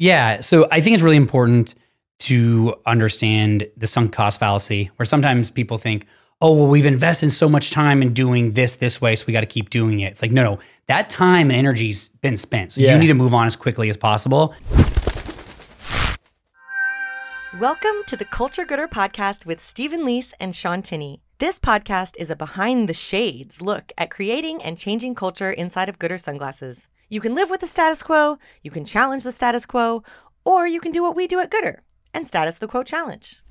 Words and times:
Yeah. 0.00 0.40
So 0.40 0.66
I 0.72 0.80
think 0.80 0.94
it's 0.94 1.02
really 1.02 1.18
important 1.18 1.74
to 2.20 2.74
understand 2.86 3.68
the 3.76 3.86
sunk 3.86 4.14
cost 4.14 4.40
fallacy, 4.40 4.90
where 4.96 5.04
sometimes 5.04 5.50
people 5.50 5.76
think, 5.76 6.06
oh, 6.40 6.54
well, 6.54 6.68
we've 6.68 6.86
invested 6.86 7.30
so 7.32 7.50
much 7.50 7.70
time 7.70 8.00
in 8.00 8.14
doing 8.14 8.54
this 8.54 8.76
this 8.76 8.98
way, 8.98 9.14
so 9.14 9.26
we 9.26 9.34
got 9.34 9.40
to 9.40 9.46
keep 9.46 9.68
doing 9.68 10.00
it. 10.00 10.12
It's 10.12 10.22
like, 10.22 10.32
no, 10.32 10.42
no, 10.42 10.58
that 10.86 11.10
time 11.10 11.50
and 11.50 11.58
energy's 11.58 12.08
been 12.22 12.38
spent. 12.38 12.72
So 12.72 12.80
Yeah. 12.80 12.94
you 12.94 12.98
need 12.98 13.08
to 13.08 13.14
move 13.14 13.34
on 13.34 13.46
as 13.46 13.56
quickly 13.56 13.90
as 13.90 13.98
possible. 13.98 14.54
Welcome 17.58 18.02
to 18.06 18.16
the 18.16 18.24
Culture 18.24 18.64
Goodr 18.64 18.88
podcast 18.88 19.44
with 19.44 19.60
Stephen 19.60 20.06
Lease 20.06 20.32
and 20.40 20.56
Sean 20.56 20.80
Tinney. 20.80 21.20
This 21.36 21.58
podcast 21.58 22.14
is 22.16 22.30
a 22.30 22.36
behind 22.36 22.88
the 22.88 22.94
shades 22.94 23.60
look 23.60 23.92
at 23.98 24.08
creating 24.10 24.62
and 24.62 24.78
changing 24.78 25.14
culture 25.14 25.50
inside 25.50 25.90
of 25.90 25.98
Goodr 25.98 26.18
sunglasses. 26.18 26.88
You 27.12 27.20
can 27.20 27.34
live 27.34 27.50
with 27.50 27.60
the 27.60 27.66
status 27.66 28.04
quo, 28.04 28.38
you 28.62 28.70
can 28.70 28.84
challenge 28.84 29.24
the 29.24 29.32
status 29.32 29.66
quo, 29.66 30.04
or 30.44 30.68
you 30.68 30.80
can 30.80 30.92
do 30.92 31.02
what 31.02 31.16
we 31.16 31.26
do 31.26 31.40
at 31.40 31.50
Goodr 31.50 31.80
and 32.14 32.24
status 32.24 32.58
the 32.58 32.68
quo 32.68 32.84
challenge. 32.84 33.42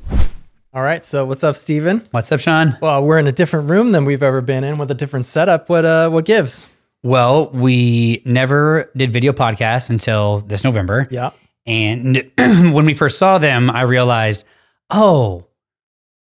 All 0.73 0.81
right. 0.81 1.03
So 1.03 1.25
what's 1.25 1.43
up, 1.43 1.57
Steven? 1.57 2.07
What's 2.11 2.31
up, 2.31 2.39
Sean? 2.39 2.77
Well, 2.81 3.03
we're 3.03 3.17
in 3.17 3.27
a 3.27 3.33
different 3.33 3.69
room 3.69 3.91
than 3.91 4.05
we've 4.05 4.23
ever 4.23 4.39
been 4.39 4.63
in 4.63 4.77
with 4.77 4.89
a 4.91 4.93
different 4.93 5.25
setup. 5.25 5.67
What 5.67 5.83
uh 5.83 6.09
what 6.09 6.23
gives? 6.23 6.69
Well, 7.03 7.49
we 7.49 8.21
never 8.23 8.89
did 8.95 9.11
video 9.11 9.33
podcasts 9.33 9.89
until 9.89 10.39
this 10.39 10.63
November. 10.63 11.07
Yeah. 11.11 11.31
And 11.65 12.31
when 12.37 12.85
we 12.85 12.93
first 12.93 13.17
saw 13.17 13.39
them, 13.39 13.69
I 13.69 13.81
realized, 13.81 14.45
oh, 14.89 15.48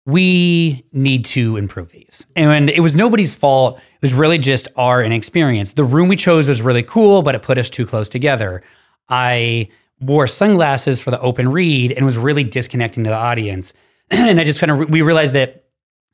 we 0.05 0.85
need 0.91 1.23
to 1.25 1.55
improve 1.57 1.91
these. 1.91 2.27
And 2.35 2.69
it 2.69 2.81
was 2.81 2.95
nobody's 2.95 3.33
fault. 3.33 3.77
It 3.77 4.01
was 4.01 4.13
really 4.13 4.37
just 4.37 4.67
our 4.75 5.01
inexperience. 5.01 5.73
The 5.73 5.83
room 5.83 6.09
we 6.09 6.15
chose 6.15 6.47
was 6.47 6.61
really 6.61 6.83
cool, 6.83 7.21
but 7.21 7.35
it 7.35 7.43
put 7.43 7.57
us 7.57 7.69
too 7.69 7.85
close 7.85 8.09
together. 8.09 8.63
I 9.07 9.69
wore 10.01 10.27
sunglasses 10.27 10.99
for 10.99 11.11
the 11.11 11.19
open 11.21 11.49
read 11.49 11.93
and 11.93 12.05
was 12.05 12.17
really 12.17 12.43
disconnecting 12.43 13.05
to 13.05 13.09
the 13.09 13.15
audience. 13.15 13.73
and 14.09 14.39
I 14.39 14.43
just 14.43 14.59
kind 14.59 14.71
of, 14.71 14.89
we 14.89 15.01
realized 15.01 15.33
that 15.33 15.65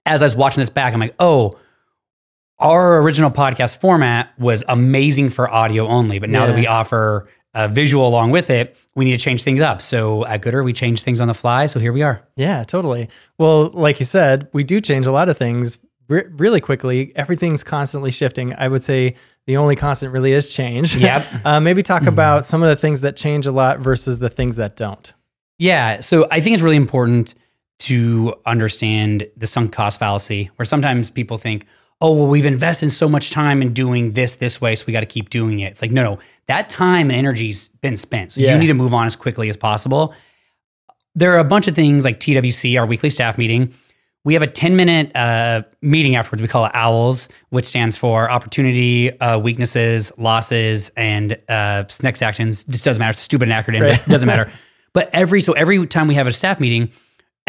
as 0.06 0.22
I 0.22 0.26
was 0.26 0.36
watching 0.36 0.62
this 0.62 0.70
back, 0.70 0.94
I'm 0.94 1.00
like, 1.00 1.16
oh, 1.20 1.58
our 2.60 3.02
original 3.02 3.32
podcast 3.32 3.80
format 3.80 4.38
was 4.38 4.64
amazing 4.68 5.30
for 5.30 5.50
audio 5.50 5.88
only, 5.88 6.20
but 6.20 6.30
now 6.30 6.46
that 6.46 6.56
we 6.56 6.68
offer 6.68 7.30
a 7.54 7.68
visual 7.68 8.08
along 8.08 8.32
with 8.32 8.50
it, 8.50 8.78
we 8.96 9.06
need 9.06 9.18
to 9.18 9.24
change 9.24 9.44
things 9.44 9.62
up. 9.62 9.82
So 9.82 10.26
at 10.26 10.42
Goodr, 10.42 10.64
we 10.64 10.74
change 10.74 11.02
things 11.02 11.20
on 11.20 11.28
the 11.28 11.34
fly. 11.34 11.66
So 11.66 11.80
here 11.80 11.92
we 11.92 12.04
are. 12.04 12.28
Yeah, 12.36 12.64
totally. 12.64 13.10
Well, 13.38 13.70
like 13.70 14.00
you 14.00 14.06
said, 14.06 14.48
we 14.54 14.64
do 14.64 14.80
change 14.82 15.06
a 15.06 15.12
lot 15.12 15.30
of 15.30 15.38
things 15.38 15.80
re- 16.08 16.26
really 16.32 16.62
quickly. 16.62 17.12
Everything's 17.16 17.64
constantly 17.64 18.12
shifting. 18.12 18.54
I 18.56 18.68
would 18.68 18.84
say 18.84 19.16
the 19.48 19.58
only 19.58 19.76
constant 19.76 20.14
really 20.14 20.32
is 20.34 20.54
change. 20.54 20.96
Yep. 21.00 21.26
uh, 21.46 21.60
maybe 21.60 21.82
talk 21.82 22.04
about 22.06 22.46
some 22.46 22.62
of 22.62 22.70
the 22.70 22.76
things 22.76 23.02
that 23.02 23.16
change 23.16 23.48
a 23.48 23.52
lot 23.52 23.80
versus 23.80 24.20
the 24.20 24.30
things 24.30 24.58
that 24.58 24.76
don't. 24.76 25.14
Yeah. 25.58 26.02
So 26.02 26.28
I 26.30 26.42
think 26.42 26.54
it's 26.54 26.64
really 26.64 26.76
important 26.76 27.34
to 27.80 28.36
understand 28.46 29.28
the 29.38 29.48
sunk 29.48 29.72
cost 29.72 30.00
fallacy, 30.00 30.52
where 30.58 30.66
sometimes 30.66 31.10
people 31.10 31.38
think, 31.38 31.66
oh, 32.02 32.14
well, 32.14 32.28
we've 32.28 32.46
invested 32.46 32.90
so 32.92 33.10
much 33.10 33.32
time 33.32 33.62
in 33.62 33.74
doing 33.74 34.14
this 34.14 34.36
this 34.36 34.62
way, 34.62 34.74
so 34.76 34.86
we 34.88 34.94
got 34.94 35.02
to 35.02 35.06
keep 35.06 35.30
doing 35.30 35.60
it. 35.60 35.66
It's 35.72 35.82
like, 35.82 35.92
no, 35.92 36.02
no, 36.04 36.20
that 36.48 36.70
time 36.70 37.10
and 37.10 37.18
energy's 37.18 37.68
been 37.82 37.98
spent. 37.98 38.32
So 38.34 38.42
Yeah. 38.42 38.54
you 38.54 38.60
need 38.60 38.68
to 38.68 38.74
move 38.74 38.94
on 38.94 39.06
as 39.06 39.16
quickly 39.18 39.50
as 39.50 39.58
possible. 39.58 40.14
There 41.16 41.34
are 41.36 41.40
a 41.40 41.44
bunch 41.44 41.68
of 41.68 41.76
things 41.76 42.06
like 42.06 42.20
TWC, 42.20 42.80
our 42.80 42.86
weekly 42.86 43.10
staff 43.10 43.38
meeting. 43.38 43.74
We 44.26 44.34
have 44.34 44.44
a 44.44 44.48
10 44.48 44.76
minute 44.76 45.14
uh, 45.16 45.64
meeting 45.82 46.16
afterwards. 46.16 46.42
We 46.42 46.48
call 46.48 46.66
it 46.66 46.74
OWLS, 46.74 47.30
which 47.50 47.66
stands 47.66 47.98
for 47.98 48.30
opportunity, 48.30 49.18
uh, 49.20 49.38
weaknesses, 49.40 50.12
losses, 50.18 50.92
and 50.96 51.38
uh, 51.50 51.86
next 52.04 52.22
actions. 52.22 52.64
This 52.66 52.84
doesn't 52.84 53.00
matter. 53.00 53.12
It's 53.12 53.22
a 53.22 53.24
stupid 53.24 53.50
acronym. 53.50 53.82
Right. 53.82 54.06
Doesn't 54.08 54.28
matter. 54.28 54.52
But 54.92 55.12
every 55.14 55.42
so 55.42 55.54
every 55.54 55.86
time 55.86 56.08
we 56.08 56.16
have 56.16 56.26
a 56.26 56.34
staff 56.34 56.60
meeting, 56.60 56.90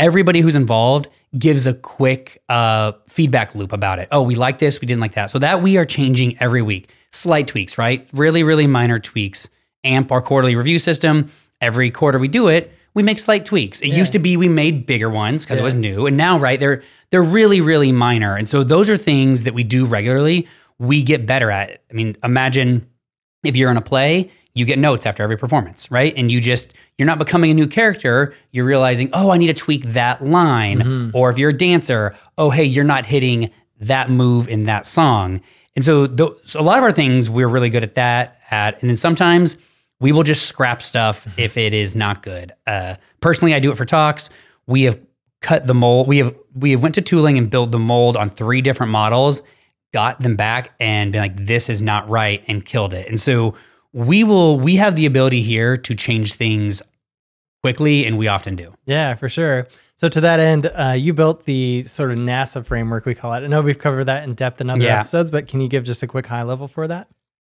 everybody 0.01 0.41
who's 0.41 0.57
involved 0.57 1.09
gives 1.39 1.67
a 1.67 1.75
quick 1.75 2.43
uh, 2.49 2.93
feedback 3.07 3.55
loop 3.55 3.73
about 3.73 4.01
it. 4.01 4.09
Oh, 4.11 4.23
we 4.23 4.35
like 4.35 4.59
this, 4.59 4.81
we 4.81 4.87
didn't 4.87 5.01
like 5.01 5.13
that. 5.13 5.31
So 5.31 5.39
that 5.39 5.63
we 5.63 5.77
are 5.77 5.85
changing 5.85 6.39
every 6.41 6.63
week. 6.63 6.91
Slight 7.13 7.47
tweaks, 7.47 7.79
right? 7.79 8.09
Really, 8.13 8.43
really 8.43 8.67
minor 8.67 8.99
tweaks. 8.99 9.49
AMP 9.85 10.11
our 10.11 10.21
quarterly 10.21 10.57
review 10.57 10.79
system. 10.79 11.31
Every 11.61 11.91
quarter 11.91 12.19
we 12.19 12.29
do 12.29 12.49
it, 12.49 12.73
we 12.95 13.03
make 13.03 13.19
slight 13.19 13.45
tweaks. 13.45 13.81
It 13.83 13.89
used 13.89 14.13
to 14.13 14.19
be 14.19 14.37
we 14.37 14.49
made 14.49 14.87
bigger 14.87 15.11
ones 15.11 15.45
because 15.45 15.59
it 15.59 15.63
was 15.63 15.75
new, 15.75 16.07
and 16.07 16.17
now 16.17 16.39
right 16.39 16.59
they're 16.59 16.83
they're 17.11 17.23
really, 17.23 17.61
really 17.61 17.93
minor. 17.93 18.35
And 18.37 18.49
so 18.49 18.65
those 18.65 18.91
are 18.91 18.97
things 18.97 19.45
that 19.45 19.55
we 19.55 19.63
do 19.63 19.85
regularly. 19.85 20.49
We 20.79 21.03
get 21.03 21.27
better 21.27 21.51
at. 21.51 21.83
I 21.91 21.95
mean, 21.95 22.17
imagine 22.25 22.89
if 23.45 23.57
you're 23.57 23.71
in 23.71 23.77
a 23.77 23.83
play, 23.83 24.31
you 24.55 24.65
get 24.65 24.79
notes 24.79 25.07
after 25.07 25.23
every 25.23 25.37
performance, 25.37 25.91
right? 25.91 26.13
And 26.17 26.31
you 26.31 26.41
just 26.41 26.75
you're 26.99 27.07
not 27.07 27.19
becoming 27.19 27.51
a 27.51 27.55
new 27.55 27.67
character. 27.67 28.35
You're 28.51 28.65
realizing, 28.65 29.11
oh, 29.13 29.31
I 29.31 29.39
need 29.39 29.47
to 29.47 29.55
tweak 29.55 29.85
that 29.85 30.25
line. 30.25 31.11
Or 31.15 31.31
if 31.31 31.39
you're 31.39 31.51
a 31.51 31.57
dancer, 31.57 32.15
oh, 32.37 32.51
hey, 32.51 32.65
you're 32.65 32.85
not 32.85 33.07
hitting 33.07 33.51
that 33.81 34.11
move 34.11 34.49
in 34.49 34.65
that 34.65 34.87
song. 34.87 35.41
And 35.77 35.85
so, 35.85 36.07
so 36.45 36.61
a 36.61 36.63
lot 36.63 36.79
of 36.79 36.85
our 36.85 36.93
things 36.93 37.31
we're 37.31 37.49
really 37.49 37.71
good 37.71 37.85
at 37.85 37.95
that. 37.95 38.39
At 38.51 38.81
and 38.81 38.91
then 38.91 38.97
sometimes 38.97 39.57
we 40.01 40.13
will 40.13 40.25
just 40.25 40.47
scrap 40.47 40.83
stuff 40.83 41.27
if 41.39 41.57
it 41.57 41.73
is 41.73 41.95
not 41.95 42.23
good. 42.23 42.53
Uh, 42.67 42.97
personally, 43.21 43.55
I 43.55 43.61
do 43.61 43.71
it 43.71 43.77
for 43.77 43.85
talks. 43.85 44.31
We 44.67 44.83
have 44.83 44.99
cut 45.41 45.67
the 45.67 45.75
mold. 45.75 46.09
We 46.09 46.19
have 46.19 46.35
we 46.55 46.73
have 46.73 46.83
went 46.83 46.97
to 46.97 47.03
tooling 47.03 47.39
and 47.39 47.49
built 47.49 47.71
the 47.71 47.79
mold 47.79 48.17
on 48.17 48.29
three 48.29 48.63
different 48.63 48.91
models, 48.93 49.43
got 49.93 50.21
them 50.21 50.37
back, 50.37 50.73
and 50.81 51.13
been 51.13 51.21
like, 51.21 51.37
this 51.37 51.69
is 51.69 51.81
not 51.81 52.09
right, 52.09 52.43
and 52.49 52.65
killed 52.65 52.93
it. 52.93 53.07
And 53.09 53.21
so 53.21 53.55
we 53.93 54.25
will. 54.25 54.59
We 54.59 54.77
have 54.77 54.97
the 54.97 55.07
ability 55.07 55.43
here 55.43 55.77
to 55.77 55.95
change 55.95 56.35
things 56.35 56.83
quickly, 57.63 58.07
and 58.07 58.17
we 58.19 58.29
often 58.29 58.57
do. 58.57 58.73
Yeah, 58.87 59.15
for 59.15 59.29
sure. 59.29 59.69
So 59.97 60.09
to 60.09 60.21
that 60.23 60.41
end, 60.41 60.67
uh, 60.75 60.95
you 60.97 61.13
built 61.13 61.45
the 61.45 61.83
sort 61.83 62.11
of 62.11 62.17
NASA 62.19 62.65
framework 62.65 63.05
we 63.05 63.15
call 63.15 63.35
it. 63.35 63.43
I 63.45 63.47
know 63.49 63.61
we've 63.61 63.79
covered 63.79 64.05
that 64.05 64.25
in 64.25 64.35
depth 64.35 64.61
in 64.61 64.71
other 64.71 64.83
Yeah. 64.83 64.97
episodes, 65.01 65.31
but 65.31 65.47
can 65.47 65.61
you 65.61 65.69
give 65.69 65.85
just 65.85 66.03
a 66.03 66.07
quick 66.07 66.27
high 66.27 66.43
level 66.43 66.69
for 66.69 66.89
that? 66.89 67.09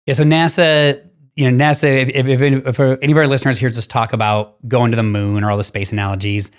Yeah. 0.06 0.14
So 0.14 0.24
NASA, 0.24 1.04
you 1.36 1.50
know, 1.50 1.62
NASA. 1.64 1.84
If, 2.02 2.08
if, 2.08 2.26
if, 2.26 2.66
if 2.66 2.80
any 3.02 3.12
of 3.12 3.18
our 3.18 3.26
listeners 3.26 3.58
hears 3.58 3.76
us 3.76 3.86
talk 3.86 4.14
about 4.14 4.56
going 4.66 4.92
to 4.92 4.96
the 4.96 5.02
moon 5.02 5.44
or 5.44 5.50
all 5.50 5.58
the 5.58 5.64
space 5.64 5.92
analogies, 5.92 6.50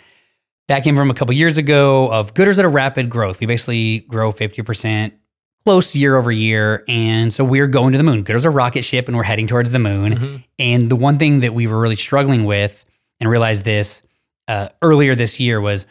that 0.67 0.83
came 0.83 0.95
from 0.95 1.09
a 1.09 1.15
couple 1.15 1.33
years 1.33 1.57
ago 1.57 2.11
of 2.11 2.35
Goodr's 2.35 2.59
at 2.59 2.65
a 2.65 2.69
rapid 2.69 3.09
growth. 3.09 3.39
We 3.39 3.47
basically 3.47 3.99
grow 4.01 4.31
fifty 4.31 4.61
percent 4.61 5.15
close 5.65 5.95
year 5.95 6.15
over 6.15 6.31
year, 6.31 6.83
and 6.87 7.33
so 7.33 7.43
we're 7.43 7.67
going 7.67 7.91
to 7.91 7.97
the 7.97 8.03
moon. 8.03 8.23
Goodr's 8.23 8.45
a 8.45 8.49
rocket 8.49 8.83
ship, 8.83 9.07
and 9.07 9.15
we're 9.17 9.23
heading 9.23 9.47
towards 9.47 9.71
the 9.71 9.79
moon. 9.79 10.43
And 10.57 10.89
the 10.89 10.95
one 10.95 11.17
thing 11.17 11.41
that 11.41 11.53
we 11.53 11.67
were 11.67 11.79
really 11.79 11.95
struggling 11.95 12.45
with, 12.45 12.85
and 13.19 13.29
realized 13.29 13.65
this 13.65 14.01
uh, 14.47 14.69
earlier 14.81 15.15
this 15.15 15.39
year, 15.39 15.59
was 15.61 15.85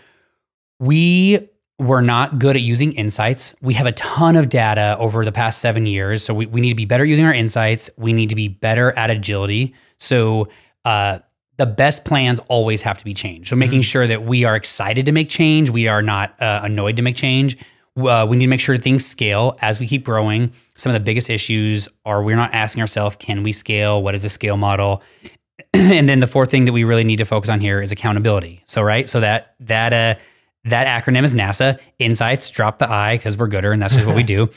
we 0.80 1.48
were 1.78 2.02
not 2.02 2.38
good 2.38 2.56
at 2.56 2.62
using 2.62 2.92
insights. 2.94 3.54
We 3.60 3.74
have 3.74 3.86
a 3.86 3.92
ton 3.92 4.34
of 4.34 4.48
data 4.48 4.96
over 4.98 5.24
the 5.24 5.32
past 5.32 5.60
seven 5.60 5.86
years. 5.86 6.24
So 6.24 6.34
we, 6.34 6.46
we 6.46 6.60
need 6.60 6.70
to 6.70 6.74
be 6.74 6.86
better 6.86 7.04
using 7.04 7.24
our 7.24 7.34
insights. 7.34 7.88
We 7.96 8.12
need 8.12 8.30
to 8.30 8.34
be 8.34 8.48
better 8.48 8.90
at 8.92 9.10
agility. 9.10 9.74
So 10.00 10.48
uh, 10.84 11.20
the 11.56 11.66
best 11.66 12.04
plans 12.04 12.40
always 12.48 12.82
have 12.82 12.98
to 12.98 13.04
be 13.04 13.14
changed. 13.14 13.48
So 13.50 13.56
making 13.56 13.82
sure 13.82 14.06
that 14.08 14.24
we 14.24 14.44
are 14.44 14.56
excited 14.56 15.06
to 15.06 15.12
make 15.12 15.28
change, 15.28 15.70
we 15.70 15.86
are 15.86 16.02
not 16.02 16.40
uh, 16.42 16.60
annoyed 16.64 16.96
to 16.96 17.02
make 17.02 17.16
change. 17.16 17.56
Uh, 17.98 18.26
we 18.26 18.36
need 18.36 18.46
to 18.46 18.50
make 18.50 18.60
sure 18.60 18.78
things 18.78 19.04
scale 19.04 19.56
as 19.60 19.80
we 19.80 19.86
keep 19.86 20.04
growing. 20.04 20.52
Some 20.76 20.90
of 20.90 20.94
the 20.94 21.04
biggest 21.04 21.30
issues 21.30 21.88
are 22.04 22.22
we're 22.22 22.36
not 22.36 22.54
asking 22.54 22.80
ourselves, 22.80 23.16
can 23.16 23.42
we 23.42 23.52
scale? 23.52 24.02
What 24.02 24.14
is 24.14 24.22
the 24.22 24.28
scale 24.28 24.56
model? 24.56 25.02
and 25.74 26.08
then 26.08 26.20
the 26.20 26.26
fourth 26.26 26.50
thing 26.50 26.64
that 26.66 26.72
we 26.72 26.84
really 26.84 27.04
need 27.04 27.16
to 27.16 27.24
focus 27.24 27.50
on 27.50 27.60
here 27.60 27.82
is 27.82 27.92
accountability. 27.92 28.62
So 28.66 28.82
right, 28.82 29.08
so 29.08 29.20
that 29.20 29.54
that 29.60 29.92
uh 29.92 30.20
that 30.64 31.04
acronym 31.04 31.24
is 31.24 31.34
NASA. 31.34 31.78
Insights, 31.98 32.50
drop 32.50 32.78
the 32.78 32.88
I 32.88 33.16
because 33.16 33.36
we're 33.36 33.48
goodr, 33.48 33.72
and 33.72 33.82
that's 33.82 33.94
just 33.94 34.06
what 34.06 34.16
we 34.16 34.22
do. 34.24 34.50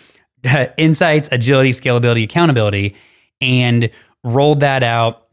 Insights, 0.77 1.29
agility, 1.31 1.71
scalability, 1.71 2.23
accountability, 2.23 2.95
and 3.39 3.89
rolled 4.23 4.61
that 4.61 4.83
out. 4.83 5.27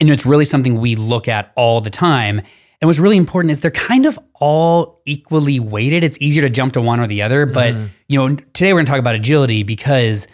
And 0.00 0.10
it's 0.10 0.26
really 0.26 0.44
something 0.44 0.80
we 0.80 0.94
look 0.94 1.28
at 1.28 1.52
all 1.56 1.80
the 1.80 1.90
time. 1.90 2.42
And 2.80 2.88
what's 2.88 2.98
really 2.98 3.16
important 3.16 3.50
is 3.50 3.60
they're 3.60 3.70
kind 3.70 4.06
of 4.06 4.18
all 4.34 5.02
equally 5.04 5.58
weighted. 5.58 6.04
It's 6.04 6.18
easier 6.20 6.42
to 6.42 6.50
jump 6.50 6.74
to 6.74 6.80
one 6.80 7.00
or 7.00 7.06
the 7.06 7.22
other. 7.22 7.44
But 7.44 7.74
mm-hmm. 7.74 7.86
you 8.08 8.18
know, 8.18 8.36
today 8.36 8.72
we're 8.72 8.78
going 8.78 8.86
to 8.86 8.90
talk 8.90 9.00
about 9.00 9.16
agility 9.16 9.64
because 9.64 10.28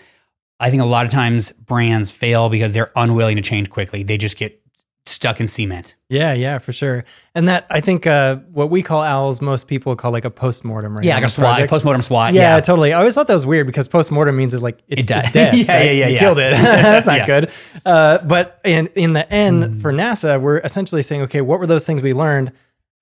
I 0.60 0.70
think 0.70 0.82
a 0.82 0.86
lot 0.86 1.06
of 1.06 1.12
times 1.12 1.52
brands 1.52 2.10
fail 2.10 2.50
because 2.50 2.74
they're 2.74 2.90
unwilling 2.96 3.36
to 3.36 3.42
change 3.42 3.70
quickly. 3.70 4.02
They 4.02 4.18
just 4.18 4.36
get 4.36 4.60
stuck 5.06 5.38
in 5.40 5.46
cement. 5.46 5.94
Yeah, 6.08 6.32
yeah, 6.32 6.58
for 6.58 6.72
sure. 6.72 7.04
And 7.34 7.48
that 7.48 7.66
I 7.70 7.80
think 7.80 8.06
uh, 8.06 8.36
what 8.52 8.70
we 8.70 8.82
call 8.82 9.02
owls, 9.02 9.42
most 9.42 9.68
people 9.68 9.94
call 9.96 10.12
like 10.12 10.24
a 10.24 10.30
postmortem, 10.30 10.96
right? 10.96 11.04
Yeah, 11.04 11.16
like 11.16 11.24
a 11.24 11.28
SWOT, 11.28 11.44
project. 11.44 11.70
postmortem 11.70 12.02
SWOT. 12.02 12.32
Yeah, 12.34 12.58
totally. 12.60 12.92
I 12.92 12.98
always 12.98 13.14
thought 13.14 13.26
that 13.26 13.34
was 13.34 13.44
weird 13.44 13.66
because 13.66 13.86
postmortem 13.88 14.36
means 14.36 14.54
it's 14.54 14.62
like 14.62 14.80
it's, 14.88 15.02
It 15.02 15.08
died. 15.08 15.22
it's 15.24 15.32
dead. 15.32 15.56
Yeah, 15.56 15.74
right? 15.76 15.84
yeah, 15.86 15.90
yeah, 15.92 16.06
You 16.08 16.14
yeah. 16.14 16.18
killed 16.20 16.38
it. 16.38 16.52
That's 16.56 17.06
not 17.06 17.16
Yeah. 17.18 17.26
good. 17.26 17.50
Uh, 17.84 18.18
but 18.18 18.60
in 18.64 18.86
in 18.94 19.12
the 19.12 19.30
end, 19.32 19.64
Mm. 19.64 19.80
for 19.82 19.92
NASA, 19.92 20.40
we're 20.40 20.58
essentially 20.58 21.02
saying, 21.02 21.22
okay, 21.22 21.40
what 21.40 21.58
were 21.60 21.66
those 21.66 21.86
things 21.86 22.02
we 22.02 22.12
learned? 22.12 22.52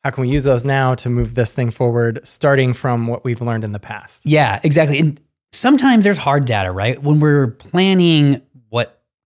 How 0.02 0.10
can 0.10 0.22
we 0.22 0.28
use 0.31 0.43
those 0.43 0.64
now 0.64 0.96
to 0.96 1.08
move 1.08 1.34
this 1.37 1.54
thing 1.54 1.70
forward, 1.70 2.20
starting 2.26 2.72
from 2.72 3.06
what 3.06 3.25
we've 3.25 3.40
learned 3.40 3.62
in 3.62 3.70
the 3.70 3.78
past? 3.78 4.26
Yeah, 4.26 4.58
exactly. 4.64 4.99
And 4.99 5.20
sometimes 5.52 6.02
there's 6.02 6.19
hard 6.19 6.44
data, 6.46 6.72
right? 6.72 7.00
When 7.00 7.20
we're 7.20 7.46
planning 7.49 8.43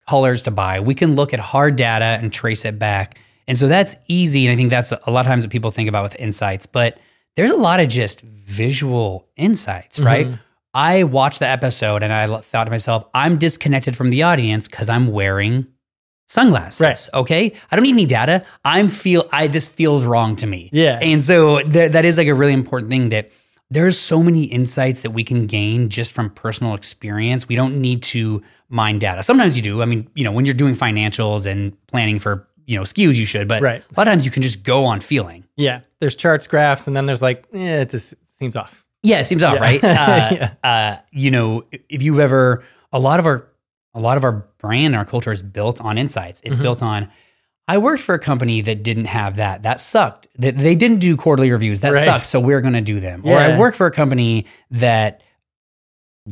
colors 0.07 0.43
to 0.43 0.51
buy, 0.51 0.79
we 0.79 0.95
can 0.95 1.15
look 1.15 1.33
at 1.33 1.39
hard 1.39 1.75
data 1.75 2.05
and 2.05 2.31
trace 2.31 2.65
it 2.65 2.77
back. 2.79 3.19
And 3.47 3.57
so 3.57 3.67
that's 3.67 3.95
easy. 4.07 4.45
And 4.45 4.53
I 4.53 4.55
think 4.55 4.69
that's 4.69 4.91
a 4.91 5.11
lot 5.11 5.25
of 5.25 5.27
times 5.27 5.43
what 5.43 5.51
people 5.51 5.71
think 5.71 5.89
about 5.89 6.03
with 6.03 6.15
insights, 6.19 6.65
but 6.65 6.97
there's 7.35 7.51
a 7.51 7.57
lot 7.57 7.79
of 7.79 7.87
just 7.87 8.21
visual 8.21 9.27
insights, 9.35 9.97
mm-hmm. 9.97 10.05
right? 10.05 10.39
I 10.73 11.03
watched 11.03 11.39
the 11.39 11.47
episode 11.47 12.03
and 12.03 12.13
I 12.13 12.27
thought 12.39 12.65
to 12.65 12.71
myself, 12.71 13.05
I'm 13.13 13.37
disconnected 13.37 13.95
from 13.95 14.09
the 14.09 14.23
audience 14.23 14.67
because 14.67 14.89
I'm 14.89 15.07
wearing 15.07 15.67
sunglasses. 16.27 16.81
Right. 16.81 17.19
Okay. 17.21 17.53
I 17.69 17.75
don't 17.75 17.83
need 17.83 17.91
any 17.91 18.05
data. 18.05 18.45
I'm 18.63 18.87
feel 18.87 19.27
I 19.31 19.47
this 19.47 19.67
feels 19.67 20.05
wrong 20.05 20.37
to 20.37 20.47
me. 20.47 20.69
Yeah. 20.71 20.99
And 21.01 21.21
so 21.21 21.59
th- 21.59 21.91
that 21.91 22.05
is 22.05 22.17
like 22.17 22.27
a 22.27 22.33
really 22.33 22.53
important 22.53 22.89
thing 22.89 23.09
that 23.09 23.31
there's 23.69 23.99
so 23.99 24.23
many 24.23 24.45
insights 24.45 25.01
that 25.01 25.11
we 25.11 25.23
can 25.23 25.45
gain 25.45 25.89
just 25.89 26.13
from 26.13 26.29
personal 26.29 26.73
experience. 26.73 27.47
We 27.47 27.55
don't 27.55 27.81
need 27.81 28.03
to 28.03 28.41
mine 28.71 28.97
data. 28.99 29.21
Sometimes 29.21 29.55
you 29.55 29.61
do. 29.61 29.81
I 29.81 29.85
mean, 29.85 30.07
you 30.15 30.23
know, 30.23 30.31
when 30.31 30.45
you're 30.45 30.53
doing 30.55 30.75
financials 30.75 31.45
and 31.45 31.75
planning 31.87 32.17
for, 32.19 32.47
you 32.65 32.75
know, 32.77 32.83
SKUs, 32.83 33.15
you 33.19 33.25
should, 33.25 33.47
but 33.47 33.61
Right. 33.61 33.81
a 33.83 33.93
lot 33.99 34.07
of 34.07 34.11
times 34.11 34.25
you 34.25 34.31
can 34.31 34.41
just 34.41 34.63
go 34.63 34.85
on 34.85 35.01
feeling. 35.01 35.43
Yeah. 35.57 35.81
There's 35.99 36.15
charts, 36.15 36.47
graphs, 36.47 36.87
and 36.87 36.95
then 36.95 37.05
there's 37.05 37.21
like, 37.21 37.45
eh, 37.53 37.81
it 37.81 37.89
just 37.89 38.13
seems 38.27 38.55
off. 38.55 38.85
Yeah, 39.03 39.19
it 39.19 39.25
seems 39.25 39.43
off, 39.43 39.55
Yeah. 39.55 39.61
right? 39.61 39.83
Uh, 39.83 39.87
Yeah. 40.31 40.53
uh, 40.63 40.97
you 41.11 41.31
know, 41.31 41.63
if 41.89 42.01
you've 42.01 42.19
ever, 42.19 42.63
a 42.93 42.99
lot 42.99 43.19
of 43.19 43.25
our, 43.25 43.47
a 43.93 43.99
lot 43.99 44.15
of 44.17 44.23
our 44.23 44.45
brand, 44.59 44.87
and 44.87 44.95
our 44.95 45.05
culture 45.05 45.31
is 45.33 45.41
built 45.41 45.81
on 45.81 45.97
insights. 45.97 46.39
It's 46.45 46.55
Mm-hmm. 46.55 46.63
built 46.63 46.81
on. 46.81 47.09
I 47.67 47.77
worked 47.77 48.03
for 48.03 48.15
a 48.15 48.19
company 48.19 48.61
that 48.61 48.83
didn't 48.83 49.05
have 49.05 49.35
that. 49.35 49.63
That 49.63 49.79
sucked. 49.81 50.27
That 50.37 50.57
they 50.57 50.75
didn't 50.75 50.99
do 50.99 51.15
quarterly 51.17 51.51
reviews. 51.51 51.81
That 51.81 51.93
Right. 51.93 52.03
sucked. 52.05 52.25
So 52.27 52.39
we're 52.39 52.61
going 52.61 52.73
to 52.73 52.81
do 52.81 52.99
them. 52.99 53.21
Or 53.25 53.37
I 53.37 53.49
Yeah. 53.49 53.57
worked 53.59 53.75
for 53.77 53.85
a 53.85 53.91
company 53.91 54.45
that 54.71 55.21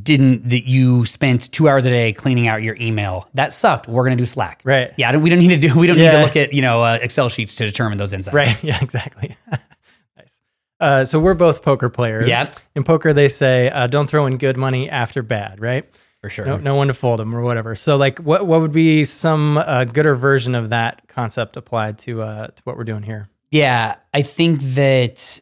didn't 0.03 0.49
that 0.49 0.67
you 0.67 1.05
spent 1.05 1.51
two 1.51 1.67
hours 1.67 1.85
a 1.85 1.89
day 1.89 2.13
cleaning 2.13 2.47
out 2.47 2.63
your 2.63 2.75
email. 2.79 3.27
That 3.33 3.53
sucked. 3.53 3.87
We're 3.87 4.03
going 4.03 4.17
to 4.17 4.21
do 4.21 4.25
Slack. 4.25 4.61
Right. 4.63 4.93
Yeah. 4.97 5.15
We 5.17 5.29
don't 5.29 5.39
need 5.39 5.49
to 5.49 5.67
do. 5.67 5.77
We 5.77 5.87
don't 5.87 5.97
need 5.97 6.11
to 6.11 6.21
look 6.21 6.35
at 6.35 6.53
you 6.53 6.61
know 6.61 6.83
uh, 6.83 6.99
Excel 7.01 7.29
sheets 7.29 7.55
to 7.55 7.65
determine 7.65 7.97
those 7.97 8.13
insights. 8.13 8.33
Right. 8.33 8.63
Yeah, 8.63 8.77
exactly. 8.81 9.35
nice. 10.17 10.41
Uh, 10.79 11.05
so 11.05 11.19
we're 11.19 11.33
both 11.33 11.63
poker 11.63 11.89
players. 11.89 12.27
Yeah. 12.27 12.51
In 12.75 12.83
poker, 12.83 13.13
they 13.13 13.27
say, 13.27 13.69
uh, 13.69 13.87
don't 13.87 14.07
throw 14.07 14.25
in 14.25 14.37
good 14.37 14.57
money 14.57 14.89
after 14.89 15.23
bad, 15.23 15.59
right? 15.59 15.85
For 16.21 16.29
sure. 16.29 16.45
No, 16.45 16.57
no 16.57 16.75
one 16.75 16.87
to 16.87 16.93
fold 16.93 17.19
them 17.19 17.33
or 17.33 17.41
whatever. 17.41 17.75
So, 17.75 17.95
like, 17.95 18.19
what 18.19 18.45
what 18.45 18.59
would 18.59 18.73
be 18.73 19.05
some 19.05 19.57
uh, 19.57 19.85
gooder 19.85 20.15
version 20.15 20.53
of 20.53 20.69
that 20.69 21.07
concept 21.07 21.55
applied 21.55 21.97
to 21.99 22.21
uh, 22.21 22.47
to 22.47 22.61
what 22.65 22.75
we're 22.75 22.83
doing 22.83 23.03
here? 23.03 23.29
Yeah, 23.51 23.95
I 24.13 24.21
think 24.21 24.61
that 24.61 25.41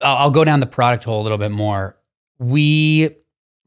I'll 0.00 0.16
I'll 0.16 0.30
go 0.30 0.42
down 0.44 0.60
the 0.60 0.66
product 0.66 1.04
hole 1.04 1.20
a 1.20 1.24
little 1.24 1.38
bit 1.38 1.50
more. 1.50 1.96
We 2.38 3.10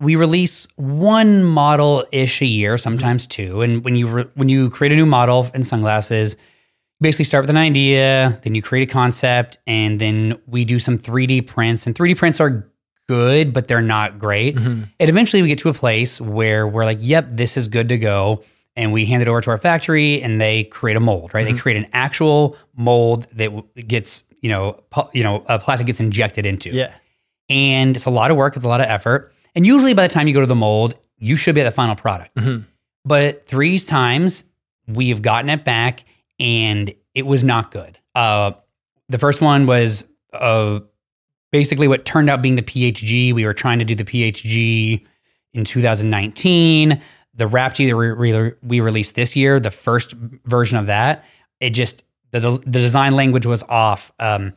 we 0.04 0.16
release 0.16 0.68
one 0.76 1.44
model 1.44 2.06
ish 2.12 2.42
a 2.42 2.46
year, 2.46 2.78
sometimes 2.78 3.26
two. 3.26 3.62
And 3.62 3.84
when 3.84 3.96
you 3.96 4.08
re- 4.08 4.30
when 4.36 4.50
you 4.50 4.70
create 4.70 4.92
a 4.92 4.96
new 4.96 5.06
model 5.06 5.50
in 5.54 5.64
sunglasses, 5.64 6.34
you 6.34 7.04
basically 7.04 7.26
start 7.26 7.44
with 7.44 7.50
an 7.50 7.58
idea, 7.58 8.40
then 8.44 8.56
you 8.56 8.62
create 8.62 8.90
a 8.90 8.92
concept, 8.92 9.58
and 9.66 10.00
then 10.00 10.40
we 10.48 10.66
do 10.66 10.80
some 10.80 10.98
3D 10.98 11.48
prints. 11.48 11.88
And 11.88 11.96
3D 11.96 12.18
prints 12.18 12.40
are 12.40 12.70
good, 13.08 13.54
but 13.54 13.68
they're 13.68 13.82
not 13.82 14.20
great. 14.20 14.56
And 14.58 14.90
eventually 15.00 15.42
we 15.42 15.48
get 15.50 15.60
to 15.60 15.70
a 15.70 15.74
place 15.74 16.22
where 16.22 16.68
we're 16.68 16.86
like, 16.86 17.00
yep, 17.02 17.30
this 17.32 17.58
is 17.58 17.68
good 17.68 17.90
to 17.90 17.98
go. 17.98 18.44
And 18.76 18.92
we 18.92 19.06
hand 19.06 19.22
it 19.22 19.28
over 19.28 19.40
to 19.42 19.52
our 19.52 19.58
factory 19.58 20.22
and 20.22 20.42
they 20.42 20.64
create 20.64 20.98
a 20.98 21.00
mold, 21.00 21.34
right? 21.34 21.46
They 21.46 21.54
create 21.54 21.78
an 21.78 21.88
actual 21.94 22.58
mold 22.76 23.28
that 23.34 23.50
gets, 23.88 24.24
you 24.42 24.50
know, 24.50 24.82
pu- 24.90 25.10
you 25.14 25.22
know, 25.22 25.44
uh, 25.48 25.60
plastic 25.60 25.86
gets 25.86 26.00
injected 26.00 26.46
into. 26.46 26.72
Yeah. 26.72 26.96
And 27.50 27.96
it's 27.96 28.06
a 28.06 28.10
lot 28.10 28.32
of 28.32 28.38
work, 28.38 28.56
it's 28.56 28.66
a 28.66 28.68
lot 28.68 28.82
of 28.82 28.88
effort. 28.88 29.32
And 29.56 29.66
usually 29.66 29.94
by 29.94 30.08
the 30.08 30.14
time 30.14 30.28
you 30.28 30.34
go 30.34 30.42
to 30.42 30.48
the 30.48 30.56
mold, 30.56 30.96
you 31.18 31.36
should 31.36 31.56
be 31.56 31.62
at 31.62 31.66
the 31.66 31.72
final 31.72 31.96
product. 31.96 32.38
But 33.06 33.44
three 33.44 33.78
times 33.80 34.46
we 34.88 35.10
have 35.10 35.22
gotten 35.22 35.50
it 35.50 35.64
back 35.64 36.06
and 36.40 36.94
it 37.14 37.26
was 37.26 37.44
not 37.44 37.72
good. 37.72 38.00
Uh, 38.16 38.54
the 39.10 39.20
first 39.20 39.42
one 39.42 39.66
was 39.66 40.04
uh, 40.34 40.80
basically 41.52 41.88
what 41.88 42.06
turned 42.06 42.30
out 42.30 42.42
being 42.42 42.56
the 42.56 42.64
PHG. 42.64 43.34
We 43.34 43.46
were 43.46 43.54
trying 43.54 43.80
to 43.80 43.86
do 43.86 43.96
the 43.96 44.04
PHG 44.06 45.06
in 45.54 45.66
2019. 45.66 47.02
The 47.36 47.48
Wrap 47.48 47.76
G 47.76 47.88
that 47.88 48.58
we 48.64 48.80
released 48.80 49.16
this 49.16 49.36
year, 49.36 49.60
the 49.60 49.72
first 49.72 50.14
version 50.14 50.78
of 50.78 50.88
that, 50.88 51.26
it 51.60 51.72
just, 51.72 52.04
the, 52.32 52.40
the 52.40 52.60
design 52.80 53.16
language 53.16 53.46
was 53.46 53.64
off. 53.64 54.12
Um, 54.20 54.54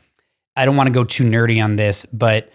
I 0.57 0.65
don't 0.65 0.77
want 0.77 0.87
to 0.87 0.93
go 0.93 1.05
too 1.05 1.25
nerdy 1.25 1.63
on 1.63 1.77
this, 1.77 2.07
but 2.07 2.51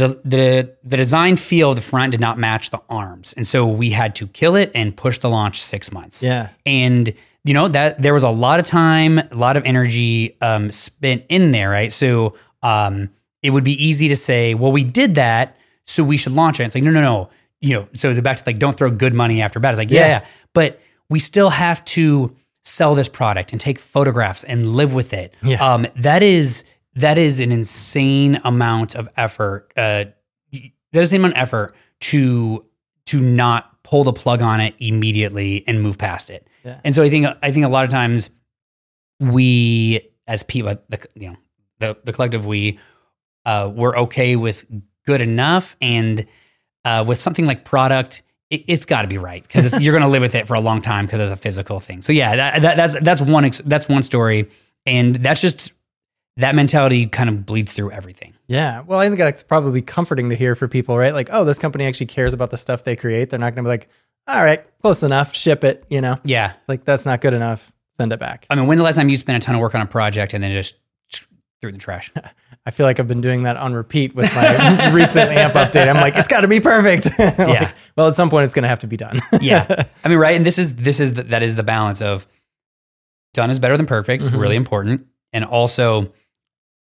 the, 0.00 0.20
the 0.24 0.76
the 0.84 0.96
design 0.96 1.36
feel 1.36 1.70
of 1.70 1.76
the 1.76 1.82
front 1.82 2.10
did 2.12 2.20
not 2.20 2.38
match 2.38 2.70
the 2.70 2.80
arms, 2.88 3.32
and 3.36 3.46
so 3.46 3.66
we 3.66 3.90
had 3.90 4.14
to 4.16 4.26
kill 4.28 4.56
it 4.56 4.70
and 4.74 4.96
push 4.96 5.18
the 5.18 5.28
launch 5.30 5.60
six 5.60 5.90
months. 5.92 6.22
Yeah. 6.22 6.48
and 6.64 7.12
you 7.44 7.54
know 7.54 7.68
that 7.68 8.02
there 8.02 8.12
was 8.12 8.24
a 8.24 8.28
lot 8.30 8.58
of 8.58 8.66
time, 8.66 9.18
a 9.18 9.28
lot 9.34 9.56
of 9.56 9.64
energy 9.64 10.36
um, 10.40 10.72
spent 10.72 11.24
in 11.28 11.52
there, 11.52 11.70
right? 11.70 11.92
So 11.92 12.34
um, 12.62 13.10
it 13.42 13.50
would 13.50 13.62
be 13.64 13.74
easy 13.84 14.08
to 14.08 14.16
say, 14.16 14.54
well, 14.54 14.72
we 14.72 14.82
did 14.82 15.14
that, 15.14 15.56
so 15.86 16.02
we 16.02 16.16
should 16.16 16.32
launch 16.32 16.58
it. 16.58 16.64
It's 16.64 16.74
like 16.74 16.82
no, 16.84 16.90
no, 16.90 17.00
no. 17.00 17.28
You 17.60 17.74
know, 17.74 17.88
so 17.92 18.12
the 18.12 18.20
back 18.20 18.38
to 18.38 18.42
like, 18.46 18.58
don't 18.58 18.76
throw 18.76 18.90
good 18.90 19.14
money 19.14 19.40
after 19.42 19.60
bad. 19.60 19.70
It's 19.70 19.78
like, 19.78 19.90
yeah, 19.92 20.00
Yeah. 20.00 20.06
yeah, 20.08 20.26
but 20.54 20.80
we 21.08 21.20
still 21.20 21.50
have 21.50 21.84
to 21.86 22.34
sell 22.64 22.96
this 22.96 23.08
product 23.08 23.52
and 23.52 23.60
take 23.60 23.78
photographs 23.78 24.42
and 24.42 24.74
live 24.74 24.92
with 24.92 25.12
it. 25.12 25.32
Yeah. 25.42 25.64
Um, 25.64 25.86
that 25.96 26.24
is 26.24 26.64
that 26.96 27.18
is 27.18 27.40
an 27.40 27.52
insane 27.52 28.40
amount 28.42 28.94
of 28.94 29.08
effort. 29.16 29.72
Uh, 29.76 30.06
that 30.52 31.02
is 31.02 31.12
an 31.12 31.20
amount 31.20 31.34
of 31.34 31.42
effort 31.42 31.74
to 32.00 32.64
to 33.06 33.20
not 33.20 33.82
pull 33.82 34.02
the 34.02 34.12
plug 34.12 34.42
on 34.42 34.60
it 34.60 34.74
immediately 34.78 35.62
and 35.68 35.80
move 35.80 35.96
past 35.96 36.28
it. 36.28 36.48
Yeah. 36.64 36.80
And 36.82 36.94
so 36.94 37.02
I 37.02 37.10
think 37.10 37.26
I 37.42 37.52
think 37.52 37.64
a 37.64 37.68
lot 37.68 37.84
of 37.84 37.90
times 37.90 38.30
we 39.20 40.08
as 40.26 40.42
people, 40.42 40.76
the 40.88 41.06
you 41.14 41.30
know 41.30 41.36
the 41.78 41.96
the 42.04 42.12
collective 42.12 42.46
we 42.46 42.78
uh, 43.44 43.70
we're 43.72 43.96
okay 43.96 44.34
with 44.36 44.64
good 45.06 45.20
enough 45.20 45.76
and 45.80 46.26
uh, 46.84 47.04
with 47.06 47.20
something 47.20 47.46
like 47.46 47.64
product. 47.64 48.22
It, 48.48 48.64
it's 48.68 48.84
got 48.84 49.02
to 49.02 49.08
be 49.08 49.18
right 49.18 49.42
because 49.42 49.80
you're 49.84 49.92
going 49.92 50.04
to 50.04 50.08
live 50.08 50.22
with 50.22 50.34
it 50.34 50.46
for 50.46 50.54
a 50.54 50.60
long 50.60 50.80
time 50.80 51.06
because 51.06 51.20
it's 51.20 51.30
a 51.30 51.36
physical 51.36 51.80
thing. 51.80 52.02
So 52.02 52.12
yeah, 52.12 52.36
that, 52.36 52.62
that, 52.62 52.76
that's 52.76 52.96
that's 53.00 53.20
one 53.20 53.50
that's 53.64 53.88
one 53.88 54.02
story, 54.02 54.48
and 54.84 55.16
that's 55.16 55.40
just 55.40 55.74
that 56.38 56.54
mentality 56.54 57.06
kind 57.06 57.28
of 57.30 57.46
bleeds 57.46 57.72
through 57.72 57.90
everything. 57.92 58.34
Yeah. 58.46 58.82
Well, 58.82 58.98
I 59.00 59.06
think 59.06 59.18
that's 59.18 59.42
probably 59.42 59.80
comforting 59.82 60.28
to 60.30 60.36
hear 60.36 60.54
for 60.54 60.68
people, 60.68 60.96
right? 60.98 61.14
Like, 61.14 61.30
oh, 61.32 61.44
this 61.44 61.58
company 61.58 61.86
actually 61.86 62.06
cares 62.06 62.34
about 62.34 62.50
the 62.50 62.58
stuff 62.58 62.84
they 62.84 62.94
create. 62.96 63.30
They're 63.30 63.38
not 63.38 63.54
going 63.54 63.64
to 63.64 63.68
be 63.68 63.70
like, 63.70 63.88
all 64.26 64.42
right, 64.44 64.62
close 64.82 65.02
enough, 65.02 65.34
ship 65.34 65.64
it. 65.64 65.84
You 65.88 66.00
know, 66.00 66.18
Yeah, 66.24 66.52
like 66.68 66.84
that's 66.84 67.06
not 67.06 67.20
good 67.20 67.32
enough. 67.34 67.72
Send 67.96 68.12
it 68.12 68.18
back. 68.20 68.46
I 68.50 68.54
mean, 68.54 68.66
when's 68.66 68.78
the 68.78 68.84
last 68.84 68.96
time 68.96 69.08
you 69.08 69.16
spent 69.16 69.42
a 69.42 69.46
ton 69.46 69.54
of 69.54 69.60
work 69.62 69.74
on 69.74 69.80
a 69.80 69.86
project 69.86 70.34
and 70.34 70.44
then 70.44 70.50
just 70.50 70.76
threw 71.10 71.28
it 71.62 71.68
in 71.68 71.74
the 71.76 71.78
trash? 71.80 72.12
I 72.66 72.70
feel 72.72 72.84
like 72.84 72.98
I've 73.00 73.06
been 73.08 73.20
doing 73.22 73.44
that 73.44 73.56
on 73.56 73.72
repeat 73.74 74.14
with 74.14 74.34
my 74.34 74.90
recent 74.92 75.30
amp 75.30 75.54
update. 75.54 75.88
I'm 75.88 75.94
like, 75.96 76.16
it's 76.16 76.26
got 76.28 76.40
to 76.40 76.48
be 76.48 76.60
perfect. 76.60 77.06
Like, 77.18 77.38
Yeah. 77.38 77.72
Well, 77.96 78.08
at 78.08 78.14
some 78.16 78.28
point, 78.28 78.44
it's 78.44 78.54
going 78.54 78.64
to 78.64 78.68
have 78.68 78.80
to 78.80 78.86
be 78.88 78.96
done. 78.98 79.20
yeah, 79.40 79.84
I 80.04 80.08
mean, 80.08 80.18
right, 80.18 80.36
and 80.36 80.44
this 80.44 80.58
is 80.58 80.74
this 80.76 80.98
is 81.00 81.12
the, 81.14 81.22
that 81.22 81.42
is 81.44 81.54
the 81.54 81.62
balance 81.62 82.02
of 82.02 82.26
done 83.32 83.50
is 83.50 83.58
better 83.58 83.76
than 83.76 83.86
perfect, 83.86 84.24
Mhm. 84.24 84.38
really 84.40 84.56
important, 84.56 85.06
and 85.32 85.44
also, 85.44 86.12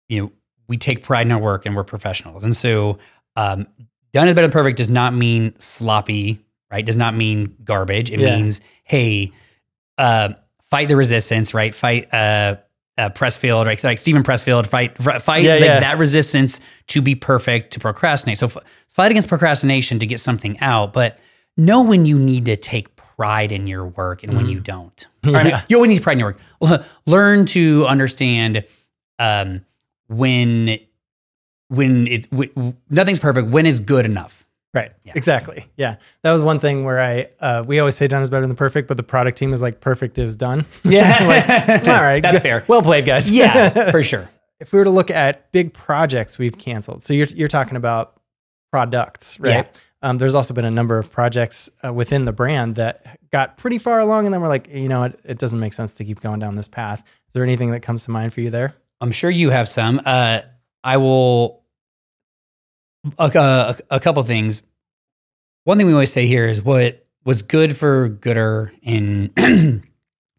you 0.09 0.21
know, 0.21 0.31
we 0.67 0.77
take 0.77 1.03
pride 1.03 1.25
in 1.25 1.31
our 1.31 1.39
work 1.39 1.65
and 1.65 1.75
we're 1.75 1.83
professionals, 1.85 2.43
and 2.43 2.55
so 2.55 2.97
um, 3.35 3.67
done 4.13 4.27
is 4.27 4.33
better 4.35 4.47
than 4.47 4.51
perfect 4.51 4.77
does 4.77 4.89
not 4.89 5.13
mean 5.13 5.53
sloppy, 5.59 6.39
right? 6.71 6.85
Does 6.85 6.97
not 6.97 7.15
mean 7.15 7.55
garbage. 7.63 8.11
It 8.11 8.19
Yeah. 8.19 8.35
means 8.35 8.59
hey, 8.83 9.31
uh, 9.97 10.33
fight 10.63 10.87
the 10.89 10.95
resistance, 10.95 11.53
right? 11.53 11.73
Fight. 11.73 12.13
Uh, 12.13 12.55
uh, 12.97 13.09
Pressfield, 13.11 13.65
right? 13.65 13.81
Like 13.81 13.97
Steven 13.97 14.23
Pressfield, 14.23 14.67
fight, 14.67 14.97
fight 14.97 15.43
Yeah, 15.43 15.53
like 15.53 15.61
yeah. 15.63 15.79
that 15.79 15.99
resistance 15.99 16.59
to 16.87 17.01
be 17.01 17.15
perfect, 17.15 17.71
to 17.71 17.79
procrastinate. 17.79 18.37
So 18.37 18.47
f- 18.47 18.57
fight 18.89 19.09
against 19.09 19.29
procrastination 19.29 19.99
to 19.99 20.05
get 20.05 20.19
something 20.19 20.59
out, 20.59 20.91
but 20.91 21.17
know 21.55 21.81
when 21.81 22.05
you 22.05 22.19
need 22.19 22.43
to 22.47 22.57
take 22.57 22.93
pride 22.97 23.53
in 23.53 23.67
your 23.67 23.85
work 23.85 24.23
and 24.23 24.35
when 24.35 24.49
you 24.49 24.59
don't. 24.59 25.07
I 25.23 25.29
mean, 25.31 25.45
Yeah. 25.47 25.61
you 25.69 25.77
always 25.77 25.87
need 25.91 26.03
pride 26.03 26.13
in 26.13 26.19
your 26.19 26.35
work. 26.59 26.83
Learn 27.05 27.45
to 27.45 27.85
understand 27.87 28.65
um, 29.17 29.63
when 30.09 30.77
when 31.69 32.07
it 32.07 32.29
w- 32.31 32.73
nothing's 32.89 33.19
perfect. 33.19 33.47
When 33.49 33.65
is 33.65 33.79
good 33.79 34.05
enough? 34.05 34.45
Right. 34.73 34.91
Yeah. 35.03 35.13
Exactly. 35.15 35.65
Yeah. 35.77 35.95
That 36.23 36.31
was 36.31 36.43
one 36.43 36.59
thing 36.59 36.83
where 36.83 36.99
I, 37.01 37.29
uh, 37.39 37.63
we 37.65 37.79
always 37.79 37.95
say 37.95 38.07
done 38.07 38.21
is 38.21 38.29
better 38.29 38.45
than 38.45 38.55
perfect, 38.55 38.87
but 38.87 38.97
the 38.97 39.03
product 39.03 39.37
team 39.37 39.51
is 39.53 39.61
like 39.63 39.81
perfect 39.81 40.17
is 40.19 40.35
done. 40.35 40.65
Yeah, 40.83 41.17
All 41.21 41.27
right. 42.03 42.21
that's 42.21 42.33
good- 42.37 42.41
fair. 42.41 42.65
Well 42.67 42.81
played, 42.83 43.05
guys. 43.05 43.31
Yeah, 43.31 43.89
for 43.91 44.03
sure. 44.03 44.29
if 44.59 44.71
we 44.71 44.77
were 44.79 44.85
to 44.85 44.91
look 44.91 45.09
at 45.09 45.51
big 45.51 45.73
projects 45.73 46.37
we've 46.37 46.57
canceled, 46.57 47.01
so 47.03 47.13
you're, 47.15 47.27
you're 47.27 47.47
talking 47.47 47.77
about 47.77 48.19
products, 48.71 49.39
right? 49.39 49.65
Yeah. 49.65 49.81
Um, 50.01 50.17
there's 50.17 50.35
also 50.35 50.53
been 50.53 50.65
a 50.65 50.71
number 50.71 50.97
of 50.97 51.11
projects 51.11 51.69
uh, 51.85 51.91
within 51.91 52.25
the 52.25 52.31
brand 52.31 52.75
that 52.75 53.19
got 53.31 53.57
pretty 53.57 53.77
far 53.79 53.99
along, 53.99 54.25
and 54.25 54.33
then 54.33 54.41
we're 54.41 54.47
like, 54.47 54.69
you 54.73 54.87
know, 54.87 55.03
it, 55.03 55.19
it 55.25 55.37
doesn't 55.39 55.59
make 55.59 55.73
sense 55.73 55.93
to 55.95 56.05
keep 56.05 56.21
going 56.21 56.39
down 56.39 56.55
this 56.55 56.67
path. 56.69 56.99
Is 57.27 57.33
there 57.33 57.43
anything 57.43 57.71
that 57.71 57.81
comes 57.81 58.05
to 58.05 58.11
mind 58.11 58.33
for 58.33 58.41
you 58.41 58.49
there? 58.49 58.75
I'm 59.01 59.11
sure 59.11 59.29
you 59.29 59.49
have 59.49 59.69
some. 59.69 60.01
Uh, 60.05 60.41
I 60.83 60.97
will. 60.97 61.63
A, 63.17 63.31
a, 63.33 63.77
a 63.95 63.99
couple 63.99 64.21
things. 64.23 64.61
One 65.63 65.77
thing 65.77 65.87
we 65.87 65.93
always 65.93 66.11
say 66.11 66.27
here 66.27 66.47
is 66.47 66.61
what 66.61 67.05
was 67.23 67.41
good 67.41 67.77
for 67.77 68.09
Goodr 68.09 68.71
in 68.81 69.31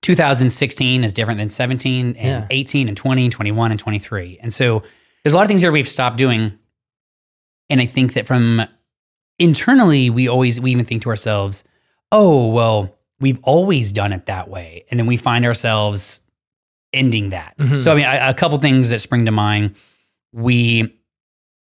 2016 0.03 1.05
is 1.05 1.15
different 1.15 1.39
than 1.39 1.51
17 1.51 2.17
and 2.17 2.17
Yeah. 2.17 2.47
18 2.51 2.89
and 2.89 2.97
20 2.97 3.25
and 3.25 3.33
21 3.33 3.71
and 3.71 3.81
23. 3.81 4.39
And 4.43 4.53
so 4.53 4.83
there's 5.23 5.33
a 5.33 5.37
lot 5.37 5.43
of 5.43 5.49
things 5.49 5.63
here 5.63 5.73
we've 5.73 5.89
stopped 5.89 6.17
doing. 6.17 6.59
And 7.71 7.81
I 7.81 7.87
think 7.87 8.15
that 8.15 8.27
from 8.27 8.63
internally, 9.39 10.11
we 10.11 10.29
always, 10.29 10.61
we 10.61 10.71
even 10.73 10.85
think 10.85 11.03
to 11.03 11.11
ourselves, 11.11 11.65
oh, 12.13 12.49
well, 12.49 12.99
we've 13.21 13.39
always 13.43 13.93
done 13.93 14.13
it 14.13 14.27
that 14.27 14.49
way. 14.49 14.85
And 14.91 14.99
then 14.99 15.07
we 15.07 15.17
find 15.17 15.45
ourselves 15.47 16.21
ending 16.93 17.31
that. 17.31 17.57
Mhm. 17.59 17.81
So, 17.83 17.93
I 17.93 17.95
mean, 17.95 18.05
a, 18.05 18.31
a 18.31 18.35
couple 18.35 18.59
things 18.59 18.91
that 18.91 19.01
spring 19.01 19.27
to 19.27 19.33
mind. 19.33 19.75
We, 20.33 20.95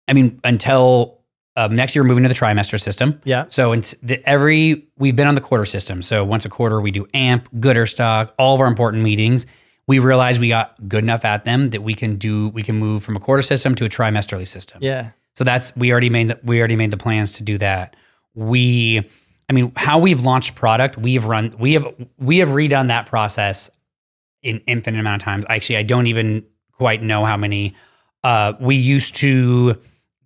I 0.08 0.12
mean, 0.12 0.40
until 0.44 1.22
um, 1.56 1.76
next 1.76 1.94
year, 1.94 2.02
we're 2.02 2.08
moving 2.08 2.22
to 2.22 2.28
the 2.28 2.34
trimester 2.34 2.80
system. 2.80 3.20
Yeah. 3.24 3.44
So 3.48 3.74
the, 3.74 4.22
every 4.28 4.86
we've 4.96 5.16
been 5.16 5.26
on 5.26 5.34
the 5.34 5.40
quarter 5.40 5.64
system. 5.64 6.02
So 6.02 6.24
once 6.24 6.44
a 6.44 6.48
quarter, 6.48 6.80
we 6.80 6.90
do 6.90 7.06
AMP, 7.12 7.52
Goodr 7.54 7.88
Stock, 7.88 8.34
all 8.38 8.54
of 8.54 8.60
our 8.60 8.66
important 8.66 9.02
meetings. 9.02 9.46
We 9.86 9.98
realize 9.98 10.38
we 10.38 10.48
got 10.48 10.88
good 10.88 11.04
enough 11.04 11.24
at 11.24 11.44
them 11.44 11.70
that 11.70 11.82
we 11.82 11.94
can 11.94 12.16
do 12.16 12.48
we 12.50 12.62
can 12.62 12.76
move 12.76 13.02
from 13.02 13.16
a 13.16 13.20
quarter 13.20 13.42
system 13.42 13.74
to 13.76 13.84
a 13.84 13.88
trimesterly 13.88 14.46
system. 14.46 14.78
Yeah. 14.82 15.10
So 15.34 15.44
that's 15.44 15.74
we 15.76 15.90
already 15.90 16.10
made 16.10 16.28
the, 16.28 16.40
we 16.42 16.58
already 16.58 16.76
made 16.76 16.90
the 16.90 16.96
plans 16.96 17.34
to 17.34 17.42
do 17.42 17.58
that. 17.58 17.96
We, 18.34 19.00
I 19.50 19.52
mean, 19.52 19.72
how 19.76 19.98
we've 19.98 20.22
launched 20.22 20.54
product, 20.54 20.96
we 20.96 21.14
have 21.14 21.26
run 21.26 21.54
we 21.58 21.74
have 21.74 21.86
we 22.18 22.38
have 22.38 22.48
redone 22.50 22.88
that 22.88 23.06
process 23.06 23.70
in 24.42 24.60
infinite 24.66 24.98
amount 25.00 25.22
of 25.22 25.24
times. 25.24 25.44
Actually, 25.48 25.76
I 25.78 25.82
don't 25.82 26.06
even 26.06 26.44
quite 26.72 27.02
know 27.02 27.24
how 27.24 27.36
many. 27.36 27.74
Uh, 28.24 28.52
we 28.60 28.76
used 28.76 29.16
to 29.16 29.76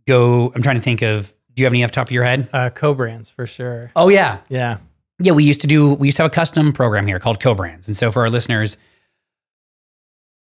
go. 0.07 0.53
I'm 0.55 0.63
trying 0.63 0.77
to 0.77 0.83
think 0.83 1.03
of. 1.03 1.33
Do 1.55 1.63
you 1.63 1.67
have 1.67 1.73
any 1.73 1.83
off 1.85 1.91
the 1.91 1.95
top 1.95 2.09
of 2.09 2.13
your 2.13 2.25
head? 2.25 2.49
Uh, 2.53 2.69
co-brands 2.69 3.31
for 3.31 3.47
sure. 3.47 3.91
Oh 3.97 4.09
yeah, 4.11 4.41
Yeah. 4.51 4.77
yeah, 5.19 5.33
we 5.33 5.43
used 5.45 5.63
to 5.63 5.67
do 5.67 5.95
we 5.95 6.09
used 6.09 6.19
to 6.19 6.23
have 6.25 6.31
a 6.31 6.35
custom 6.35 6.73
program 6.75 7.07
here 7.07 7.19
called 7.19 7.41
co-brands. 7.41 7.87
And 7.87 7.97
so 7.97 8.13
for 8.13 8.21
our 8.23 8.29
listeners, 8.31 8.77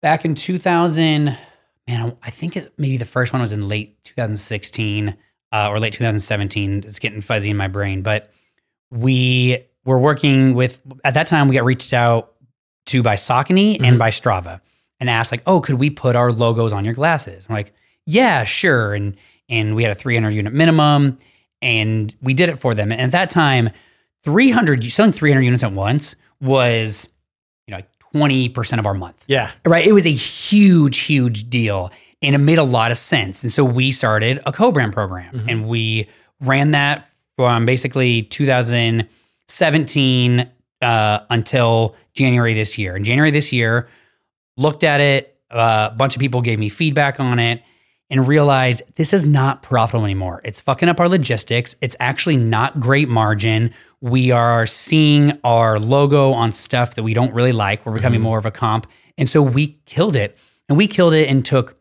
back 0.02 0.24
in 0.26 0.36
2000, 0.36 1.38
man, 1.88 2.18
I 2.24 2.30
think 2.30 2.56
it, 2.56 2.72
maybe 2.78 2.96
the 2.98 3.06
first 3.06 3.34
one 3.34 3.42
was 3.42 3.52
in 3.52 3.68
late 3.68 4.02
2016 4.06 5.16
uh, 5.52 5.68
or 5.70 5.80
late 5.80 5.94
2017. 5.94 6.84
It's 6.86 7.00
getting 7.00 7.20
fuzzy 7.22 7.50
in 7.50 7.58
my 7.58 7.68
brain, 7.68 8.02
but 8.04 8.32
we 8.90 9.66
were 9.84 10.00
working 10.00 10.54
with 10.54 10.80
at 11.04 11.14
that 11.16 11.28
time 11.28 11.48
we 11.50 11.56
got 11.56 11.66
reached 11.66 11.92
out 11.94 12.31
to 12.92 13.02
by 13.04 13.16
Saucony 13.16 13.78
and 13.82 13.96
Mhm. 13.96 14.00
by 14.00 14.10
Strava 14.10 14.60
and 15.00 15.10
asked 15.10 15.32
like, 15.32 15.42
"Oh, 15.48 15.60
could 15.62 15.76
we 15.76 15.90
put 15.90 16.16
our 16.16 16.32
logos 16.32 16.72
on 16.74 16.86
your 16.86 16.94
glasses?" 16.94 17.46
I'm 17.50 17.56
like, 17.56 17.74
"Yeah, 18.06 18.44
sure." 18.46 18.94
And 18.94 19.16
and 19.50 19.76
we 19.76 19.84
had 19.84 19.92
a 19.92 19.96
300 19.96 20.30
unit 20.32 20.54
minimum 20.54 21.18
and 21.62 22.16
we 22.22 22.34
did 22.34 22.48
it 22.50 22.60
for 22.60 22.74
them. 22.74 22.92
And 22.92 23.02
at 23.02 23.12
that 23.12 23.30
time, 23.30 23.70
300 24.24 24.84
selling 24.92 25.12
300 25.12 25.42
units 25.44 25.64
at 25.64 25.74
once 25.74 26.16
was 26.40 27.08
you 27.68 27.72
know 27.72 27.78
like 27.78 27.90
20% 28.14 28.80
of 28.80 28.86
our 28.86 28.94
month 28.94 29.24
Yeah. 29.28 29.50
right 29.66 29.86
it 29.86 29.94
was 29.94 30.06
a 30.06 30.12
huge 30.14 31.00
huge 31.00 31.50
deal 31.50 31.92
and 32.22 32.36
it 32.36 32.40
made 32.40 32.58
a 32.60 32.64
lot 32.64 32.92
of 32.92 32.98
sense 32.98 33.42
and 33.44 33.52
so 33.52 33.64
we 33.64 33.92
started 33.92 34.40
a 34.46 34.52
co-brand 34.52 34.92
program 34.94 35.34
Mhm. 35.34 35.50
and 35.52 35.68
we 35.68 36.08
ran 36.42 36.72
that 36.72 37.08
from 37.38 37.66
basically 37.66 38.22
2017 38.24 40.48
uh, 40.82 41.20
until 41.30 41.96
january 42.14 42.54
this 42.54 42.78
year 42.78 42.96
and 42.96 43.06
january 43.06 43.32
this 43.32 43.52
year 43.54 43.88
looked 44.58 44.84
at 44.84 45.00
it 45.02 45.38
uh, 45.52 45.90
a 45.92 45.96
bunch 45.96 46.16
of 46.16 46.20
people 46.20 46.42
gave 46.42 46.60
me 46.60 46.70
feedback 46.70 47.20
on 47.20 47.40
it 47.40 47.62
and 48.12 48.28
realized 48.28 48.84
this 48.96 49.14
is 49.14 49.26
not 49.26 49.64
profitable 49.64 50.04
anymore. 50.04 50.42
It's 50.44 50.60
fucking 50.60 50.90
up 50.90 51.00
our 51.00 51.08
logistics. 51.08 51.78
It's 51.82 51.96
actually 52.00 52.36
not 52.36 52.80
great 52.80 53.08
margin. 53.08 53.74
We 54.02 54.32
are 54.32 54.68
seeing 54.68 55.40
our 55.46 55.80
logo 55.80 56.34
on 56.34 56.52
stuff 56.52 56.96
that 56.96 57.04
we 57.04 57.14
don't 57.14 57.34
really 57.34 57.54
like. 57.54 57.86
We're 57.86 57.94
becoming 57.94 58.22
more 58.22 58.38
of 58.38 58.46
a 58.46 58.52
comp. 58.52 58.86
And 59.18 59.30
so 59.30 59.42
we 59.42 59.80
killed 59.86 60.18
it. 60.18 60.38
And 60.68 60.78
we 60.78 60.88
killed 60.88 61.14
it 61.14 61.30
and 61.30 61.46
took 61.46 61.78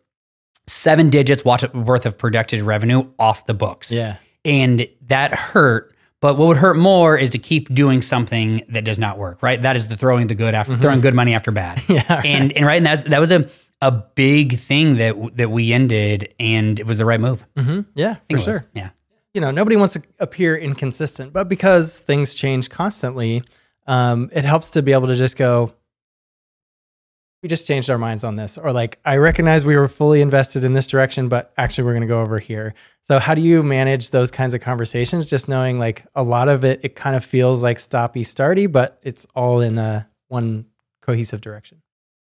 seven 0.69 1.11
digits 1.11 1.45
worth 1.45 2.07
of 2.07 2.17
projected 2.17 2.63
revenue 2.63 3.11
off 3.19 3.47
the 3.47 3.55
books. 3.55 3.91
Yeah. 3.91 4.17
And 4.45 4.89
that 5.09 5.35
hurt. 5.35 5.93
But 6.21 6.37
what 6.37 6.49
would 6.49 6.59
hurt 6.59 6.77
more 6.77 7.17
is 7.17 7.31
to 7.31 7.39
keep 7.39 7.73
doing 7.75 8.03
something 8.03 8.63
that 8.69 8.85
does 8.85 8.99
not 8.99 9.17
work, 9.17 9.43
right? 9.43 9.61
That 9.61 9.75
is 9.77 9.87
the 9.87 9.97
throwing 9.97 10.27
the 10.27 10.35
good 10.35 10.55
after 10.55 10.77
throwing 10.77 11.01
good 11.01 11.15
money 11.15 11.35
after 11.35 11.51
bad. 11.51 11.83
Yeah. 11.89 12.21
And 12.25 12.53
and 12.53 12.67
right, 12.67 12.77
and 12.77 12.87
that 12.87 13.05
that 13.07 13.21
was 13.21 13.31
a 13.31 13.49
a 13.83 13.91
big 13.91 14.59
thing 14.59 14.97
that 14.97 15.17
that 15.37 15.51
we 15.51 15.73
ended, 15.73 16.35
and 16.39 16.79
it 16.79 16.87
was 16.87 16.99
the 16.99 17.05
right 17.07 17.21
move. 17.21 17.45
I 17.57 17.63
hmm 17.63 17.81
Yeah, 17.95 18.15
for 18.17 18.21
it 18.29 18.35
was. 18.35 18.43
sure. 18.45 18.67
Yeah. 18.75 18.91
You 19.33 19.41
know, 19.41 19.51
nobody 19.51 19.77
wants 19.77 19.95
to 19.95 20.03
appear 20.19 20.57
inconsistent, 20.57 21.33
but 21.33 21.49
because 21.49 22.01
things 22.01 22.35
change 22.35 22.69
constantly, 22.69 23.43
um, 23.87 24.29
it 24.33 24.45
helps 24.45 24.71
to 24.71 24.83
be 24.83 24.93
able 24.93 25.07
to 25.07 25.15
just 25.15 25.39
go, 25.39 25.73
we 27.43 27.49
just 27.49 27.67
changed 27.67 27.89
our 27.89 27.97
minds 27.99 28.23
on 28.23 28.37
this. 28.37 28.59
Or 28.59 28.73
like, 28.73 28.99
I 29.05 29.17
recognize 29.17 29.65
we 29.65 29.77
were 29.77 29.89
fully 29.89 30.21
invested 30.21 30.65
in 30.65 30.75
this 30.75 30.87
direction, 30.87 31.29
but 31.29 31.53
actually 31.57 31.85
we're 31.85 31.93
going 31.93 32.03
to 32.03 32.07
go 32.07 32.21
over 32.21 32.39
here. 32.39 32.75
So 33.03 33.19
how 33.19 33.35
do 33.35 33.41
you 33.41 33.63
manage 33.63 34.11
those 34.11 34.31
kinds 34.31 34.53
of 34.53 34.61
conversations? 34.61 35.29
Just 35.29 35.49
knowing 35.49 35.79
like 35.79 36.05
a 36.15 36.23
lot 36.23 36.49
of 36.49 36.65
it, 36.65 36.81
it 36.83 36.95
kind 36.95 37.17
of 37.17 37.25
feels 37.25 37.63
like 37.63 37.79
stoppy 37.79 38.21
starty, 38.23 38.71
but 38.71 38.99
it's 39.03 39.27
all 39.35 39.61
in 39.61 39.79
a 39.79 40.09
one 40.29 40.67
cohesive 41.01 41.41
direction. 41.41 41.81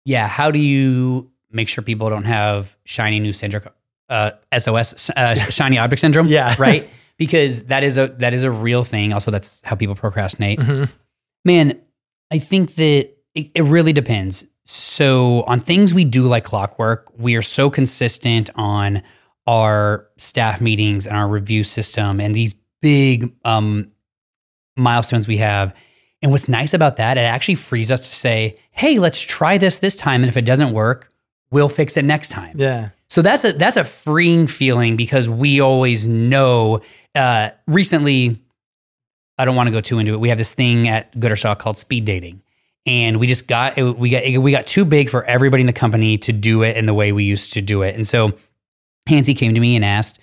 Yeah. 0.05 0.27
How 0.27 0.51
do 0.51 0.60
you 0.60 1.29
make 1.51 1.67
sure 1.67 1.83
people 1.83 2.10
don't 2.10 2.24
have 2.24 2.77
shiny 2.86 3.19
new 3.19 3.33
syndrome, 3.33 3.65
uh, 4.10 4.31
SOS, 4.57 5.10
uh, 5.10 5.36
shiny 5.50 5.77
object 5.77 6.00
syndrome? 6.00 6.27
Yeah. 6.27 6.55
Right. 6.60 6.89
Because 7.17 7.65
that 7.65 7.83
is 7.83 7.98
a 8.00 8.07
that 8.07 8.33
is 8.33 8.43
a 8.43 8.50
real 8.50 8.83
thing. 8.83 9.13
Also, 9.13 9.29
that's 9.29 9.62
how 9.63 9.75
people 9.75 9.93
procrastinate. 9.95 10.60
Mhm. 10.60 10.89
Man, 11.45 11.79
I 12.31 12.39
think 12.39 12.74
that 12.75 13.10
it, 13.36 13.51
it 13.53 13.62
really 13.63 13.93
depends. 13.93 14.45
So, 14.65 15.43
on 15.43 15.60
things 15.60 15.93
we 15.93 16.05
do 16.05 16.24
like 16.24 16.46
clockwork, 16.46 17.12
we 17.17 17.36
are 17.36 17.41
so 17.41 17.70
consistent 17.70 18.50
on 18.55 19.03
our 19.46 20.08
staff 20.17 20.62
meetings 20.62 21.05
and 21.05 21.17
our 21.17 21.27
review 21.27 21.63
system 21.63 22.22
and 22.22 22.34
these 22.34 22.55
big 22.82 23.34
um, 23.43 23.91
milestones 24.77 25.27
we 25.27 25.38
have. 25.38 25.75
And 26.22 26.32
what's 26.32 26.48
nice 26.48 26.74
about 26.74 26.96
that, 26.98 27.17
it 27.17 27.22
actually 27.22 27.55
frees 27.55 27.91
us 27.91 28.08
to 28.08 28.15
say, 28.15 28.58
hey, 28.72 29.00
let's 29.00 29.20
try 29.20 29.58
this 29.58 29.79
this 29.79 29.98
time. 29.98 30.22
And 30.22 30.29
if 30.29 30.38
it 30.38 30.46
doesn't 30.46 30.72
work, 30.72 31.12
we'll 31.51 31.70
fix 31.70 31.98
it 31.98 32.05
next 32.05 32.29
time. 32.29 32.58
Yeah. 32.58 32.89
So 33.10 33.22
that's 33.22 33.46
a 33.46 33.51
that's 33.53 33.77
a 33.77 33.84
freeing 33.84 34.48
feeling 34.48 34.96
because 34.96 35.29
we 35.29 35.60
always 35.60 36.08
know. 36.08 36.82
Uh, 37.13 37.51
recently, 37.67 38.39
I 39.38 39.46
don't 39.46 39.55
want 39.55 39.67
to 39.67 39.72
go 39.72 39.82
too 39.82 40.00
into 40.00 40.13
it. 40.13 40.20
We 40.20 40.29
have 40.29 40.38
this 40.38 40.53
thing 40.53 40.88
at 40.88 41.13
Goodrstock 41.13 41.60
called 41.60 41.77
speed 41.77 42.05
dating, 42.05 42.41
and 42.86 43.20
we 43.20 43.28
just 43.28 43.48
got 43.48 43.78
we 43.78 44.10
got 44.10 44.42
we 44.42 44.52
got 44.52 44.68
too 44.68 44.86
big 44.86 45.10
for 45.10 45.24
everybody 45.24 45.62
in 45.62 45.68
the 45.68 45.74
company 45.74 46.18
to 46.20 46.34
do 46.34 46.63
it 46.63 46.78
in 46.78 46.86
the 46.86 46.94
way 46.94 47.12
we 47.12 47.24
used 47.24 47.54
to 47.54 47.62
do 47.62 47.82
it. 47.82 47.96
And 47.96 48.08
so, 48.08 48.34
Hansi 49.08 49.34
came 49.34 49.54
to 49.54 49.60
me 49.60 49.75
and 49.75 49.86
asked, 49.86 50.20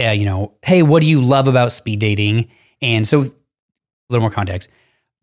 uh, 0.00 0.10
you 0.10 0.24
know, 0.24 0.54
hey, 0.62 0.82
what 0.82 1.00
do 1.00 1.06
you 1.06 1.22
love 1.22 1.48
about 1.48 1.72
speed 1.72 2.00
dating? 2.00 2.50
And 2.80 3.06
so, 3.06 3.22
a 3.22 3.24
little 4.08 4.22
more 4.22 4.30
context. 4.30 4.68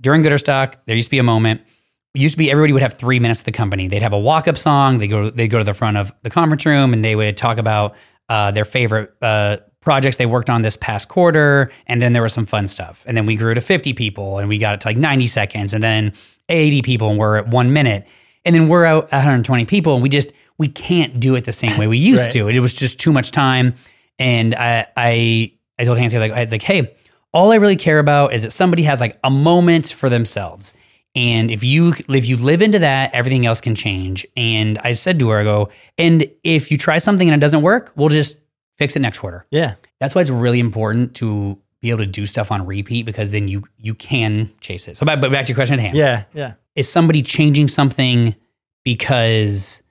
During 0.02 0.22
Goodrstock, 0.22 0.76
there 0.86 0.96
used 0.96 1.08
to 1.08 1.12
be 1.12 1.20
a 1.20 1.24
moment 1.24 1.62
it 2.18 2.22
used 2.22 2.34
to 2.34 2.40
be 2.40 2.50
everybody 2.50 2.74
would 2.74 2.82
have 2.82 2.94
three 2.94 3.20
minutes 3.20 3.42
at 3.42 3.46
the 3.46 3.52
company. 3.52 3.88
They'd 3.88 4.02
have 4.02 4.14
a 4.14 4.20
walk 4.20 4.48
up 4.48 4.58
song. 4.58 4.98
They 4.98 5.08
go 5.08 5.30
they 5.30 5.48
go 5.48 5.60
to 5.60 5.64
the 5.64 5.76
front 5.76 5.98
of 5.98 6.12
the 6.24 6.32
conference 6.32 6.66
room 6.66 6.92
and 6.92 7.06
they 7.06 7.16
would 7.16 7.38
talk 7.38 7.60
about 7.60 7.96
uh, 8.28 8.50
their 8.50 8.66
favorite 8.66 9.14
uh, 9.22 9.58
projects 9.82 10.18
they 10.18 10.26
worked 10.26 10.50
on 10.50 10.64
this 10.64 10.76
past 10.76 11.10
quarter. 11.10 11.72
And 11.86 12.02
then 12.02 12.14
there 12.14 12.24
was 12.24 12.34
some 12.34 12.48
fun 12.48 12.68
stuff. 12.68 13.04
And 13.08 13.16
then 13.16 13.28
we 13.28 13.36
grew 13.36 13.54
to 13.54 13.62
50 13.62 13.94
people 13.94 14.40
and 14.40 14.50
we 14.50 14.58
got 14.58 14.74
it 14.74 14.82
to 14.82 14.88
like 14.88 14.98
90 14.98 15.28
seconds 15.28 15.76
and 15.76 15.84
then 15.84 16.12
80 16.50 16.82
people 16.82 17.10
and 17.10 17.20
we're 17.20 17.38
at 17.38 17.48
one 17.48 17.74
minute. 17.74 18.08
And 18.46 18.56
then 18.56 18.68
we're 18.70 18.86
out 18.86 19.12
120 19.12 19.66
people 19.66 19.94
and 19.94 20.04
we 20.04 20.10
just 20.10 20.32
we 20.58 20.68
can't 20.70 21.20
do 21.20 21.36
it 21.36 21.44
the 21.44 21.52
same 21.52 21.78
way 21.78 21.88
we 21.88 21.98
used 21.98 22.24
Right. 22.24 22.32
to. 22.34 22.48
It 22.50 22.60
was 22.60 22.74
just 22.74 23.00
too 23.00 23.12
much 23.12 23.32
time. 23.32 23.76
And 24.18 24.56
I 24.56 24.88
I 24.96 25.54
I 25.78 25.84
told 25.86 25.98
Hansi 25.98 26.18
like 26.18 26.32
I 26.32 26.42
was 26.42 26.52
like, 26.52 26.64
hey, 26.64 26.96
all 27.34 27.52
I 27.52 27.56
really 27.56 27.76
care 27.76 28.00
about 28.00 28.34
is 28.34 28.44
that 28.44 28.54
somebody 28.54 28.84
has 28.84 29.00
like 29.00 29.18
a 29.24 29.30
moment 29.30 29.88
for 29.92 30.10
themselves. 30.10 30.74
And 31.16 31.52
if 31.52 31.64
you 31.64 31.94
if 32.10 32.28
you 32.28 32.38
live 32.38 32.62
into 32.62 32.80
that, 32.80 33.14
everything 33.14 33.46
else 33.46 33.60
can 33.62 33.76
change. 33.76 34.26
And 34.38 34.78
I 34.80 34.94
said 34.94 35.20
to 35.20 35.30
her, 35.30 35.40
I 35.40 35.44
go, 35.44 35.70
and 35.98 36.26
if 36.44 36.72
you 36.72 36.78
try 36.78 37.00
something 37.00 37.28
and 37.28 37.36
it 37.36 37.44
doesn't 37.44 37.62
work, 37.64 37.92
we'll 37.96 38.10
just 38.10 38.38
fix 38.78 38.96
it 38.96 39.00
next 39.02 39.20
quarter. 39.20 39.46
Yeah. 39.52 39.76
That's 40.00 40.14
why 40.16 40.22
it's 40.22 40.30
really 40.30 40.60
important 40.60 41.16
to 41.16 41.60
be 41.82 41.90
able 41.90 42.00
to 42.00 42.06
do 42.06 42.26
stuff 42.26 42.52
on 42.52 42.66
repeat 42.66 43.04
because 43.06 43.32
then 43.32 43.48
you 43.48 43.64
you 43.78 43.94
can 43.94 44.52
chase 44.62 44.88
it. 44.88 44.98
So 44.98 45.06
back, 45.06 45.22
but 45.22 45.32
back 45.32 45.46
to 45.46 45.50
your 45.50 45.56
question 45.56 45.76
at 45.76 45.80
hand. 45.82 45.96
Yeah. 45.98 46.24
Yeah. 46.34 46.54
Is 46.76 46.90
somebody 46.90 47.22
changing 47.22 47.68
something 47.68 48.36
because 48.84 49.84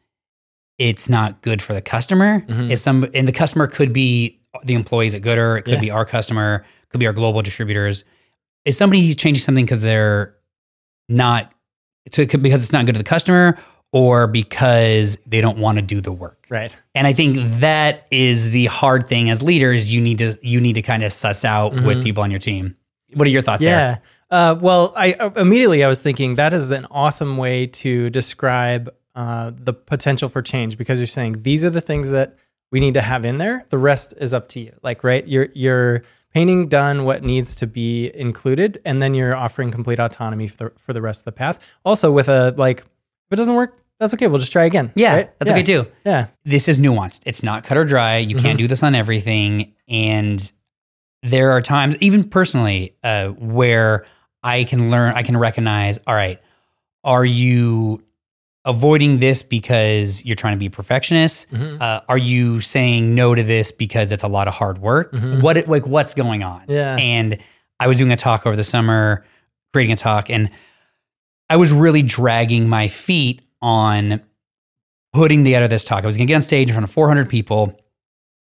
it's 0.78 1.08
not 1.08 1.42
good 1.42 1.62
for 1.62 1.74
the 1.74 1.82
customer? 1.82 2.40
Mhm. 2.48 2.70
Is 2.70 2.82
some 2.82 3.08
and 3.14 3.26
the 3.28 3.32
customer 3.32 3.66
could 3.66 3.92
be 3.92 4.40
the 4.64 4.74
employees 4.74 5.14
at 5.14 5.22
Goodr, 5.22 5.58
it 5.58 5.62
could 5.62 5.74
Yeah. 5.74 5.80
be 5.80 5.90
our 5.90 6.04
customer, 6.04 6.64
could 6.90 6.98
be 6.98 7.06
our 7.06 7.12
global 7.12 7.42
distributors. 7.42 8.04
Is 8.64 8.76
somebody 8.76 9.14
changing 9.14 9.42
something 9.42 9.64
because 9.64 9.80
they're 9.80 10.34
not 11.08 11.52
to, 12.12 12.26
because 12.38 12.62
it's 12.62 12.72
not 12.72 12.86
good 12.86 12.94
to 12.94 12.98
the 12.98 13.04
customer 13.04 13.58
or 13.96 14.26
because 14.26 15.16
they 15.26 15.40
don't 15.40 15.56
want 15.58 15.76
to 15.78 15.82
do 15.82 16.00
the 16.02 16.12
work? 16.12 16.44
Right. 16.50 16.76
And 16.94 17.06
I 17.06 17.12
think 17.14 17.38
that 17.60 18.06
is 18.10 18.50
the 18.50 18.66
hard 18.66 19.08
thing 19.08 19.30
as 19.30 19.42
leaders. 19.42 19.92
You 19.92 20.00
need 20.02 20.18
to 20.18 20.36
you 20.42 20.60
need 20.60 20.74
to 20.74 20.82
kind 20.82 21.02
of 21.02 21.12
suss 21.12 21.44
out 21.44 21.72
with 21.72 21.98
Mhm. 21.98 22.02
people 22.02 22.22
on 22.22 22.30
your 22.30 22.38
team. 22.40 22.76
What 23.14 23.26
are 23.26 23.30
your 23.30 23.42
thoughts 23.42 23.62
there? 23.62 23.70
Yeah. 23.70 23.96
Uh, 24.30 24.54
well, 24.60 24.92
I 24.96 25.12
uh, 25.14 25.30
immediately 25.36 25.82
I 25.82 25.88
was 25.88 26.02
thinking 26.02 26.34
that 26.34 26.52
is 26.52 26.70
an 26.70 26.86
awesome 26.90 27.36
way 27.38 27.66
to 27.68 28.10
describe 28.10 28.90
uh, 29.14 29.50
the 29.56 29.72
potential 29.72 30.28
for 30.28 30.42
change 30.42 30.76
because 30.76 31.00
you're 31.00 31.06
saying 31.06 31.42
these 31.42 31.64
are 31.64 31.70
the 31.70 31.80
things 31.80 32.10
that 32.10 32.36
we 32.70 32.80
need 32.80 32.92
to 32.94 33.00
have 33.00 33.24
in 33.24 33.38
there. 33.38 33.64
The 33.70 33.78
rest 33.78 34.12
is 34.18 34.34
up 34.34 34.48
to 34.50 34.60
you. 34.60 34.72
Like, 34.82 35.02
right? 35.04 35.26
You're 35.26 35.48
you're 35.54 36.02
painting 36.34 36.68
done 36.68 37.04
what 37.06 37.22
needs 37.22 37.54
to 37.54 37.66
be 37.66 38.10
included, 38.14 38.78
and 38.84 39.00
then 39.00 39.14
you're 39.14 39.34
offering 39.34 39.70
complete 39.70 39.98
autonomy 39.98 40.48
for 40.48 40.56
the 40.64 40.72
for 40.76 40.92
the 40.92 41.00
rest 41.00 41.20
of 41.22 41.24
the 41.24 41.32
path. 41.32 41.58
Also, 41.84 42.12
with 42.12 42.28
a 42.28 42.52
like, 42.58 42.80
if 42.80 43.32
it 43.32 43.36
doesn't 43.36 43.54
work, 43.54 43.78
that's 43.98 44.14
okay. 44.14 44.26
We'll 44.26 44.40
just 44.40 44.52
try 44.52 44.64
again. 44.64 44.92
Yeah, 44.94 45.14
right? 45.14 45.38
that's 45.38 45.48
yeah. 45.48 45.54
okay 45.54 45.62
too. 45.62 45.86
Yeah. 46.04 46.26
This 46.44 46.68
is 46.68 46.80
nuanced. 46.80 47.22
It's 47.26 47.42
not 47.42 47.64
cut 47.64 47.76
or 47.78 47.84
dry. 47.84 48.18
You 48.18 48.36
can't 48.36 48.58
do 48.58 48.68
this 48.68 48.82
on 48.82 48.94
everything. 48.94 49.74
And 49.88 50.52
there 51.22 51.52
are 51.52 51.62
times, 51.62 51.96
even 52.00 52.24
personally, 52.24 52.96
uh, 53.02 53.28
where 53.28 54.06
I 54.42 54.64
can 54.64 54.90
learn, 54.90 55.14
I 55.14 55.22
can 55.22 55.36
recognize, 55.36 55.98
all 56.06 56.14
right, 56.14 56.40
are 57.04 57.24
you 57.24 58.02
avoiding 58.64 59.18
this 59.18 59.42
because 59.42 60.24
you're 60.24 60.36
trying 60.36 60.54
to 60.54 60.58
be 60.58 60.66
a 60.66 60.70
perfectionist? 60.70 61.50
Mhm. 61.52 61.80
Uh, 61.80 62.00
are 62.08 62.18
you 62.18 62.60
saying 62.60 63.14
no 63.14 63.34
to 63.34 63.42
this 63.42 63.70
because 63.70 64.12
it's 64.12 64.24
a 64.24 64.28
lot 64.28 64.48
of 64.48 64.54
hard 64.54 64.78
work? 64.78 65.12
Mhm. 65.12 65.40
What 65.40 65.56
it, 65.56 65.68
like 65.68 65.86
what's 65.86 66.14
going 66.14 66.42
on? 66.42 66.64
Yeah. 66.68 66.96
And 66.96 67.38
I 67.78 67.86
was 67.86 67.98
doing 67.98 68.10
a 68.10 68.16
talk 68.16 68.46
over 68.46 68.56
the 68.56 68.64
summer, 68.64 69.24
creating 69.72 69.92
a 69.92 69.96
talk, 69.96 70.30
and 70.30 70.50
I 71.48 71.56
was 71.56 71.72
really 71.72 72.02
dragging 72.02 72.68
my 72.68 72.88
feet 72.88 73.42
on 73.62 74.20
putting 75.12 75.44
together 75.44 75.68
this 75.68 75.84
talk. 75.84 76.04
I 76.04 76.06
was 76.06 76.16
going 76.16 76.26
to 76.26 76.30
get 76.30 76.36
on 76.36 76.42
stage 76.42 76.68
in 76.68 76.74
front 76.74 76.84
of 76.84 76.90
400 76.90 77.28
people, 77.28 77.78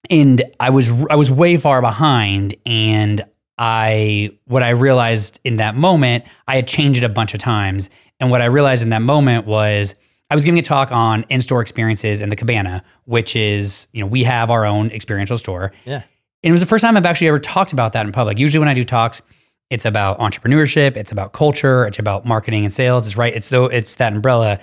and 0.09 0.43
I 0.59 0.69
was 0.69 0.89
I 1.09 1.15
was 1.15 1.31
way 1.31 1.57
far 1.57 1.81
behind. 1.81 2.55
And 2.65 3.23
I 3.57 4.31
what 4.45 4.63
I 4.63 4.69
realized 4.69 5.39
in 5.43 5.57
that 5.57 5.75
moment, 5.75 6.25
I 6.47 6.55
had 6.55 6.67
changed 6.67 7.03
it 7.03 7.05
a 7.05 7.09
bunch 7.09 7.33
of 7.33 7.39
times. 7.39 7.89
And 8.19 8.29
what 8.29 8.41
I 8.41 8.45
realized 8.45 8.83
in 8.83 8.89
that 8.89 9.01
moment 9.01 9.45
was 9.45 9.95
I 10.29 10.35
was 10.35 10.43
giving 10.43 10.59
a 10.59 10.63
talk 10.63 10.91
on 10.91 11.25
in-store 11.29 11.61
experiences 11.61 12.21
in 12.21 12.29
the 12.29 12.35
Cabana, 12.35 12.83
which 13.05 13.35
is 13.35 13.87
you 13.93 14.01
know 14.01 14.07
we 14.07 14.23
have 14.23 14.51
our 14.51 14.65
own 14.65 14.91
experiential 14.91 15.37
store. 15.37 15.71
Yeah. 15.85 16.03
And 16.43 16.51
it 16.51 16.51
was 16.51 16.61
the 16.61 16.67
first 16.67 16.83
time 16.83 16.95
I've 16.95 17.05
actually 17.05 17.29
ever 17.29 17.39
talked 17.39 17.73
about 17.73 17.93
that 17.93 18.05
in 18.05 18.11
public. 18.11 18.37
Usually 18.37 18.59
when 18.59 18.67
I 18.67 18.75
do 18.75 18.83
talks, 18.83 19.21
it's 19.69 19.85
about 19.85 20.19
entrepreneurship, 20.19 20.95
it's 20.95 21.11
about 21.11 21.33
culture, 21.33 21.85
it's 21.87 21.97
about 21.97 22.25
marketing 22.25 22.65
and 22.65 22.73
sales. 22.73 23.07
It's 23.07 23.17
right, 23.17 23.33
it's 23.33 23.49
though 23.49 23.65
it's 23.65 23.95
that 23.95 24.13
umbrella. 24.13 24.59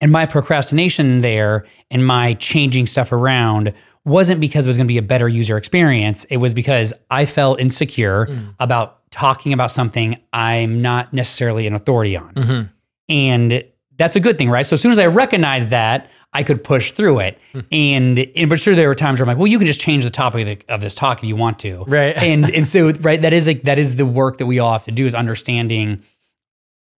And 0.00 0.12
my 0.12 0.26
procrastination 0.26 1.20
there 1.20 1.66
and 1.90 2.06
my 2.06 2.34
changing 2.34 2.86
stuff 2.86 3.12
around 3.12 3.74
wasn't 4.04 4.40
because 4.40 4.64
it 4.64 4.68
was 4.68 4.76
going 4.76 4.86
to 4.86 4.92
be 4.92 4.98
a 4.98 5.02
better 5.02 5.28
user 5.28 5.56
experience. 5.56 6.24
It 6.24 6.38
was 6.38 6.54
because 6.54 6.92
I 7.10 7.26
felt 7.26 7.60
insecure 7.60 8.26
mm. 8.26 8.54
about 8.58 9.10
talking 9.10 9.52
about 9.52 9.70
something 9.70 10.18
I'm 10.32 10.82
not 10.82 11.12
necessarily 11.12 11.66
an 11.66 11.74
authority 11.74 12.16
on. 12.16 12.34
Mm-hmm. 12.34 12.72
And 13.08 13.64
that's 13.96 14.16
a 14.16 14.20
good 14.20 14.38
thing, 14.38 14.50
right? 14.50 14.66
So 14.66 14.74
as 14.74 14.80
soon 14.80 14.92
as 14.92 14.98
I 14.98 15.06
recognized 15.06 15.70
that, 15.70 16.10
I 16.32 16.42
could 16.42 16.62
push 16.62 16.92
through 16.92 17.20
it. 17.20 17.38
Hmm. 17.52 17.60
And, 17.72 18.18
and 18.36 18.50
but 18.50 18.60
sure, 18.60 18.74
there 18.74 18.88
were 18.88 18.94
times 18.94 19.18
where 19.18 19.24
I'm 19.24 19.28
like, 19.28 19.38
well, 19.38 19.46
you 19.46 19.58
can 19.58 19.66
just 19.66 19.80
change 19.80 20.04
the 20.04 20.10
topic 20.10 20.42
of, 20.42 20.46
the, 20.46 20.74
of 20.74 20.80
this 20.82 20.94
talk 20.94 21.18
if 21.22 21.24
you 21.28 21.36
want 21.36 21.58
to, 21.60 21.84
Right. 21.84 22.14
And 22.16 22.50
and 22.50 22.68
so 22.68 22.90
right, 23.00 23.20
that 23.22 23.32
is 23.32 23.46
like 23.46 23.62
that 23.62 23.78
is 23.78 23.96
the 23.96 24.04
work 24.04 24.38
that 24.38 24.46
we 24.46 24.58
all 24.58 24.72
have 24.72 24.84
to 24.84 24.92
do 24.92 25.06
is 25.06 25.14
understanding 25.14 26.02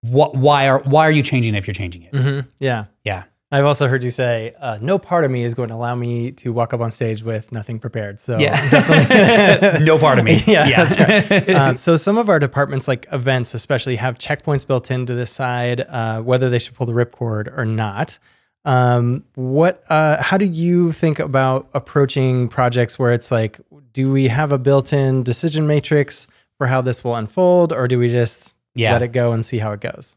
what 0.03 0.35
why 0.35 0.69
are 0.69 0.81
why 0.81 1.07
are 1.07 1.11
you 1.11 1.23
changing 1.23 1.55
it 1.55 1.59
if 1.59 1.67
you're 1.67 1.75
changing 1.75 2.03
it? 2.05 2.13
Mhm. 2.13 2.47
Yeah. 2.59 2.87
Yeah, 3.05 3.25
I've 3.53 3.65
also 3.65 3.89
heard 3.89 4.05
you 4.05 4.11
say, 4.13 4.55
uh, 4.61 4.79
no 4.81 4.99
part 4.99 5.25
of 5.25 5.31
me 5.31 5.43
is 5.45 5.55
going 5.55 5.71
to 5.71 5.75
allow 5.75 5.95
me 5.97 6.31
to 6.33 6.53
walk 6.53 6.73
up 6.73 6.81
on 6.81 6.91
stage 6.93 7.23
with 7.25 7.51
nothing 7.51 7.79
prepared. 7.81 8.21
So 8.21 8.39
yeah, 8.39 9.79
no 9.83 9.99
part 9.99 10.19
of 10.19 10.25
me. 10.25 10.41
Yeah, 10.47 10.85
that's 10.85 10.99
right. 10.99 11.49
uh, 11.51 11.77
so 11.77 11.97
some 11.97 12.17
of 12.17 12.29
our 12.29 12.39
departments, 12.39 12.87
like 12.89 13.07
events, 13.13 13.53
especially, 13.55 13.97
have 13.97 14.19
checkpoints 14.19 14.67
built 14.67 14.91
into 14.91 15.15
this 15.15 15.31
side, 15.31 15.81
uh, 15.89 16.21
whether 16.23 16.49
they 16.49 16.59
should 16.61 16.75
pull 16.75 16.87
the 16.87 16.93
ripcord 16.93 17.57
or 17.59 17.65
not. 17.65 18.19
Um, 18.65 19.25
what? 19.35 19.83
Uh, 19.89 20.23
how 20.23 20.37
do 20.37 20.45
you 20.45 20.93
think 20.93 21.19
about 21.19 21.69
approaching 21.75 22.47
projects 22.49 22.99
where 22.99 23.13
it's 23.13 23.33
like, 23.33 23.59
do 23.93 24.13
we 24.13 24.29
have 24.29 24.53
a 24.53 24.59
built-in 24.59 25.23
decision 25.25 25.67
matrix 25.67 26.27
for 26.59 26.67
how 26.69 26.81
this 26.83 27.03
will 27.03 27.17
unfold, 27.17 27.73
or 27.73 27.89
do 27.89 27.99
we 27.99 28.09
just 28.09 28.55
Yeah. 28.75 28.93
let 28.93 29.03
it 29.03 29.09
go 29.13 29.33
and 29.33 29.45
see 29.45 29.59
how 29.59 29.73
it 29.73 29.81
goes? 29.81 30.17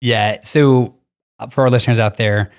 Yeah. 0.00 0.40
So 0.42 0.96
uh, 1.38 1.48
for 1.48 1.62
our 1.64 1.70
listeners 1.70 2.00
out 2.00 2.16
there, 2.16 2.50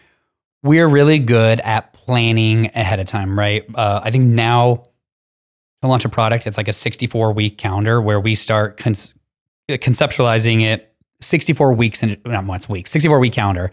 we're 0.63 0.88
really 0.88 1.19
good 1.19 1.60
at 1.62 1.93
planning 1.93 2.67
ahead 2.76 3.00
of 3.00 3.08
time, 3.08 3.38
right? 3.38 3.65
Uh, 3.74 4.02
I 4.04 4.12
think 4.12 4.26
now 4.26 4.84
to 5.82 5.88
launch 5.88 6.06
a 6.06 6.10
product, 6.10 6.45
it's 6.45 6.58
like 6.58 6.67
a 6.67 6.74
64 6.74 7.34
week 7.34 7.58
calendar 7.58 8.00
where 8.02 8.19
we 8.19 8.36
start 8.36 8.78
cons- 8.78 9.13
conceptualizing 9.69 10.62
it 10.62 10.93
64 11.21 11.74
weeks 11.74 12.04
and 12.04 12.17
not 12.26 12.45
once 12.45 12.69
weeks, 12.69 12.91
64 12.91 13.19
week 13.19 13.34
calendar. 13.34 13.71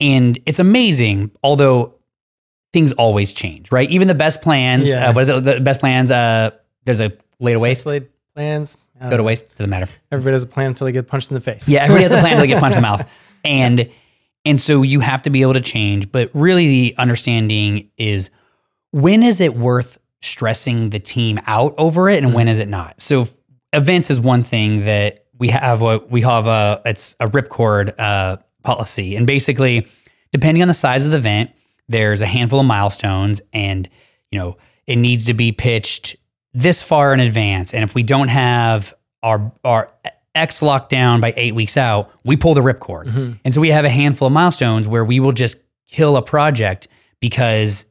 And 0.00 0.38
it's 0.46 0.58
amazing, 0.58 1.30
although 1.42 1.94
things 2.72 2.92
always 2.92 3.32
change, 3.32 3.72
right? 3.72 3.90
Even 3.90 4.08
the 4.08 4.14
best 4.14 4.42
plans, 4.42 4.86
Yeah. 4.86 5.08
uh, 5.08 5.12
what 5.14 5.22
is 5.22 5.28
it? 5.30 5.44
The 5.44 5.60
best 5.60 5.80
plans, 5.80 6.10
uh, 6.10 6.50
there's 6.84 7.00
a 7.00 7.12
laid 7.40 7.54
away. 7.56 7.70
waste, 7.70 7.86
Laid 7.86 8.08
plans. 8.34 8.76
Go 9.00 9.16
to 9.16 9.22
waste, 9.22 9.48
doesn't 9.56 9.70
matter. 9.70 9.88
Everybody 10.10 10.32
has 10.32 10.44
a 10.44 10.48
plan 10.48 10.68
until 10.68 10.86
they 10.86 10.92
get 10.92 11.06
punched 11.06 11.30
in 11.30 11.34
the 11.34 11.40
face. 11.40 11.68
Yeah, 11.68 11.84
everybody 11.84 12.02
has 12.04 12.12
a 12.12 12.18
plan 12.18 12.32
until 12.32 12.42
they 12.42 12.48
get 12.48 12.60
punched 12.60 12.76
in 12.76 12.82
the 12.82 12.88
mouth. 12.88 13.10
And 13.44 13.90
and 14.44 14.60
so 14.60 14.82
you 14.82 15.00
have 15.00 15.22
to 15.22 15.30
be 15.30 15.42
able 15.42 15.54
to 15.54 15.60
change. 15.60 16.10
But 16.10 16.30
really 16.34 16.66
the 16.68 16.94
understanding 16.98 17.90
is 17.96 18.30
when 18.90 19.22
is 19.22 19.40
it 19.40 19.54
worth 19.56 19.98
stressing 20.20 20.90
the 20.90 20.98
team 20.98 21.38
out 21.46 21.74
over 21.78 22.08
it 22.08 22.24
and 22.24 22.34
when 22.34 22.48
is 22.48 22.58
it 22.58 22.68
not? 22.68 23.00
So 23.00 23.26
events 23.72 24.10
is 24.10 24.18
one 24.18 24.42
thing 24.42 24.84
that 24.84 25.26
we 25.38 25.48
have 25.48 25.82
a 25.82 25.98
we 25.98 26.22
have 26.22 26.46
a 26.46 26.82
it's 26.84 27.14
a 27.20 27.28
ripcord 27.28 27.94
uh, 27.98 28.38
policy. 28.62 29.16
And 29.16 29.26
basically, 29.26 29.86
depending 30.32 30.62
on 30.62 30.68
the 30.68 30.74
size 30.74 31.04
of 31.04 31.12
the 31.12 31.18
event, 31.18 31.50
there's 31.88 32.22
a 32.22 32.26
handful 32.26 32.60
of 32.60 32.66
milestones 32.66 33.40
and 33.52 33.88
you 34.30 34.38
know, 34.38 34.56
it 34.86 34.96
needs 34.96 35.26
to 35.26 35.34
be 35.34 35.52
pitched 35.52 36.16
this 36.54 36.82
far 36.82 37.14
in 37.14 37.20
advance. 37.20 37.74
And 37.74 37.84
if 37.84 37.94
we 37.94 38.02
don't 38.02 38.28
have 38.28 38.94
our 39.22 39.52
our 39.64 39.90
X 40.34 40.60
lockdown 40.60 41.20
by 41.20 41.34
eight 41.36 41.54
weeks 41.54 41.76
out, 41.76 42.10
we 42.24 42.36
pull 42.36 42.54
the 42.54 42.60
ripcord. 42.60 43.06
Mm-hmm. 43.06 43.32
And 43.44 43.54
so 43.54 43.60
we 43.60 43.68
have 43.70 43.84
a 43.84 43.90
handful 43.90 44.26
of 44.26 44.32
milestones 44.32 44.86
where 44.86 45.04
we 45.04 45.20
will 45.20 45.32
just 45.32 45.58
kill 45.88 46.16
a 46.16 46.22
project 46.22 46.86
because 47.20 47.86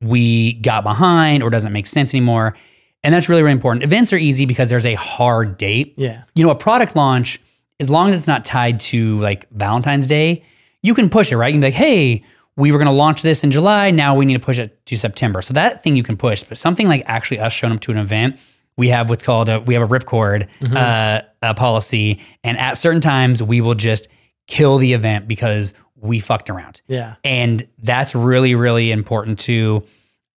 we 0.00 0.54
got 0.54 0.84
behind 0.84 1.42
or 1.42 1.50
doesn't 1.50 1.72
make 1.72 1.86
sense 1.86 2.12
anymore. 2.12 2.54
And 3.02 3.14
that's 3.14 3.28
really, 3.28 3.42
really 3.42 3.54
important. 3.54 3.84
Events 3.84 4.12
are 4.12 4.18
easy 4.18 4.46
because 4.46 4.68
there's 4.68 4.86
a 4.86 4.94
hard 4.94 5.56
date. 5.56 5.94
Yeah. 5.96 6.24
You 6.34 6.44
know, 6.44 6.50
a 6.50 6.56
product 6.56 6.96
launch, 6.96 7.40
as 7.80 7.88
long 7.88 8.08
as 8.08 8.14
it's 8.14 8.26
not 8.26 8.44
tied 8.44 8.80
to 8.80 9.18
like 9.20 9.48
Valentine's 9.50 10.06
Day, 10.06 10.42
you 10.82 10.94
can 10.94 11.08
push 11.08 11.32
it, 11.32 11.36
right? 11.36 11.48
You 11.48 11.54
can 11.54 11.60
be 11.60 11.66
like, 11.68 11.74
hey, 11.74 12.24
we 12.56 12.72
were 12.72 12.78
going 12.78 12.86
to 12.86 12.92
launch 12.92 13.22
this 13.22 13.44
in 13.44 13.50
July. 13.50 13.90
Now 13.90 14.14
we 14.14 14.24
need 14.24 14.34
to 14.34 14.40
push 14.40 14.58
it 14.58 14.84
to 14.86 14.96
September. 14.96 15.42
So 15.42 15.54
that 15.54 15.82
thing 15.82 15.94
you 15.94 16.02
can 16.02 16.16
push. 16.16 16.42
But 16.42 16.58
something 16.58 16.88
like 16.88 17.02
actually 17.06 17.40
us 17.40 17.52
showing 17.52 17.74
up 17.74 17.80
to 17.80 17.92
an 17.92 17.98
event, 17.98 18.38
we 18.76 18.88
have 18.88 19.08
what's 19.08 19.22
called 19.22 19.48
a 19.48 19.60
we 19.60 19.74
have 19.74 19.82
a 19.82 19.98
ripcord 19.98 20.48
uh, 20.74 21.22
a 21.42 21.54
policy, 21.54 22.20
and 22.44 22.58
at 22.58 22.74
certain 22.78 23.00
times 23.00 23.42
we 23.42 23.60
will 23.60 23.74
just 23.74 24.08
kill 24.46 24.78
the 24.78 24.92
event 24.92 25.26
because 25.26 25.74
we 25.96 26.20
fucked 26.20 26.50
around. 26.50 26.82
Yeah. 26.86 27.14
And 27.24 27.66
that's 27.78 28.14
really, 28.14 28.54
really 28.54 28.92
important 28.92 29.38
too. 29.38 29.86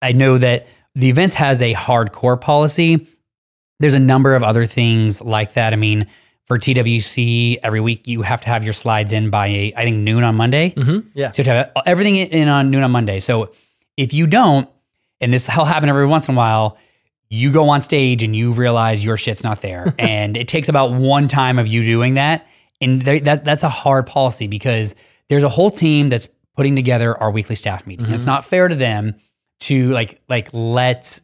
I 0.01 0.13
know 0.13 0.37
that 0.37 0.67
the 0.95 1.09
events 1.09 1.35
has 1.35 1.61
a 1.61 1.73
hardcore 1.73 2.39
policy. 2.39 3.07
There's 3.79 3.93
a 3.93 3.99
number 3.99 4.35
of 4.35 4.43
other 4.43 4.65
things 4.65 5.21
like 5.21 5.53
that. 5.53 5.73
I 5.73 5.75
mean, 5.75 6.07
for 6.49 6.57
TWC, 6.59 7.59
every 7.63 7.79
week 7.79 8.07
you 8.07 8.23
have 8.23 8.41
to 8.41 8.47
have 8.47 8.63
your 8.65 8.73
slides 8.73 9.13
in 9.13 9.29
by 9.29 9.71
I 9.77 9.83
think 9.83 9.97
noon 9.97 10.23
on 10.23 10.35
Monday. 10.35 10.71
hmm 10.77 10.99
Yeah. 11.13 11.31
So 11.31 11.41
you 11.43 11.49
have 11.49 11.67
to 11.67 11.71
have 11.75 11.83
everything 11.85 12.17
in 12.17 12.47
on 12.49 12.69
noon 12.71 12.83
on 12.83 12.91
Monday. 12.91 13.19
So 13.21 13.53
if 13.95 14.13
you 14.13 14.27
don't, 14.27 14.67
and 15.21 15.31
this 15.33 15.47
will 15.55 15.63
happen 15.65 15.87
every 15.89 16.07
once 16.07 16.27
in 16.27 16.35
a 16.35 16.37
while, 16.37 16.77
you 17.29 17.51
go 17.51 17.69
on 17.69 17.81
stage 17.83 18.23
and 18.23 18.35
you 18.35 18.51
realize 18.51 19.05
your 19.05 19.15
shit's 19.15 19.43
not 19.43 19.61
there, 19.61 19.93
and 19.99 20.35
it 20.35 20.47
takes 20.47 20.67
about 20.67 20.91
one 20.93 21.27
time 21.27 21.59
of 21.59 21.67
you 21.67 21.83
doing 21.83 22.15
that, 22.15 22.47
and 22.81 23.03
that 23.03 23.45
that's 23.45 23.63
a 23.63 23.69
hard 23.69 24.07
policy 24.07 24.47
because 24.47 24.95
there's 25.29 25.43
a 25.43 25.49
whole 25.49 25.69
team 25.69 26.09
that's 26.09 26.27
putting 26.57 26.75
together 26.75 27.15
our 27.21 27.29
weekly 27.31 27.55
staff 27.55 27.85
meeting. 27.85 28.05
And 28.07 28.15
It's 28.15 28.25
not 28.25 28.43
fair 28.45 28.67
to 28.67 28.75
them 28.75 29.13
to 29.61 29.91
like 29.91 30.19
like 30.27 30.49
let 30.53 31.19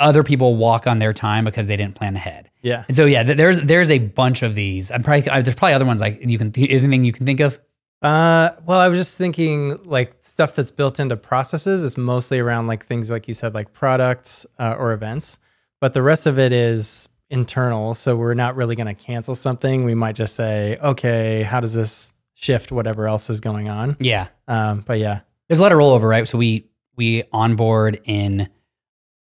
other 0.00 0.24
people 0.24 0.56
walk 0.56 0.88
on 0.88 0.98
their 0.98 1.12
time 1.12 1.44
because 1.44 1.68
they 1.68 1.76
didn't 1.76 1.94
plan 1.94 2.16
ahead. 2.16 2.50
Yeah. 2.64 2.84
And 2.88 2.96
so 2.96 3.04
yeah, 3.04 3.22
th- 3.22 3.36
there's 3.36 3.60
there's 3.60 3.90
a 3.90 3.98
bunch 3.98 4.42
of 4.42 4.54
these. 4.54 4.90
I'm 4.90 5.02
probably 5.02 5.20
there's 5.20 5.54
probably 5.54 5.74
other 5.74 5.84
ones 5.84 6.00
like 6.00 6.18
you 6.28 6.38
can 6.38 6.50
is 6.56 6.82
anything 6.82 7.04
you 7.04 7.12
can 7.12 7.26
think 7.26 7.40
of. 7.40 7.60
Uh, 8.02 8.50
well, 8.66 8.80
I 8.80 8.88
was 8.88 8.98
just 8.98 9.16
thinking 9.18 9.82
like 9.84 10.16
stuff 10.20 10.54
that's 10.54 10.70
built 10.70 10.98
into 10.98 11.16
processes 11.16 11.84
is 11.84 11.96
mostly 11.96 12.40
around 12.40 12.66
like 12.66 12.84
things 12.84 13.10
like 13.10 13.28
you 13.28 13.34
said, 13.34 13.54
like 13.54 13.72
products 13.72 14.46
uh, 14.58 14.74
or 14.78 14.92
events, 14.92 15.38
but 15.80 15.94
the 15.94 16.02
rest 16.02 16.26
of 16.26 16.38
it 16.38 16.52
is 16.52 17.08
internal. 17.30 17.94
So 17.94 18.16
we're 18.16 18.34
not 18.34 18.56
really 18.56 18.76
going 18.76 18.94
to 18.94 18.94
cancel 18.94 19.34
something. 19.34 19.84
We 19.84 19.94
might 19.94 20.16
just 20.16 20.34
say, 20.34 20.76
okay, 20.82 21.42
how 21.42 21.60
does 21.60 21.74
this 21.74 22.14
shift 22.34 22.72
whatever 22.72 23.06
else 23.06 23.30
is 23.30 23.40
going 23.40 23.68
on? 23.68 23.96
Yeah. 24.00 24.28
Um, 24.48 24.80
but 24.86 24.98
yeah, 24.98 25.20
there's 25.48 25.58
a 25.58 25.62
lot 25.62 25.72
of 25.72 25.78
rollover, 25.78 26.08
right? 26.08 26.26
So 26.26 26.38
we 26.38 26.66
we 26.96 27.24
onboard 27.32 28.00
in 28.04 28.48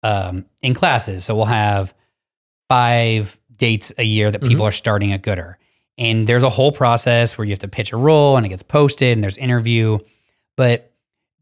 um 0.02 0.46
in 0.62 0.74
classes. 0.74 1.24
So 1.24 1.36
we'll 1.36 1.44
have 1.46 1.94
five 2.70 3.36
dates 3.56 3.92
a 3.98 4.04
year 4.04 4.30
that 4.30 4.42
people 4.42 4.64
are 4.64 4.72
starting 4.72 5.12
at 5.12 5.22
Goodr. 5.22 5.56
And 5.98 6.26
there's 6.26 6.44
a 6.44 6.48
whole 6.48 6.70
process 6.72 7.36
where 7.36 7.44
you 7.44 7.50
have 7.50 7.58
to 7.58 7.68
pitch 7.68 7.92
a 7.92 7.96
role 7.96 8.36
and 8.36 8.46
it 8.46 8.48
gets 8.48 8.62
posted 8.62 9.12
and 9.12 9.22
there's 9.22 9.36
interview. 9.36 9.98
But 10.56 10.92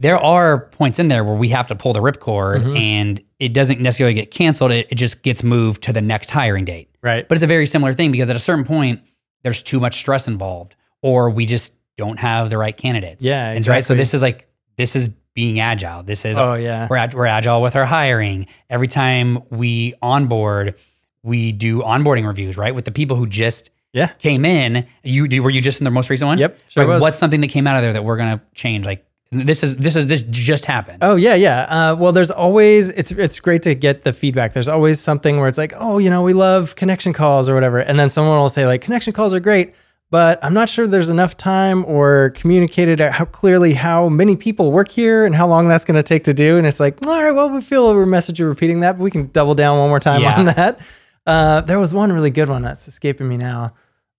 there 0.00 0.18
are 0.18 0.66
points 0.70 0.98
in 0.98 1.08
there 1.08 1.22
where 1.22 1.34
we 1.34 1.50
have 1.50 1.68
to 1.68 1.74
pull 1.76 1.92
the 1.92 2.00
ripcord 2.00 2.62
Mhm. 2.64 2.78
and 2.78 3.20
it 3.38 3.52
doesn't 3.52 3.78
necessarily 3.80 4.14
get 4.14 4.30
canceled. 4.30 4.72
It, 4.72 4.86
it 4.90 4.94
just 4.94 5.22
gets 5.22 5.42
moved 5.42 5.82
to 5.84 5.92
the 5.92 6.00
next 6.00 6.30
hiring 6.30 6.64
date. 6.64 6.88
Right. 7.02 7.28
But 7.28 7.36
it's 7.36 7.44
a 7.44 7.48
very 7.48 7.66
similar 7.66 7.92
thing 7.94 8.10
because 8.10 8.30
at 8.30 8.36
a 8.36 8.40
certain 8.40 8.64
point, 8.64 9.00
there's 9.42 9.62
too 9.62 9.78
much 9.80 9.98
stress 9.98 10.26
involved, 10.26 10.74
or 11.02 11.30
we 11.30 11.46
just 11.46 11.74
don't 11.96 12.18
have 12.18 12.48
the 12.50 12.56
right 12.58 12.76
candidates. 12.76 13.22
Yeah, 13.24 13.50
And 13.50 13.64
so, 13.64 13.70
right. 13.72 13.84
So 13.84 13.94
this 13.94 14.14
is 14.14 14.22
like 14.22 14.48
this 14.76 14.96
is 14.96 15.10
being 15.34 15.60
agile. 15.60 16.02
This 16.02 16.24
is 16.24 16.36
oh 16.38 16.54
yeah. 16.54 16.88
we're 16.90 17.08
we're 17.14 17.26
agile 17.26 17.62
with 17.62 17.76
our 17.76 17.86
hiring. 17.86 18.46
Every 18.68 18.88
time 18.88 19.38
we 19.50 19.94
onboard, 20.02 20.74
we 21.22 21.52
do 21.52 21.81
onboarding 21.83 22.26
reviews, 22.26 22.57
right? 22.57 22.74
With 22.74 22.85
the 22.85 22.92
people 22.92 23.16
who 23.16 23.26
just 23.26 23.70
Yeah. 23.92 24.09
came 24.18 24.44
in. 24.44 24.87
You 25.02 25.26
do 25.28 25.42
were 25.42 25.50
you 25.50 25.61
just 25.61 25.81
in 25.81 25.85
the 25.85 25.90
most 25.90 26.11
recent 26.11 26.28
one? 26.28 26.38
Yep, 26.38 26.59
sure 26.68 26.83
Like, 26.85 26.88
was. 26.88 27.02
what's 27.02 27.18
something 27.18 27.40
that 27.40 27.48
came 27.48 27.66
out 27.66 27.76
of 27.76 27.83
there 27.83 27.92
that 27.94 28.04
we're 28.04 28.16
gonna 28.16 28.40
change? 28.54 28.87
Like 28.87 29.04
this 29.31 29.62
is 29.62 29.76
this 29.76 29.94
is 29.96 30.07
this 30.07 30.22
just 30.22 30.64
happened. 30.66 30.98
Oh 31.02 31.16
yeah, 31.16 31.35
yeah. 31.35 31.62
Uh, 31.90 31.96
well, 31.96 32.12
there's 32.12 32.31
always 32.31 32.90
it's 32.90 33.12
it's 33.12 33.40
great 33.40 33.62
to 33.62 33.74
get 33.74 34.02
the 34.04 34.12
feedback. 34.12 34.52
There's 34.54 34.68
always 34.68 35.00
something 35.00 35.38
where 35.38 35.48
it's 35.48 35.59
like, 35.59 35.72
oh, 35.76 35.98
you 35.98 36.09
know, 36.11 36.22
we 36.22 36.33
love 36.33 36.76
connection 36.76 37.12
calls 37.12 37.48
or 37.48 37.54
whatever, 37.54 37.78
and 37.78 37.98
then 37.98 38.09
someone 38.09 38.38
will 38.38 38.48
say 38.48 38.64
like, 38.66 38.81
connection 38.81 39.12
calls 39.12 39.35
are 39.35 39.40
great, 39.40 39.74
but 40.11 40.38
I'm 40.42 40.54
not 40.54 40.70
sure 40.70 40.87
there's 40.87 41.11
enough 41.11 41.37
time 41.37 41.85
or 41.87 42.31
communicated 42.37 43.00
how 43.00 43.26
clearly 43.26 43.74
how 43.74 44.09
many 44.09 44.35
people 44.37 44.72
work 44.72 44.90
here 44.90 45.26
and 45.26 45.35
how 45.35 45.46
long 45.46 45.68
that's 45.68 45.85
going 45.85 45.96
to 45.96 46.02
take 46.02 46.24
to 46.24 46.33
do. 46.33 46.57
And 46.57 46.66
it's 46.66 46.81
like, 46.81 47.04
all 47.07 47.22
right, 47.22 47.33
well, 47.33 47.50
we 47.50 47.61
feel 47.61 47.90
a 47.90 48.07
message 48.07 48.40
of 48.40 48.48
repeating 48.48 48.81
that, 48.81 48.96
but 48.96 49.04
we 49.04 49.11
can 49.11 49.26
double 49.33 49.54
down 49.54 49.78
one 49.78 49.90
more 49.90 50.00
time 50.00 50.22
Yeah. 50.22 50.38
on 50.38 50.44
that. 50.46 50.81
Uh, 51.28 51.60
there 51.60 51.78
was 51.78 51.92
one 51.94 52.10
really 52.12 52.30
good 52.30 52.48
one 52.48 52.62
that's 52.62 52.88
escaping 52.88 53.28
me 53.28 53.36
now. 53.36 53.74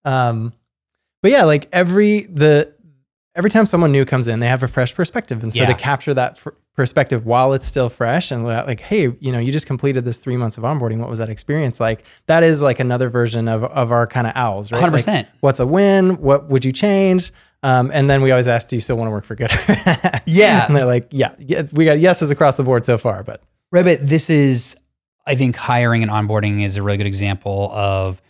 Um, 0.06 0.54
but 1.22 1.32
yeah, 1.32 1.44
like 1.44 1.68
every 1.74 2.22
the 2.28 2.74
every 3.36 3.50
time 3.50 3.66
someone 3.66 3.92
new 3.92 4.06
comes 4.06 4.28
in, 4.28 4.40
they 4.40 4.48
have 4.48 4.64
a 4.64 4.68
fresh 4.68 4.94
perspective, 4.94 5.44
and 5.44 5.52
so 5.54 5.62
Yeah. 5.62 5.68
to 5.68 5.74
capture 5.74 6.14
that 6.14 6.38
fr- 6.38 6.50
perspective 6.76 7.26
while 7.26 7.54
it's 7.54 7.66
still 7.66 7.90
fresh, 7.90 8.32
and 8.32 8.46
like, 8.46 8.80
hey, 8.80 9.14
you 9.20 9.32
know, 9.32 9.40
you 9.40 9.52
just 9.52 9.66
completed 9.68 10.06
this 10.06 10.18
three 10.18 10.38
months 10.38 10.58
of 10.58 10.64
onboarding. 10.64 11.00
What 11.00 11.10
was 11.10 11.20
that 11.20 11.30
experience 11.30 11.80
like? 11.80 12.06
That 12.28 12.44
is 12.44 12.62
like 12.62 12.80
another 12.80 13.10
version 13.10 13.48
of 13.48 13.64
of 13.66 13.92
our 13.92 14.08
kind 14.08 14.28
of 14.28 14.34
owls, 14.36 14.72
right? 14.72 14.82
Like, 14.82 15.04
100%. 15.04 15.28
what's 15.42 15.60
a 15.60 15.68
win? 15.68 16.22
What 16.22 16.48
would 16.50 16.64
you 16.64 16.72
change? 16.72 17.32
Um, 17.64 17.92
and 17.94 18.10
then 18.10 18.22
we 18.22 18.32
always 18.32 18.48
ask, 18.48 18.70
do 18.70 18.78
you 18.78 18.82
still 18.82 18.96
want 18.98 19.08
to 19.08 19.12
work 19.12 19.26
for 19.26 19.36
good? 19.36 19.52
Yeah. 20.26 20.66
and 20.66 20.76
they're 20.76 20.86
like, 20.86 21.08
yeah, 21.12 21.32
yeah, 21.40 21.64
we 21.74 21.84
got 21.86 22.00
yeses 22.00 22.32
across 22.32 22.56
the 22.56 22.64
board 22.64 22.86
so 22.86 22.98
far, 22.98 23.24
but 23.24 23.42
Rabbit, 23.74 24.00
this 24.02 24.30
is, 24.30 24.78
I 25.30 25.36
think, 25.36 25.56
hiring 25.56 26.04
and 26.04 26.12
onboarding 26.12 26.64
is 26.64 26.76
a 26.76 26.84
really 26.84 26.98
good 26.98 27.08
example 27.08 27.72
of 27.72 28.22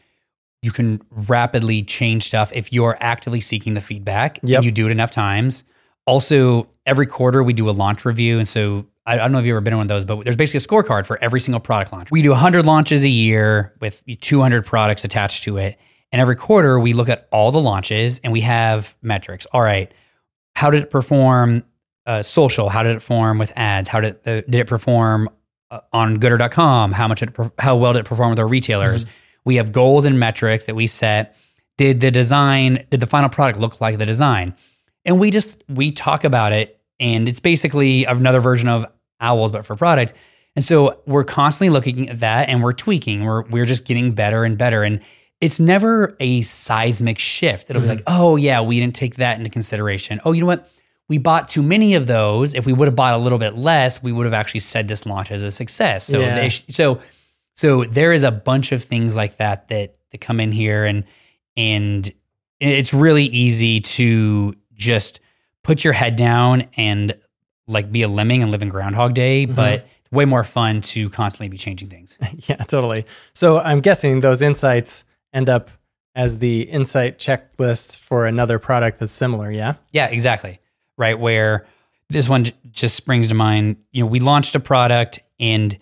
you 0.62 0.72
can 0.72 1.02
rapidly 1.10 1.82
change 1.84 2.24
stuff 2.26 2.52
if 2.54 2.74
you're 2.74 2.98
actively 3.00 3.40
seeking 3.40 3.74
the 3.74 3.82
feedback 3.82 4.40
Yep. 4.44 4.58
and 4.58 4.66
you 4.66 4.72
do 4.72 4.86
it 4.88 4.92
enough 4.92 5.10
times. 5.12 5.64
Also, 6.06 6.70
every 6.86 7.06
quarter 7.06 7.44
we 7.44 7.54
do 7.54 7.70
a 7.70 7.72
launch 7.72 8.04
review. 8.04 8.38
And 8.40 8.48
so 8.48 8.86
I, 9.06 9.16
don't 9.16 9.32
know 9.32 9.40
if 9.40 9.46
you've 9.46 9.54
ever 9.54 9.62
been 9.62 9.74
on 9.74 9.78
one 9.80 9.86
of 9.86 9.88
those, 9.88 10.04
but 10.06 10.24
there's 10.26 10.36
basically 10.36 10.58
a 10.66 10.68
scorecard 10.68 11.06
for 11.06 11.18
every 11.24 11.40
single 11.40 11.60
product 11.62 11.94
launch. 11.94 12.12
We 12.12 12.22
do 12.22 12.32
100 12.32 12.66
launches 12.66 13.04
a 13.04 13.10
year 13.10 13.74
with 13.80 14.04
200 14.20 14.66
products 14.66 15.04
attached 15.06 15.46
to 15.46 15.58
it. 15.58 15.80
And 16.12 16.20
every 16.22 16.36
quarter 16.36 16.80
we 16.80 16.94
look 16.94 17.08
at 17.10 17.28
all 17.32 17.52
the 17.52 17.62
launches 17.62 18.20
and 18.24 18.34
we 18.34 18.42
have 18.42 18.98
metrics. 19.02 19.46
All 19.54 19.62
right, 19.62 19.92
how 20.56 20.70
did 20.72 20.84
it 20.84 20.90
perform 20.90 21.64
uh, 22.06 22.24
social? 22.24 22.68
How 22.70 22.84
did 22.84 22.92
it 22.92 22.96
perform 22.96 23.38
with 23.38 23.54
ads? 23.56 23.88
How 23.88 24.02
did 24.02 24.22
the, 24.24 24.44
did 24.50 24.56
it 24.62 24.68
perform 24.68 25.30
uh, 25.72 25.82
on 25.94 26.20
Goodr.com? 26.20 26.92
How 26.92 27.08
much? 27.08 27.22
It, 27.22 27.36
how 27.58 27.76
well 27.76 27.94
did 27.94 28.00
it 28.00 28.06
perform 28.06 28.32
with 28.32 28.40
our 28.40 28.48
retailers? 28.48 29.06
We 29.46 29.56
have 29.56 29.72
goals 29.72 30.06
and 30.06 30.20
metrics 30.20 30.66
that 30.66 30.76
we 30.76 30.88
set. 30.88 31.36
Did 31.78 32.02
the 32.02 32.12
design? 32.12 32.86
Did 32.90 33.00
the 33.00 33.08
final 33.08 33.30
product 33.30 33.60
look 33.60 33.80
like 33.82 33.98
the 33.98 34.06
design? 34.06 34.56
And 35.06 35.20
we 35.20 35.32
just 35.32 35.64
we 35.70 35.92
talk 35.92 36.24
about 36.24 36.52
it, 36.52 36.80
and 37.00 37.28
it's 37.28 37.40
basically 37.40 38.06
another 38.06 38.42
version 38.42 38.68
of 38.70 38.86
owls, 39.20 39.52
but 39.52 39.66
for 39.66 39.76
product. 39.76 40.14
And 40.56 40.66
so 40.66 41.02
we're 41.06 41.24
constantly 41.24 41.70
looking 41.70 42.10
at 42.10 42.20
that, 42.20 42.50
and 42.50 42.64
we're 42.64 42.74
tweaking. 42.74 43.24
We're 43.24 43.44
we're 43.44 43.66
just 43.66 43.86
getting 43.86 44.14
better 44.14 44.44
and 44.44 44.58
better, 44.58 44.84
and 44.84 45.00
it's 45.40 45.60
never 45.60 46.18
a 46.20 46.42
seismic 46.42 47.18
shift. 47.18 47.70
It'll 47.70 47.82
be 47.82 47.88
like, 47.88 48.04
oh 48.08 48.36
yeah, 48.36 48.62
we 48.62 48.80
didn't 48.80 48.96
take 48.96 49.16
that 49.16 49.38
into 49.38 49.50
consideration. 49.50 50.20
Oh, 50.26 50.34
you 50.34 50.42
know 50.42 50.48
what? 50.48 50.70
We 51.10 51.18
bought 51.18 51.50
too 51.50 51.62
many 51.62 51.96
of 51.96 52.08
those. 52.08 52.54
If 52.54 52.66
we 52.66 52.72
would 52.74 52.88
have 52.88 52.96
bought 52.96 53.16
a 53.16 53.18
little 53.18 53.40
bit 53.40 53.56
less, 53.58 54.02
we 54.02 54.12
would 54.12 54.26
have 54.26 54.34
actually 54.34 54.62
said 54.62 54.88
this 54.88 55.06
launch 55.06 55.32
as 55.32 55.44
a 55.44 55.52
success. 55.52 56.06
So 56.06 56.20
Yeah. 56.22 56.36
they 56.36 56.50
so 56.50 57.02
so 57.56 57.84
there 57.84 58.14
is 58.14 58.24
a 58.24 58.32
bunch 58.32 58.72
of 58.72 58.84
things 58.84 59.16
like 59.16 59.38
that 59.38 59.68
that 59.68 59.96
that 60.12 60.22
come 60.22 60.40
in 60.40 60.52
here, 60.52 60.86
and 60.86 61.04
and 61.58 62.10
it's 62.60 62.94
really 62.94 63.26
easy 63.26 63.82
to 63.82 64.56
just 64.76 65.20
put 65.64 65.84
your 65.84 65.94
head 65.94 66.16
down 66.16 66.68
and 66.78 67.18
like 67.68 67.92
be 67.92 68.02
a 68.02 68.08
lemming 68.08 68.42
and 68.42 68.52
live 68.52 68.62
in 68.62 68.70
Groundhog 68.70 69.14
Day, 69.14 69.46
mm-hmm. 69.46 69.56
but 69.56 69.88
it's 70.02 70.12
way 70.12 70.26
more 70.26 70.44
fun 70.44 70.82
to 70.82 71.10
constantly 71.10 71.50
be 71.50 71.58
changing 71.58 71.90
things. 71.90 72.18
yeah, 72.48 72.56
totally. 72.58 73.06
So 73.34 73.60
I'm 73.60 73.80
guessing 73.80 74.22
those 74.22 74.42
insights 74.42 75.04
end 75.34 75.50
up 75.50 75.70
as 76.16 76.40
the 76.40 76.62
insight 76.62 77.20
checklist 77.20 77.98
for 77.98 78.26
another 78.26 78.58
product 78.58 79.00
that's 79.00 79.12
similar. 79.12 79.52
Yeah. 79.52 79.76
Yeah, 79.92 80.08
exactly. 80.08 80.60
Right. 81.00 81.18
Where 81.20 81.66
this 82.10 82.30
one 82.30 82.44
j- 82.44 82.54
just 82.70 82.96
springs 82.96 83.30
to 83.30 83.34
mind. 83.36 83.78
You 83.92 84.04
know, 84.04 84.08
we 84.08 84.20
launched 84.20 84.54
a 84.56 84.60
product 84.60 85.20
and 85.40 85.76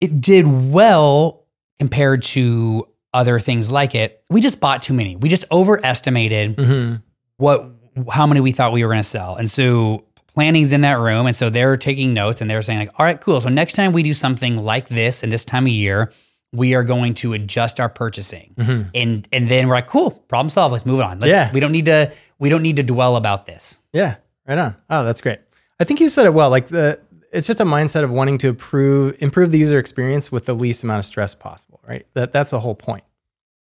it 0.00 0.20
did 0.20 0.46
well 0.46 1.44
compared 1.78 2.22
to 2.22 2.86
other 3.14 3.38
things 3.40 3.70
like 3.70 3.94
it. 3.94 4.22
We 4.30 4.40
just 4.40 4.60
bought 4.60 4.82
too 4.82 4.94
many. 4.94 5.16
We 5.16 5.28
just 5.28 5.44
overestimated 5.52 6.56
Mm-hmm. 6.56 6.96
what 7.36 7.68
how 8.10 8.26
many 8.26 8.40
we 8.40 8.52
thought 8.52 8.72
we 8.72 8.82
were 8.84 8.90
going 8.90 9.02
to 9.02 9.08
sell. 9.08 9.36
And 9.36 9.50
so 9.50 10.04
planning's 10.34 10.72
in 10.72 10.80
that 10.80 10.98
room 10.98 11.26
and 11.26 11.36
so 11.36 11.50
they're 11.50 11.76
taking 11.76 12.14
notes 12.14 12.40
and 12.40 12.48
they're 12.50 12.62
saying 12.62 12.78
like, 12.78 12.90
"All 12.98 13.04
right, 13.04 13.20
cool. 13.20 13.40
So 13.42 13.48
next 13.50 13.74
time 13.74 13.92
we 13.92 14.02
do 14.02 14.14
something 14.14 14.56
like 14.56 14.88
this 14.88 15.22
in 15.22 15.28
this 15.30 15.44
time 15.44 15.64
of 15.64 15.72
year, 15.72 16.10
we 16.54 16.74
are 16.74 16.84
going 16.84 17.12
to 17.14 17.34
adjust 17.34 17.80
our 17.80 17.90
purchasing." 17.90 18.54
Mm-hmm. 18.56 18.88
And 18.94 19.28
and 19.30 19.48
then 19.50 19.68
we're 19.68 19.74
like, 19.74 19.88
"Cool. 19.88 20.10
Problem 20.12 20.48
solved. 20.48 20.72
Let's 20.72 20.86
move 20.86 21.00
on. 21.00 21.20
Let's 21.20 21.30
Yeah. 21.32 21.52
we 21.52 21.60
don't 21.60 21.72
need 21.72 21.84
to 21.86 22.10
we 22.42 22.48
don't 22.48 22.62
need 22.62 22.76
to 22.76 22.82
dwell 22.82 23.16
about 23.16 23.46
this." 23.46 23.78
Yeah, 23.92 24.16
right 24.46 24.58
on. 24.58 24.76
Oh, 24.90 25.04
that's 25.04 25.20
great. 25.20 25.38
I 25.80 25.84
think 25.84 26.00
you 26.00 26.08
said 26.08 26.26
it 26.26 26.34
well. 26.34 26.50
Like 26.50 26.68
the, 26.68 27.00
it's 27.32 27.46
just 27.46 27.60
a 27.60 27.64
mindset 27.64 28.04
of 28.04 28.10
wanting 28.10 28.38
to 28.38 28.48
improve 28.48 29.16
improve 29.22 29.50
the 29.50 29.58
user 29.58 29.78
experience 29.78 30.30
with 30.30 30.44
the 30.44 30.54
least 30.54 30.84
amount 30.84 30.98
of 30.98 31.04
stress 31.04 31.34
possible. 31.34 31.80
Right. 31.88 32.06
That 32.14 32.32
that's 32.32 32.50
the 32.50 32.60
whole 32.60 32.74
point. 32.74 33.04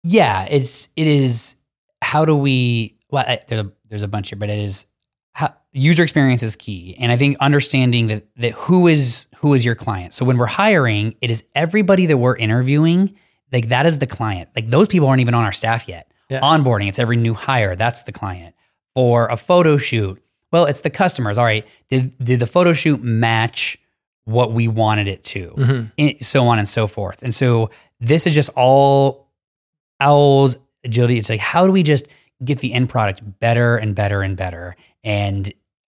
Yeah, 0.03 0.47
it's 0.49 0.89
it 0.97 1.07
is. 1.07 1.57
How 2.01 2.25
do 2.25 2.37
we? 2.37 2.97
Well, 3.11 3.25
I, 3.27 3.41
there's 3.49 3.67
a 3.67 3.73
there's 3.89 4.03
a 4.03 4.09
bunch 4.09 4.31
here, 4.31 4.39
but 4.39 4.49
it 4.49 4.59
is 4.59 4.87
how, 5.33 5.55
user 5.73 6.03
experience 6.03 6.43
is 6.43 6.57
key, 6.57 6.97
and 6.99 7.13
I 7.13 7.17
think 7.17 7.37
understanding 7.41 8.07
that 8.09 8.25
that 8.37 8.53
who 8.53 8.87
is 8.87 9.27
who 9.37 9.55
is 9.55 9.65
your 9.65 9.75
client. 9.75 10.15
So 10.15 10.25
when 10.25 10.39
we're 10.39 10.47
hiring, 10.47 11.17
it 11.21 11.31
is 11.31 11.45
everybody 11.55 12.07
that 12.07 12.17
we're 12.17 12.37
interviewing. 12.37 13.15
Like 13.53 13.69
that 13.69 13.87
is 13.87 13.99
the 13.99 14.07
client. 14.07 14.51
Like 14.55 14.69
those 14.69 14.89
people 14.89 15.09
aren't 15.09 15.21
even 15.21 15.35
on 15.35 15.45
our 15.45 15.53
staff 15.53 15.89
yet. 15.89 16.13
Yeah. 16.29 16.41
Onboarding, 16.41 16.89
it's 16.89 16.99
every 16.99 17.17
new 17.17 17.35
hire. 17.35 17.75
That's 17.75 18.03
the 18.03 18.13
client. 18.13 18.55
For 18.99 19.29
a 19.29 19.37
photo 19.37 19.77
shoot, 19.77 20.21
well, 20.51 20.65
it's 20.65 20.81
the 20.81 20.91
customers. 20.91 21.39
All 21.39 21.45
right, 21.45 21.65
did 21.89 22.19
did 22.19 22.41
the 22.41 22.49
photo 22.49 22.73
shoot 22.73 23.01
match 23.01 23.79
what 24.25 24.51
we 24.53 24.67
wanted 24.67 25.07
it 25.07 25.23
to? 25.25 25.51
Mhm. 25.57 25.93
and 25.97 26.17
so 26.27 26.49
on 26.49 26.59
and 26.59 26.69
so 26.69 26.89
forth. 26.89 27.23
And 27.23 27.33
so 27.33 27.71
this 28.01 28.27
is 28.27 28.35
just 28.35 28.51
all 28.57 29.29
owls 30.01 30.57
agility. 30.85 31.17
It's 31.17 31.31
like 31.31 31.39
how 31.41 31.65
do 31.65 31.71
we 31.73 31.85
just 31.85 32.09
get 32.45 32.59
the 32.59 32.73
end 32.73 32.89
product 32.89 33.23
better 33.39 33.77
and 33.77 33.95
better 33.95 34.21
and 34.23 34.37
better? 34.37 34.75
And 35.05 35.53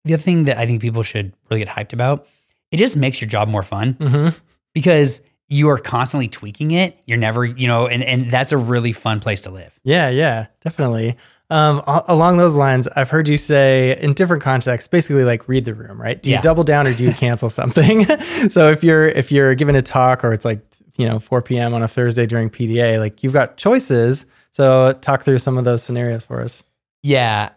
the 0.04 0.14
other 0.16 0.22
thing 0.22 0.44
that 0.46 0.58
I 0.58 0.66
think 0.66 0.82
people 0.82 1.04
should 1.04 1.32
really 1.50 1.64
get 1.64 1.70
hyped 1.74 1.94
about, 1.94 2.28
it 2.72 2.78
just 2.78 2.98
makes 2.98 3.22
your 3.22 3.30
job 3.30 3.48
more 3.48 3.64
fun 3.64 3.94
Mm-hmm. 3.94 4.38
because 4.74 5.22
you 5.48 5.70
are 5.70 5.78
constantly 5.78 6.28
tweaking 6.28 6.72
it. 6.72 6.98
You're 7.06 7.18
never, 7.18 7.46
you 7.46 7.68
know, 7.68 7.88
and 7.88 8.04
and 8.04 8.30
that's 8.30 8.52
a 8.52 8.58
really 8.58 8.92
fun 8.92 9.22
place 9.22 9.40
to 9.42 9.50
live. 9.52 9.80
Yeah, 9.84 10.10
yeah, 10.10 10.48
definitely. 10.62 11.16
Um, 11.52 11.82
along 11.88 12.38
those 12.38 12.56
lines, 12.56 12.88
I've 12.96 13.10
heard 13.10 13.28
you 13.28 13.36
say 13.38 13.98
in 14.00 14.14
different 14.14 14.44
contexts, 14.44 14.88
basically 14.88 15.24
like 15.24 15.48
read 15.48 15.66
the 15.66 15.74
room, 15.74 16.00
right? 16.00 16.22
Do 16.22 16.30
you 16.30 16.36
Yeah. 16.36 16.42
double 16.42 16.64
down 16.64 16.86
or 16.86 16.94
do 16.94 17.04
you 17.04 17.12
cancel 17.14 17.50
something? 17.50 18.04
so 18.50 18.70
if 18.70 18.84
you're 18.84 19.08
if 19.08 19.32
you're 19.32 19.56
giving 19.56 19.76
a 19.76 19.82
talk 19.82 20.24
or 20.24 20.32
it's 20.32 20.46
like 20.46 20.62
you 20.98 21.08
know 21.10 21.18
4 21.20 21.42
p.m. 21.42 21.74
on 21.74 21.82
a 21.82 21.88
Thursday 21.88 22.26
during 22.28 22.50
PDA, 22.52 23.00
like 23.00 23.24
you've 23.24 23.34
got 23.34 23.58
choices. 23.58 24.26
So 24.52 24.94
talk 24.94 25.24
through 25.24 25.40
some 25.40 25.58
of 25.58 25.64
those 25.66 25.82
scenarios 25.82 26.24
for 26.26 26.42
us. 26.42 26.64
yeah, 27.04 27.50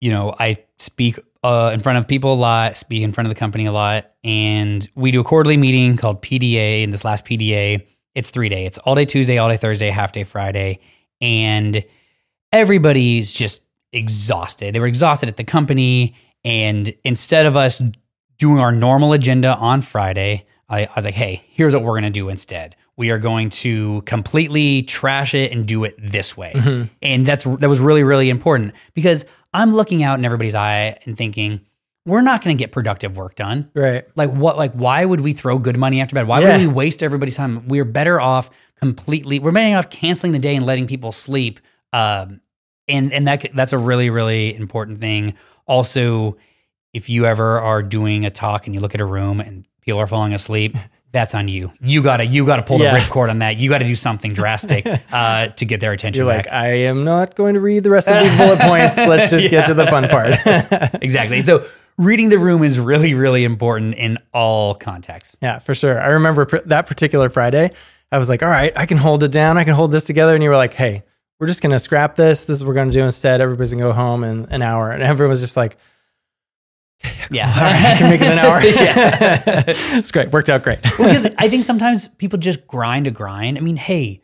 you 0.00 0.10
know, 0.12 0.34
I 0.38 0.58
speak 0.78 1.18
uh, 1.44 1.70
in 1.74 1.80
front 1.80 1.98
of 1.98 2.06
people 2.08 2.32
a 2.32 2.34
lot, 2.34 2.76
speak 2.76 3.02
in 3.02 3.12
front 3.12 3.26
of 3.26 3.34
the 3.34 3.38
company 3.38 3.66
a 3.66 3.72
lot, 3.72 4.10
and 4.24 4.88
we 4.94 5.10
do 5.10 5.20
a 5.20 5.24
quarterly 5.24 5.56
meeting 5.56 5.96
called 5.96 6.22
PDA. 6.22 6.82
And 6.84 6.92
this 6.92 7.04
last 7.04 7.24
PDA, 7.24 7.86
it's 8.14 8.30
three 8.30 8.48
day. 8.48 8.64
It's 8.66 8.78
all 8.78 8.94
day 8.94 9.04
Tuesday, 9.04 9.38
all 9.38 9.48
day 9.48 9.56
Thursday, 9.56 9.90
half 9.90 10.12
day 10.12 10.24
Friday, 10.24 10.80
and 11.20 11.84
everybody's 12.52 13.32
just 13.32 13.62
exhausted. 13.92 14.74
They 14.74 14.80
were 14.80 14.86
exhausted 14.86 15.28
at 15.28 15.36
the 15.36 15.44
company, 15.44 16.14
and 16.44 16.94
instead 17.04 17.46
of 17.46 17.56
us 17.56 17.82
doing 18.38 18.58
our 18.58 18.72
normal 18.72 19.12
agenda 19.12 19.56
on 19.56 19.82
Friday, 19.82 20.46
I, 20.68 20.84
I 20.84 20.90
was 20.96 21.04
like, 21.04 21.14
hey, 21.14 21.42
here's 21.50 21.74
what 21.74 21.82
we're 21.82 21.92
going 21.94 22.04
to 22.04 22.10
do 22.10 22.28
instead. 22.28 22.76
We 22.96 23.10
are 23.10 23.18
going 23.18 23.50
to 23.50 24.02
completely 24.02 24.82
trash 24.82 25.34
it 25.34 25.52
and 25.52 25.66
do 25.66 25.84
it 25.84 25.94
this 25.98 26.36
way. 26.36 26.52
Mm-hmm. 26.54 26.86
And 27.00 27.24
that's 27.26 27.44
that 27.44 27.68
was 27.68 27.78
really 27.80 28.02
really 28.02 28.28
important 28.28 28.74
because 28.92 29.24
I'm 29.54 29.72
looking 29.74 30.02
out 30.02 30.18
in 30.18 30.24
everybody's 30.24 30.56
eye 30.56 30.98
and 31.04 31.16
thinking 31.16 31.60
we're 32.06 32.22
not 32.22 32.42
going 32.42 32.56
to 32.56 32.60
get 32.60 32.72
productive 32.72 33.16
work 33.16 33.36
done. 33.36 33.70
Right. 33.72 34.04
Like 34.16 34.30
what? 34.30 34.56
Like 34.56 34.72
why 34.72 35.04
would 35.04 35.20
we 35.20 35.32
throw 35.32 35.58
good 35.60 35.76
money 35.76 36.00
after 36.00 36.14
bad? 36.16 36.26
Why 36.26 36.40
Yeah. 36.40 36.56
would 36.56 36.66
we 36.66 36.72
waste 36.72 37.02
everybody's 37.04 37.36
time? 37.36 37.68
We're 37.68 37.84
better 37.84 38.20
off 38.20 38.50
completely. 38.80 39.38
We're 39.38 39.52
better 39.52 39.76
off 39.78 39.90
canceling 39.90 40.32
the 40.32 40.38
day 40.40 40.56
and 40.56 40.66
letting 40.66 40.88
people 40.88 41.12
sleep. 41.12 41.60
Um, 41.92 42.40
and 42.86 43.12
and 43.12 43.26
that 43.28 43.46
that's 43.54 43.72
a 43.72 43.78
really 43.78 44.10
really 44.10 44.54
important 44.54 44.98
thing. 44.98 45.34
Also, 45.66 46.36
if 46.92 47.08
you 47.10 47.26
ever 47.26 47.58
are 47.60 47.82
doing 47.82 48.24
a 48.24 48.30
talk 48.30 48.66
and 48.66 48.74
you 48.74 48.80
look 48.80 48.94
at 48.94 49.00
a 49.00 49.04
room 49.04 49.40
and 49.40 49.66
people 49.82 50.00
are 50.00 50.06
falling 50.06 50.32
asleep, 50.32 50.74
that's 51.12 51.34
on 51.34 51.48
you. 51.48 51.72
You 51.80 52.02
gotta 52.02 52.24
you 52.26 52.46
gotta 52.46 52.62
pull 52.62 52.80
Yeah. 52.80 52.92
the 52.94 53.00
ripcord 53.00 53.30
on 53.30 53.38
that. 53.40 53.56
You 53.58 53.68
got 53.68 53.78
to 53.78 53.84
do 53.86 53.94
something 53.94 54.32
drastic 54.32 54.86
uh, 55.12 55.48
to 55.48 55.64
get 55.64 55.80
their 55.80 55.92
attention 55.92 56.24
You're 56.24 56.32
back. 56.34 56.46
like, 56.46 56.54
I 56.54 56.68
am 56.84 57.04
not 57.04 57.34
going 57.34 57.54
to 57.54 57.60
read 57.60 57.82
the 57.84 57.90
rest 57.90 58.08
of 58.08 58.22
these 58.22 58.36
bullet 58.36 58.58
points. 58.60 58.96
Let's 58.98 59.30
just 59.30 59.48
get 59.50 59.66
to 59.66 59.74
the 59.74 59.86
fun 59.86 60.08
part. 60.08 60.34
exactly. 61.02 61.40
So 61.42 61.66
reading 61.98 62.28
the 62.30 62.38
room 62.38 62.62
is 62.62 62.78
really 62.78 63.12
really 63.14 63.44
important 63.44 63.94
in 63.96 64.18
all 64.32 64.74
contexts. 64.74 65.36
yeah, 65.42 65.58
for 65.58 65.74
sure. 65.74 66.00
I 66.00 66.08
remember 66.08 66.46
pr- 66.46 66.56
that 66.66 66.86
particular 66.86 67.28
Friday. 67.28 67.70
I 68.10 68.16
was 68.18 68.30
like, 68.30 68.42
all 68.42 68.48
right, 68.48 68.72
I 68.76 68.86
can 68.86 68.96
hold 68.96 69.22
it 69.22 69.32
down. 69.32 69.58
I 69.58 69.64
can 69.64 69.74
hold 69.74 69.92
this 69.92 70.04
together. 70.04 70.32
And 70.34 70.42
you 70.42 70.48
were 70.48 70.56
like, 70.56 70.72
hey, 70.72 71.02
we're 71.40 71.46
just 71.46 71.62
going 71.62 71.72
to 71.72 71.78
scrap 71.78 72.16
this. 72.16 72.44
This 72.44 72.56
is 72.56 72.64
what 72.64 72.68
we're 72.68 72.74
going 72.74 72.90
to 72.90 72.94
do 72.94 73.04
instead. 73.04 73.40
Everybody's 73.40 73.72
going 73.72 73.82
to 73.82 73.88
go 73.88 73.92
home 73.92 74.24
in 74.24 74.46
an 74.50 74.62
hour. 74.62 74.90
And 74.90 75.02
everyone 75.02 75.30
was 75.30 75.40
just 75.40 75.56
like, 75.56 75.76
Yeah, 77.30 77.48
I 77.54 77.96
can 77.98 78.10
make 78.10 78.20
it 78.20 78.26
an 78.26 78.38
hour. 78.38 78.60
Yeah. 78.64 79.64
it's 79.98 80.10
great. 80.10 80.30
Worked 80.32 80.50
out 80.50 80.62
great. 80.62 80.82
because 80.82 81.26
I 81.38 81.48
think 81.48 81.64
sometimes 81.64 82.08
people 82.08 82.38
just 82.38 82.66
grind 82.66 83.04
to 83.04 83.10
grind. 83.10 83.56
I 83.56 83.60
mean, 83.60 83.76
hey, 83.76 84.20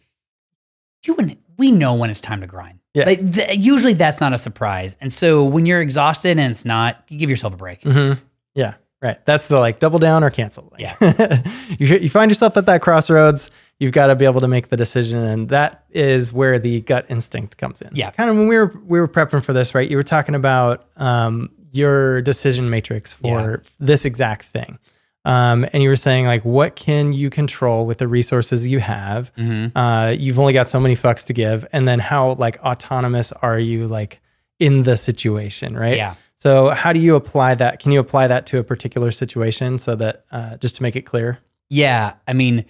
you 1.05 1.15
and 1.17 1.37
we 1.57 1.71
know 1.71 1.95
when 1.95 2.11
it's 2.11 2.21
time 2.21 2.41
to 2.41 2.47
grind. 2.47 2.81
Yeah. 2.95 3.05
Like 3.07 3.33
th- 3.33 3.59
usually 3.59 3.95
that's 3.95 4.21
not 4.21 4.33
a 4.33 4.39
surprise. 4.39 4.97
And 5.01 5.13
so 5.13 5.45
when 5.45 5.67
you're 5.67 5.81
exhausted 5.83 6.39
and 6.39 6.51
it's 6.51 6.65
not, 6.65 7.03
you 7.09 7.19
give 7.19 7.31
yourself 7.31 7.53
a 7.55 7.57
break. 7.57 7.83
Mm-hmm. 7.83 8.21
Yeah, 8.55 8.75
right. 9.03 9.25
That's 9.27 9.49
the 9.49 9.59
like 9.59 9.79
double 9.81 9.99
down 9.99 10.23
or 10.25 10.31
cancel. 10.31 10.69
Like, 10.73 10.81
Yeah. 10.81 11.43
you, 11.79 11.87
you 11.99 12.09
find 12.09 12.31
yourself 12.31 12.57
at 12.57 12.67
that 12.67 12.83
crossroads. 12.83 13.51
You've 13.79 13.93
got 13.93 14.07
to 14.07 14.17
be 14.17 14.25
able 14.25 14.41
to 14.41 14.49
make 14.49 14.69
the 14.69 14.77
decision, 14.77 15.21
and 15.21 15.49
that 15.49 15.85
is 15.91 16.33
where 16.33 16.59
the 16.59 16.81
gut 16.83 17.07
instinct 17.09 17.59
comes 17.59 17.83
in. 17.83 17.91
Yeah. 17.93 18.11
kind 18.13 18.31
of 18.31 18.37
when 18.37 18.49
we 18.49 18.57
were 18.57 18.73
we 18.87 19.01
were 19.01 19.09
prepping 19.09 19.45
for 19.45 19.53
this, 19.53 19.75
right? 19.75 19.89
You 19.89 19.97
were 19.97 20.05
talking 20.05 20.35
about 20.35 20.87
um, 20.97 21.51
your 21.73 22.23
decision 22.23 22.71
matrix 22.71 23.13
for 23.13 23.63
this 23.81 24.05
exact 24.05 24.45
thing, 24.45 24.79
um, 25.25 25.67
and 25.73 25.83
you 25.83 25.89
were 25.89 25.97
saying 25.97 26.27
like, 26.27 26.45
what 26.45 26.77
can 26.77 27.13
you 27.13 27.31
control 27.31 27.85
with 27.85 27.99
the 27.99 28.07
resources 28.07 28.69
you 28.69 28.79
have? 28.79 29.35
Mm-hmm. 29.37 29.77
Uh, 29.77 30.11
you've 30.11 30.39
only 30.39 30.53
got 30.53 30.69
so 30.69 30.79
many 30.79 30.95
fucks 30.95 31.27
to 31.27 31.33
give, 31.33 31.67
and 31.73 31.89
then 31.89 31.99
how 31.99 32.33
like 32.35 32.63
autonomous 32.63 33.33
are 33.33 33.59
you 33.59 33.89
like 33.89 34.21
in 34.61 34.85
the 34.85 34.97
situation, 34.97 35.77
right? 35.77 35.97
Yeah. 35.97 36.15
So 36.37 36.69
how 36.71 36.93
do 36.93 37.01
you 37.01 37.15
apply 37.17 37.55
that? 37.55 37.79
Can 37.79 37.91
you 37.91 38.01
apply 38.01 38.27
that 38.27 38.47
to 38.47 38.59
a 38.59 38.65
particular 38.65 39.11
situation 39.11 39.79
so 39.79 39.95
that 39.97 40.25
uh, 40.31 40.57
just 40.59 40.77
to 40.77 40.83
make 40.83 40.95
it 40.95 41.03
clear? 41.03 41.39
Yeah. 41.71 42.15
I 42.29 42.35
mean, 42.35 42.67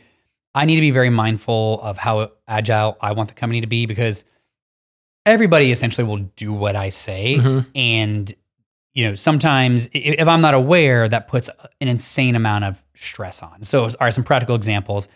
I 0.54 0.64
need 0.66 0.76
to 0.76 0.80
be 0.80 0.90
very 0.90 1.10
mindful 1.10 1.80
of 1.82 1.98
how 1.98 2.30
agile 2.46 2.96
I 3.00 3.12
want 3.12 3.28
the 3.28 3.34
company 3.34 3.60
to 3.60 3.66
be 3.66 3.86
because 3.86 4.24
everybody 5.26 5.72
essentially 5.72 6.06
will 6.06 6.18
do 6.36 6.52
what 6.52 6.76
I 6.76 6.90
say. 6.90 7.36
Mhm. 7.38 7.66
And, 7.74 8.32
you 8.92 9.08
know, 9.08 9.14
sometimes 9.14 9.88
if 9.92 10.28
I'm 10.28 10.40
not 10.40 10.54
aware, 10.54 11.08
that 11.08 11.28
puts 11.28 11.48
an 11.80 11.88
insane 11.88 12.36
amount 12.36 12.64
of 12.64 12.84
stress 12.94 13.42
on. 13.42 13.64
So, 13.64 13.90
are 14.00 14.10
some 14.10 14.24
practical 14.24 14.54
examples. 14.54 15.08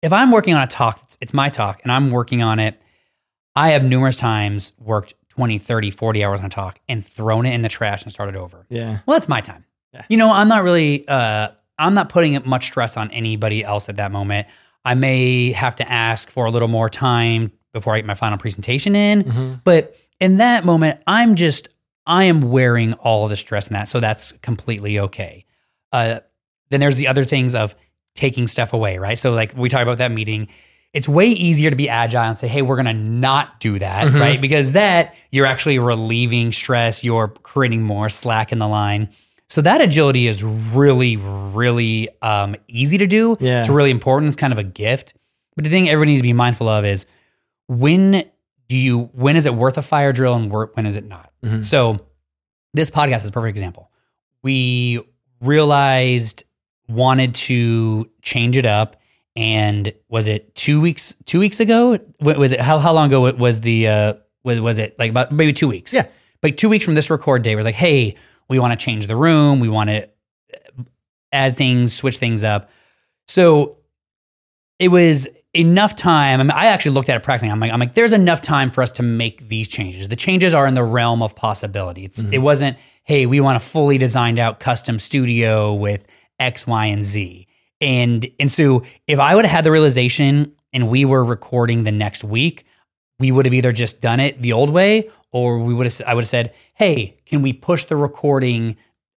If 0.00 0.12
I'm 0.12 0.30
working 0.30 0.54
on 0.54 0.62
a 0.62 0.66
talk, 0.66 0.96
it's- 0.98 1.18
it's 1.20 1.34
my 1.34 1.48
talk, 1.48 1.80
and 1.82 1.90
I'm 1.90 2.10
working 2.10 2.40
on 2.42 2.58
it, 2.60 2.80
I 3.56 3.70
have 3.70 3.82
numerous 3.84 4.16
times 4.16 4.72
worked 4.78 5.14
20, 5.28 5.58
30, 5.58 5.90
40 5.90 6.24
hours 6.24 6.38
on 6.40 6.46
a 6.46 6.50
talk 6.50 6.78
and 6.88 7.04
thrown 7.04 7.44
it 7.44 7.52
in 7.52 7.62
the 7.62 7.68
trash 7.68 8.04
and 8.04 8.12
started 8.12 8.36
over. 8.36 8.64
Yeah. 8.70 8.98
Well, 9.06 9.16
that's 9.16 9.28
my 9.28 9.40
time. 9.40 9.64
Yeah. 9.92 10.02
You 10.08 10.16
know, 10.16 10.30
I'm 10.32 10.48
not 10.48 10.62
really, 10.62 11.06
uh, 11.08 11.48
I'm 11.78 11.94
not 11.94 12.08
putting 12.08 12.40
much 12.44 12.66
stress 12.66 12.96
on 12.96 13.10
anybody 13.10 13.64
else 13.64 13.88
at 13.88 13.96
that 13.96 14.12
moment. 14.12 14.46
I 14.84 14.94
may 14.94 15.52
have 15.52 15.76
to 15.76 15.90
ask 15.90 16.30
for 16.30 16.46
a 16.46 16.50
little 16.50 16.68
more 16.68 16.88
time 16.88 17.52
before 17.72 17.94
I 17.94 17.98
get 17.98 18.06
my 18.06 18.14
final 18.14 18.38
presentation 18.38 18.94
in. 18.96 19.24
Mm-hmm. 19.24 19.54
But 19.64 19.96
in 20.20 20.38
that 20.38 20.64
moment, 20.64 21.00
I'm 21.06 21.34
just, 21.34 21.68
I 22.06 22.24
am 22.24 22.40
wearing 22.42 22.94
all 22.94 23.24
of 23.24 23.30
the 23.30 23.36
stress 23.36 23.68
in 23.68 23.74
that. 23.74 23.88
So 23.88 24.00
that's 24.00 24.32
completely 24.32 24.98
okay. 25.00 25.44
Uh, 25.92 26.20
then 26.70 26.80
there's 26.80 26.96
the 26.96 27.08
other 27.08 27.24
things 27.24 27.54
of 27.54 27.74
taking 28.14 28.46
stuff 28.46 28.72
away, 28.72 28.98
right? 28.98 29.18
So, 29.18 29.32
like 29.32 29.54
we 29.56 29.68
talked 29.68 29.82
about 29.82 29.98
that 29.98 30.10
meeting, 30.10 30.48
it's 30.92 31.08
way 31.08 31.28
easier 31.28 31.70
to 31.70 31.76
be 31.76 31.88
agile 31.88 32.22
and 32.22 32.36
say, 32.36 32.48
hey, 32.48 32.62
we're 32.62 32.76
going 32.76 32.86
to 32.86 32.94
not 32.94 33.60
do 33.60 33.78
that, 33.78 34.08
Mhm. 34.08 34.18
right? 34.20 34.40
Because 34.40 34.72
that 34.72 35.14
you're 35.30 35.46
actually 35.46 35.78
relieving 35.78 36.50
stress, 36.52 37.04
you're 37.04 37.28
creating 37.28 37.82
more 37.82 38.08
slack 38.08 38.52
in 38.52 38.58
the 38.58 38.66
line. 38.68 39.10
So 39.50 39.62
that 39.62 39.80
agility 39.80 40.26
is 40.26 40.44
really, 40.44 41.16
really 41.16 42.08
um, 42.22 42.54
easy 42.68 42.98
to 42.98 43.06
do. 43.06 43.36
Yeah. 43.40 43.60
It's 43.60 43.68
really 43.68 43.90
important. 43.90 44.28
It's 44.28 44.36
kind 44.36 44.52
of 44.52 44.58
a 44.58 44.64
gift. 44.64 45.14
But 45.56 45.64
the 45.64 45.70
thing 45.70 45.88
everybody 45.88 46.12
needs 46.12 46.20
to 46.20 46.28
be 46.28 46.32
mindful 46.34 46.68
of 46.68 46.84
is 46.84 47.06
when 47.66 48.24
do 48.68 48.76
you 48.76 49.04
when 49.14 49.36
is 49.36 49.46
it 49.46 49.54
worth 49.54 49.78
a 49.78 49.82
fire 49.82 50.12
drill 50.12 50.34
and 50.34 50.52
when 50.52 50.86
is 50.86 50.96
it 50.96 51.04
not? 51.06 51.32
Mhm. 51.44 51.64
So 51.64 51.98
this 52.74 52.90
podcast 52.90 53.22
is 53.22 53.30
a 53.30 53.32
perfect 53.32 53.56
example. 53.56 53.90
We 54.42 55.00
realized 55.40 56.44
wanted 56.88 57.34
to 57.34 58.08
change 58.22 58.56
it 58.56 58.66
up 58.66 58.96
and 59.36 59.92
was 60.08 60.26
it 60.28 60.54
two 60.54 60.80
weeks 60.80 61.14
two 61.26 61.38
weeks 61.38 61.60
ago 61.60 61.98
was 62.20 62.52
it 62.52 62.60
how, 62.60 62.78
how 62.78 62.92
long 62.92 63.06
ago 63.08 63.30
was 63.32 63.60
the 63.60 63.86
uh 63.88 64.14
was, 64.42 64.60
was 64.60 64.78
it 64.78 64.98
like 64.98 65.10
about 65.10 65.30
maybe 65.30 65.52
two 65.52 65.68
weeks 65.68 65.92
Yeah. 65.92 66.06
like 66.42 66.56
two 66.56 66.68
weeks 66.68 66.84
from 66.84 66.94
this 66.94 67.10
record 67.10 67.42
day 67.42 67.54
was 67.56 67.64
like 67.66 67.74
hey 67.74 68.16
we 68.48 68.58
want 68.58 68.78
to 68.78 68.84
change 68.84 69.06
the 69.06 69.16
room 69.16 69.60
we 69.60 69.68
want 69.68 69.90
to 69.90 70.04
uh, 70.04 70.82
add 71.32 71.56
things 71.56 71.92
switch 71.92 72.18
things 72.18 72.44
up 72.44 72.70
so 73.26 73.78
it 74.78 74.88
was 74.88 75.26
enough 75.54 75.96
time. 75.96 76.40
I, 76.40 76.42
mean, 76.42 76.50
I 76.50 76.66
actually 76.66 76.92
looked 76.92 77.08
at 77.08 77.16
it 77.16 77.22
practically. 77.22 77.50
I'm 77.50 77.60
like, 77.60 77.72
I'm 77.72 77.80
like, 77.80 77.94
there's 77.94 78.12
enough 78.12 78.40
time 78.40 78.70
for 78.70 78.82
us 78.82 78.92
to 78.92 79.02
make 79.02 79.48
these 79.48 79.68
changes. 79.68 80.08
The 80.08 80.16
changes 80.16 80.54
are 80.54 80.66
in 80.66 80.74
the 80.74 80.84
realm 80.84 81.22
of 81.22 81.34
possibility. 81.34 82.04
It's 82.04 82.22
mm-hmm. 82.22 82.34
it 82.34 82.38
wasn't, 82.38 82.78
hey, 83.04 83.26
we 83.26 83.40
want 83.40 83.56
a 83.56 83.60
fully 83.60 83.98
designed 83.98 84.38
out 84.38 84.60
custom 84.60 84.98
studio 84.98 85.74
with 85.74 86.06
X, 86.38 86.66
Y, 86.66 86.86
and 86.86 87.04
Z. 87.04 87.46
And 87.80 88.28
and 88.38 88.50
so 88.50 88.84
if 89.06 89.18
I 89.18 89.34
would 89.34 89.44
have 89.44 89.52
had 89.52 89.64
the 89.64 89.70
realization 89.70 90.54
and 90.72 90.88
we 90.88 91.04
were 91.04 91.24
recording 91.24 91.84
the 91.84 91.92
next 91.92 92.24
week, 92.24 92.64
we 93.18 93.30
would 93.32 93.46
have 93.46 93.54
either 93.54 93.72
just 93.72 94.00
done 94.00 94.20
it 94.20 94.40
the 94.40 94.52
old 94.52 94.70
way 94.70 95.10
or 95.32 95.58
we 95.58 95.74
would 95.74 95.86
have 95.86 96.00
I 96.06 96.14
would 96.14 96.22
have 96.22 96.28
said, 96.28 96.54
hey, 96.74 97.16
can 97.26 97.42
we 97.42 97.52
push 97.52 97.84
the 97.84 97.96
recording 97.96 98.76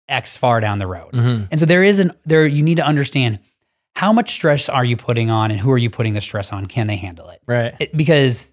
X 0.09 0.35
far 0.37 0.59
down 0.59 0.79
the 0.79 0.87
road? 0.87 1.11
Mhm. 1.13 1.47
And 1.51 1.59
so 1.59 1.65
there 1.65 1.83
is 1.83 1.99
an 1.99 2.11
there 2.23 2.45
you 2.45 2.63
need 2.63 2.75
to 2.77 2.85
understand 2.85 3.39
how 3.95 4.11
much 4.13 4.31
stress 4.31 4.69
are 4.69 4.85
you 4.85 4.97
putting 4.97 5.29
on 5.29 5.51
and 5.51 5.59
who 5.59 5.71
are 5.71 5.77
you 5.77 5.89
putting 5.89 6.13
the 6.13 6.21
stress 6.21 6.51
on? 6.51 6.65
Can 6.65 6.87
they 6.87 6.95
handle 6.95 7.29
it? 7.29 7.41
Right. 7.45 7.73
It- 7.79 7.95
because 7.95 8.51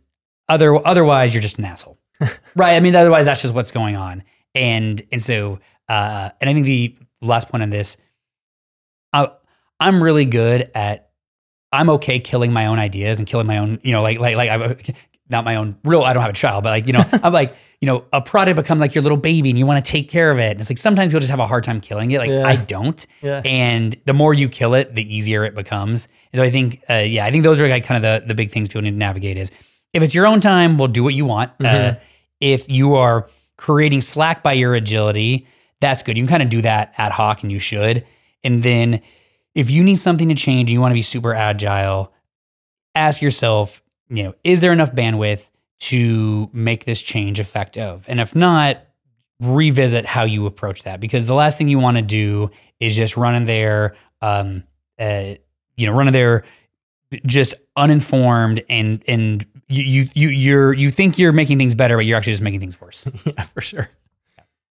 other 0.48 0.74
otherwise 0.86 1.34
you're 1.34 1.42
just 1.42 1.58
an 1.58 1.64
asshole. 1.64 1.98
right. 2.56 2.74
I 2.74 2.80
mean, 2.80 2.94
otherwise 2.96 3.24
that's 3.24 3.42
just 3.42 3.54
what's 3.54 3.70
going 3.70 3.96
on. 3.96 4.22
And 4.54 5.00
and 5.12 5.22
so 5.22 5.58
uh 5.88 6.30
and 6.40 6.50
I 6.50 6.54
think 6.54 6.66
the 6.66 6.96
last 7.22 7.48
point 7.48 7.62
on 7.62 7.70
this, 7.70 7.96
I, 9.12 9.30
I'm 9.80 10.02
really 10.02 10.24
good 10.26 10.70
at 10.74 11.10
I'm 11.72 11.90
okay 11.90 12.18
killing 12.18 12.52
my 12.52 12.66
own 12.66 12.78
ideas 12.78 13.18
and 13.18 13.26
killing 13.26 13.46
my 13.46 13.58
own, 13.58 13.78
you 13.82 13.92
know, 13.92 14.02
like 14.02 14.18
like 14.18 14.36
like 14.36 14.50
I 14.50 14.76
not 15.30 15.44
my 15.44 15.56
own 15.56 15.76
real 15.84 16.02
I 16.02 16.12
don't 16.12 16.22
have 16.22 16.30
a 16.30 16.34
child, 16.34 16.64
but 16.64 16.70
like, 16.70 16.86
you 16.86 16.92
know, 16.92 17.04
I'm 17.22 17.32
like, 17.32 17.54
you 17.80 17.86
know, 17.86 18.04
a 18.12 18.20
product 18.20 18.56
becomes 18.56 18.80
like 18.80 18.94
your 18.94 19.02
little 19.02 19.18
baby 19.18 19.50
and 19.50 19.58
you 19.58 19.64
want 19.66 19.84
to 19.84 19.90
take 19.92 20.08
care 20.08 20.30
of 20.30 20.38
it. 20.38 20.52
And 20.52 20.60
it's 20.60 20.70
like 20.70 20.78
sometimes 20.78 21.08
people 21.10 21.20
just 21.20 21.30
have 21.30 21.38
a 21.40 21.46
hard 21.46 21.62
time 21.64 21.80
killing 21.80 22.10
it. 22.10 22.18
Like 22.18 22.30
Yeah. 22.30 22.44
I 22.46 22.56
don't. 22.56 23.06
Yeah. 23.22 23.40
And 23.44 23.96
the 24.04 24.12
more 24.14 24.34
you 24.34 24.48
kill 24.48 24.74
it, 24.74 24.94
the 24.94 25.14
easier 25.16 25.44
it 25.44 25.54
becomes. 25.54 26.08
And 26.32 26.40
so 26.40 26.42
I 26.44 26.50
think, 26.50 26.82
uh, 26.90 26.94
yeah, 26.94 27.24
I 27.24 27.30
think 27.30 27.44
those 27.44 27.60
are 27.60 27.68
like 27.68 27.84
kind 27.84 28.04
of 28.04 28.22
the, 28.22 28.26
the 28.28 28.34
big 28.34 28.50
things 28.50 28.68
people 28.68 28.82
need 28.82 28.90
to 28.92 28.96
navigate 28.96 29.36
is 29.36 29.50
if 29.92 30.02
it's 30.02 30.14
your 30.14 30.26
own 30.26 30.40
time, 30.40 30.76
well, 30.76 30.88
do 30.88 31.02
what 31.04 31.14
you 31.14 31.24
want. 31.24 31.52
Uh, 31.60 31.64
Mhm. 31.64 32.00
if 32.40 32.70
you 32.70 32.94
are 32.96 33.28
creating 33.56 34.00
slack 34.00 34.42
by 34.42 34.52
your 34.54 34.74
agility, 34.74 35.46
that's 35.80 36.02
good. 36.02 36.16
You 36.18 36.24
can 36.24 36.28
kind 36.30 36.42
of 36.42 36.48
do 36.48 36.62
that 36.62 36.94
ad 36.98 37.12
hoc 37.12 37.42
and 37.42 37.52
you 37.52 37.58
should. 37.60 38.04
And 38.42 38.62
then 38.62 39.00
if 39.54 39.70
you 39.70 39.82
need 39.84 39.96
something 39.96 40.28
to 40.28 40.34
change 40.34 40.62
and 40.70 40.70
you 40.70 40.80
want 40.80 40.90
to 40.90 40.94
be 40.94 41.02
super 41.02 41.32
agile, 41.34 42.12
ask 42.94 43.22
yourself, 43.22 43.82
you 44.08 44.24
know, 44.24 44.34
is 44.44 44.60
there 44.60 44.72
enough 44.72 44.92
bandwidth 44.92 45.50
to 45.80 46.50
make 46.52 46.84
this 46.84 47.02
change 47.02 47.40
effective? 47.40 48.04
And 48.08 48.20
if 48.20 48.34
not, 48.34 48.82
revisit 49.40 50.04
how 50.04 50.24
you 50.24 50.46
approach 50.46 50.82
that 50.82 51.00
because 51.00 51.26
the 51.26 51.34
last 51.34 51.58
thing 51.58 51.68
you 51.68 51.78
want 51.78 51.96
to 51.96 52.02
do 52.02 52.50
is 52.80 52.96
just 52.96 53.16
run 53.16 53.34
in 53.34 53.44
there, 53.44 53.94
um, 54.20 54.64
uh, 54.98 55.34
you 55.76 55.86
know, 55.86 55.92
run 55.92 56.08
in 56.08 56.12
there 56.12 56.44
just 57.24 57.54
uninformed 57.76 58.62
and 58.68 59.02
and 59.08 59.46
you 59.68 59.82
you 59.82 60.08
you 60.14 60.28
you're 60.28 60.72
you 60.72 60.90
think 60.90 61.18
you're 61.18 61.32
making 61.32 61.58
things 61.58 61.74
better, 61.74 61.96
but 61.96 62.04
you're 62.04 62.16
actually 62.16 62.32
just 62.32 62.42
making 62.42 62.60
things 62.60 62.80
worse. 62.80 63.06
yeah, 63.24 63.42
for 63.44 63.60
sure. 63.60 63.88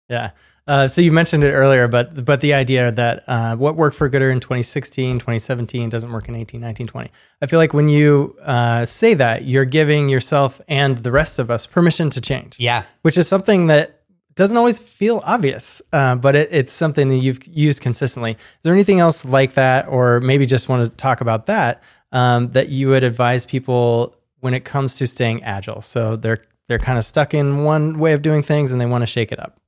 Yeah. 0.10 0.32
Uh, 0.68 0.88
so 0.88 1.02
you 1.02 1.12
mentioned 1.14 1.44
it 1.46 1.54
earlier, 1.54 1.88
but 1.88 2.26
but 2.26 2.42
the 2.42 2.54
idea 2.54 2.92
that 2.92 3.24
uh, 3.28 3.56
what 3.56 3.76
worked 3.76 3.96
for 3.96 4.10
Goodr 4.10 4.32
in 4.32 4.40
2016, 4.42 5.16
2017 5.16 5.90
doesn't 5.90 6.12
work 6.12 6.28
in 6.28 6.36
18, 6.36 6.60
19, 6.60 6.88
20. 6.88 7.12
I 7.42 7.46
feel 7.46 7.58
like 7.58 7.74
when 7.74 7.88
you 7.88 8.36
uh, 8.44 8.86
say 8.86 9.14
that, 9.14 9.46
you're 9.46 9.66
giving 9.66 10.10
yourself 10.10 10.60
and 10.68 10.98
the 10.98 11.12
rest 11.12 11.40
of 11.40 11.50
us 11.50 11.66
permission 11.66 12.10
to 12.10 12.22
change. 12.22 12.60
Yeah. 12.60 12.84
Which 13.02 13.18
is 13.18 13.28
something 13.28 13.68
that 13.68 14.02
doesn't 14.36 14.58
always 14.58 14.78
feel 14.78 15.22
obvious, 15.26 15.82
uh, 15.94 16.16
but 16.16 16.36
it, 16.36 16.50
it's 16.52 16.74
something 16.74 17.10
that 17.10 17.18
you've 17.18 17.46
used 17.48 17.82
consistently. 17.82 18.32
Is 18.32 18.38
there 18.64 18.74
anything 18.74 19.00
else 19.00 19.26
like 19.26 19.54
that, 19.54 19.88
or 19.88 20.20
maybe 20.20 20.46
just 20.46 20.70
want 20.70 20.90
to 20.90 20.96
talk 20.96 21.22
about 21.22 21.48
that 21.48 21.82
um, 22.12 22.50
that 22.52 22.70
you 22.70 22.90
would 22.90 23.04
advise 23.04 23.46
people 23.46 24.16
when 24.42 24.54
it 24.54 24.66
comes 24.66 24.96
to 24.96 25.08
staying 25.08 25.44
agile? 25.44 25.82
So 25.82 26.18
they're 26.18 26.38
they're 26.68 26.78
kind 26.78 26.98
of 26.98 27.06
stuck 27.06 27.34
in 27.34 27.64
one 27.64 28.00
way 28.00 28.12
of 28.12 28.22
doing 28.22 28.44
things 28.44 28.74
and 28.74 28.82
they 28.82 28.86
want 28.86 29.02
to 29.02 29.08
shake 29.08 29.32
it 29.32 29.40
up. 29.40 29.60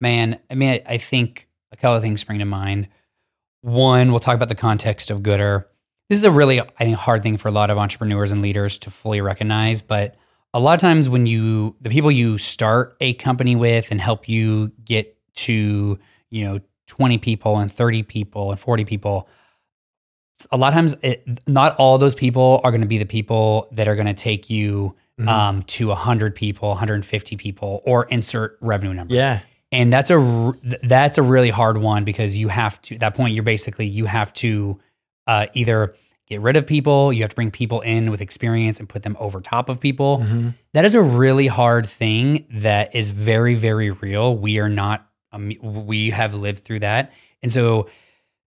Man, 0.00 0.38
I 0.50 0.54
mean, 0.54 0.70
I, 0.70 0.82
I 0.94 0.98
think 0.98 1.48
a 1.72 1.76
couple 1.76 1.96
of 1.96 2.02
things 2.02 2.20
spring 2.20 2.38
to 2.38 2.44
mind. 2.44 2.88
One, 3.62 4.10
we'll 4.10 4.20
talk 4.20 4.34
about 4.34 4.48
the 4.48 4.54
context 4.54 5.10
of 5.10 5.20
Goodr. 5.20 5.64
This 6.08 6.18
is 6.18 6.24
a 6.24 6.30
really, 6.30 6.60
I 6.60 6.64
think, 6.78 6.96
hard 6.96 7.22
thing 7.22 7.36
for 7.36 7.48
a 7.48 7.52
lot 7.52 7.70
of 7.70 7.78
entrepreneurs 7.78 8.32
and 8.32 8.40
leaders 8.40 8.78
to 8.80 8.90
fully 8.90 9.20
recognize. 9.20 9.82
But 9.82 10.14
a 10.54 10.60
lot 10.60 10.74
of 10.74 10.80
times, 10.80 11.08
when 11.08 11.26
you, 11.26 11.76
the 11.80 11.90
people 11.90 12.10
you 12.10 12.38
start 12.38 12.96
a 13.00 13.14
company 13.14 13.56
with 13.56 13.90
and 13.90 14.00
help 14.00 14.28
you 14.28 14.72
get 14.84 15.16
to, 15.34 15.98
you 16.30 16.44
know, 16.44 16.60
20 16.86 17.18
people 17.18 17.58
and 17.58 17.70
30 17.70 18.04
people 18.04 18.50
and 18.50 18.58
40 18.58 18.84
people, 18.86 19.28
a 20.50 20.56
lot 20.56 20.68
of 20.68 20.74
times, 20.74 20.94
it, 21.02 21.40
not 21.46 21.76
all 21.76 21.98
those 21.98 22.14
people 22.14 22.60
are 22.64 22.70
going 22.70 22.80
to 22.80 22.86
be 22.86 22.98
the 22.98 23.04
people 23.04 23.68
that 23.72 23.88
are 23.88 23.94
going 23.94 24.06
to 24.06 24.14
take 24.14 24.48
you 24.48 24.94
Mm-hmm. 25.18 25.28
um, 25.28 25.62
to 25.64 25.88
100 25.88 26.36
people, 26.36 26.68
150 26.68 27.36
people, 27.38 27.82
or 27.84 28.04
insert 28.04 28.56
revenue 28.60 28.94
number 28.94 29.16
Yeah. 29.16 29.40
And 29.70 29.92
that's 29.92 30.10
a 30.10 30.52
that's 30.82 31.18
a 31.18 31.22
really 31.22 31.50
hard 31.50 31.78
one 31.78 32.04
because 32.04 32.38
you 32.38 32.48
have 32.48 32.80
to 32.82 32.94
at 32.94 33.00
that 33.00 33.14
point 33.14 33.34
you're 33.34 33.42
basically 33.42 33.86
you 33.86 34.06
have 34.06 34.32
to 34.34 34.78
uh, 35.26 35.46
either 35.52 35.94
get 36.26 36.40
rid 36.40 36.56
of 36.56 36.66
people 36.66 37.12
you 37.12 37.22
have 37.22 37.30
to 37.30 37.36
bring 37.36 37.50
people 37.50 37.80
in 37.82 38.10
with 38.10 38.20
experience 38.20 38.78
and 38.80 38.88
put 38.88 39.02
them 39.02 39.16
over 39.20 39.40
top 39.40 39.68
of 39.68 39.80
people. 39.80 40.18
Mm-hmm. 40.18 40.50
That 40.72 40.84
is 40.84 40.94
a 40.94 41.02
really 41.02 41.46
hard 41.46 41.86
thing 41.86 42.46
that 42.50 42.94
is 42.94 43.10
very 43.10 43.54
very 43.54 43.90
real. 43.90 44.36
We 44.36 44.58
are 44.58 44.68
not 44.68 45.06
um, 45.32 45.52
we 45.60 46.10
have 46.10 46.34
lived 46.34 46.64
through 46.64 46.80
that. 46.80 47.12
And 47.42 47.52
so 47.52 47.88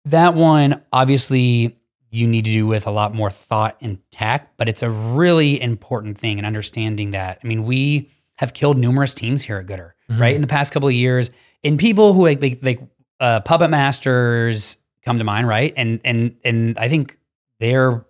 that 0.05 0.33
one 0.33 0.81
obviously 0.93 1.75
you 2.11 2.25
need 2.25 2.45
to 2.45 2.51
do 2.51 2.65
with 2.65 2.87
a 2.87 2.91
lot 2.91 3.13
more 3.13 3.29
thought 3.29 3.77
and 3.81 3.99
tact 4.09 4.57
but 4.57 4.67
it's 4.67 4.81
a 4.81 4.89
really 4.89 5.61
important 5.61 6.17
thing 6.17 6.37
and 6.37 6.45
understanding 6.45 7.11
that. 7.11 7.39
I 7.43 7.47
mean 7.47 7.65
we 7.65 8.09
have 8.39 8.53
killed 8.53 8.77
numerous 8.77 9.13
teams 9.13 9.43
here 9.43 9.57
at 9.57 9.65
Goodr 9.65 9.91
right? 10.17 10.33
In 10.33 10.41
the 10.41 10.47
past 10.47 10.73
couple 10.73 10.87
of 10.87 10.95
years 10.95 11.29
and 11.63 11.77
people 11.77 12.13
who 12.13 12.23
like 12.23 12.41
like, 12.41 12.59
like 12.63 12.79
uh, 13.19 13.41
puppet 13.41 13.69
masters 13.69 14.77
come 15.03 15.17
to 15.19 15.23
mind 15.23 15.47
right? 15.47 15.73
And 15.75 15.99
and 16.03 16.35
and 16.43 16.77
i 16.79 16.87
think 16.89 17.17
they're 17.59 18.05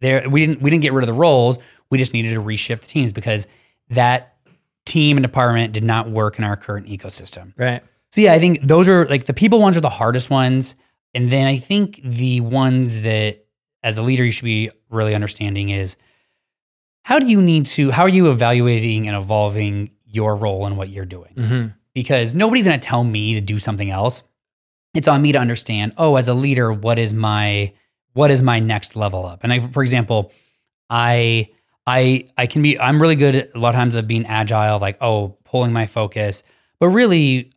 they're 0.00 0.28
we 0.28 0.44
didn't 0.44 0.62
we 0.62 0.70
didn't 0.70 0.82
get 0.82 0.92
rid 0.92 1.02
of 1.02 1.06
the 1.06 1.12
roles. 1.12 1.58
We 1.90 1.98
just 1.98 2.12
needed 2.12 2.34
to 2.34 2.42
reshift 2.42 2.80
the 2.80 2.86
teams 2.86 3.12
because 3.12 3.46
that 3.90 4.36
team 4.84 5.16
and 5.16 5.22
department 5.22 5.72
did 5.72 5.84
not 5.84 6.10
work 6.10 6.38
in 6.38 6.44
our 6.44 6.56
current 6.56 6.88
ecosystem. 6.88 7.52
Right. 7.56 7.82
so 8.10 8.20
yeah, 8.20 8.32
I 8.32 8.38
think 8.38 8.62
those 8.62 8.88
are 8.88 9.06
like 9.06 9.26
the 9.26 9.34
people 9.34 9.60
ones 9.60 9.76
are 9.76 9.80
the 9.80 9.90
hardest 9.90 10.30
ones. 10.30 10.74
And 11.14 11.30
then 11.30 11.46
I 11.46 11.58
think 11.58 12.00
the 12.02 12.40
ones 12.40 13.02
that 13.02 13.44
as 13.82 13.96
a 13.96 14.02
leader 14.02 14.24
you 14.24 14.32
should 14.32 14.44
be 14.44 14.70
really 14.88 15.14
understanding 15.14 15.68
is 15.68 15.96
how 17.02 17.18
do 17.18 17.26
you 17.26 17.42
need 17.42 17.66
to 17.66 17.90
how 17.90 18.02
are 18.02 18.08
you 18.08 18.30
evaluating 18.30 19.08
and 19.08 19.16
evolving 19.16 19.90
your 20.06 20.36
role 20.36 20.66
and 20.66 20.76
what 20.76 20.88
you're 20.88 21.04
doing? 21.04 21.34
Mm-hmm. 21.34 21.66
Because 21.94 22.34
nobody's 22.34 22.64
going 22.64 22.78
to 22.78 22.86
tell 22.86 23.04
me 23.04 23.34
to 23.34 23.40
do 23.40 23.58
something 23.58 23.90
else. 23.90 24.22
It's 24.94 25.08
on 25.08 25.20
me 25.20 25.32
to 25.32 25.38
understand, 25.38 25.92
oh, 25.98 26.16
as 26.16 26.28
a 26.28 26.34
leader, 26.34 26.72
what 26.72 26.98
is 26.98 27.12
my 27.12 27.72
what 28.14 28.30
is 28.30 28.42
my 28.42 28.60
next 28.60 28.94
level 28.94 29.24
up? 29.24 29.40
And 29.42 29.52
I 29.52 29.60
for 29.60 29.82
example, 29.82 30.32
I 30.88 31.48
I 31.86 32.28
I 32.36 32.46
can 32.46 32.62
be 32.62 32.78
I'm 32.78 33.00
really 33.00 33.16
good 33.16 33.34
at 33.34 33.54
a 33.54 33.58
lot 33.58 33.70
of 33.70 33.74
times 33.74 33.94
of 33.94 34.06
being 34.06 34.26
agile, 34.26 34.78
like 34.78 34.98
oh, 35.00 35.36
pulling 35.44 35.72
my 35.72 35.86
focus. 35.86 36.42
But 36.78 36.88
really, 36.88 37.52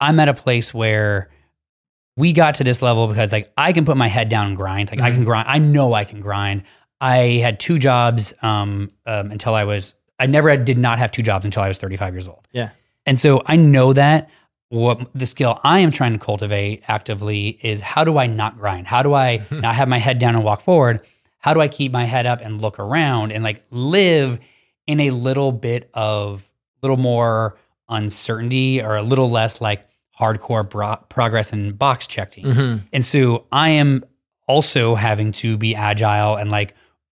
I'm 0.00 0.18
at 0.20 0.28
a 0.28 0.34
place 0.34 0.74
where 0.74 1.30
we 2.16 2.32
got 2.32 2.56
to 2.56 2.64
this 2.64 2.82
level 2.82 3.08
because 3.08 3.32
like 3.32 3.52
I 3.56 3.72
can 3.72 3.84
put 3.84 3.96
my 3.96 4.08
head 4.08 4.28
down 4.28 4.48
and 4.48 4.56
grind. 4.56 4.90
Like 4.90 5.00
I 5.00 5.10
can 5.10 5.24
grind. 5.24 5.48
I 5.48 5.58
know 5.58 5.94
I 5.94 6.04
can 6.04 6.20
grind. 6.20 6.64
I 7.00 7.38
had 7.38 7.58
two 7.58 7.78
jobs 7.78 8.34
um, 8.42 8.90
um, 9.06 9.30
until 9.30 9.54
I 9.54 9.64
was. 9.64 9.94
I 10.18 10.26
never 10.26 10.50
had, 10.50 10.66
did 10.66 10.76
not 10.76 10.98
have 10.98 11.10
two 11.10 11.22
jobs 11.22 11.46
until 11.46 11.62
I 11.62 11.68
was 11.68 11.78
35 11.78 12.12
years 12.12 12.28
old. 12.28 12.46
Yeah. 12.52 12.70
And 13.06 13.18
so 13.18 13.42
I 13.46 13.56
know 13.56 13.94
that 13.94 14.28
what 14.68 15.10
the 15.14 15.24
skill 15.26 15.58
I 15.64 15.80
am 15.80 15.90
trying 15.90 16.12
to 16.12 16.18
cultivate 16.18 16.82
actively 16.86 17.58
is 17.62 17.80
how 17.80 18.04
do 18.04 18.18
I 18.18 18.26
not 18.26 18.58
grind? 18.58 18.86
How 18.86 19.02
do 19.02 19.14
I 19.14 19.42
not 19.50 19.74
have 19.74 19.88
my 19.88 19.98
head 19.98 20.18
down 20.18 20.34
and 20.34 20.44
walk 20.44 20.60
forward? 20.60 21.00
How 21.38 21.54
do 21.54 21.60
I 21.60 21.68
keep 21.68 21.90
my 21.90 22.04
head 22.04 22.26
up 22.26 22.40
and 22.42 22.60
look 22.60 22.78
around 22.78 23.32
and 23.32 23.42
like 23.42 23.64
live 23.70 24.38
in 24.86 25.00
a 25.00 25.10
little 25.10 25.52
bit 25.52 25.90
of 25.94 26.50
little 26.82 26.96
more 26.96 27.56
uncertainty 27.88 28.82
or 28.82 28.96
a 28.96 29.02
little 29.02 29.30
less 29.30 29.60
like 29.60 29.86
hardcore 30.18 30.68
bro- 30.68 31.02
progress 31.08 31.52
and 31.52 31.78
box 31.78 32.06
checking. 32.06 32.44
Mm-hmm. 32.44 32.86
And 32.92 33.04
so 33.04 33.46
I 33.50 33.70
am 33.70 34.04
also 34.46 34.94
having 34.94 35.32
to 35.32 35.56
be 35.56 35.74
agile 35.74 36.36
and 36.36 36.50
like 36.50 36.74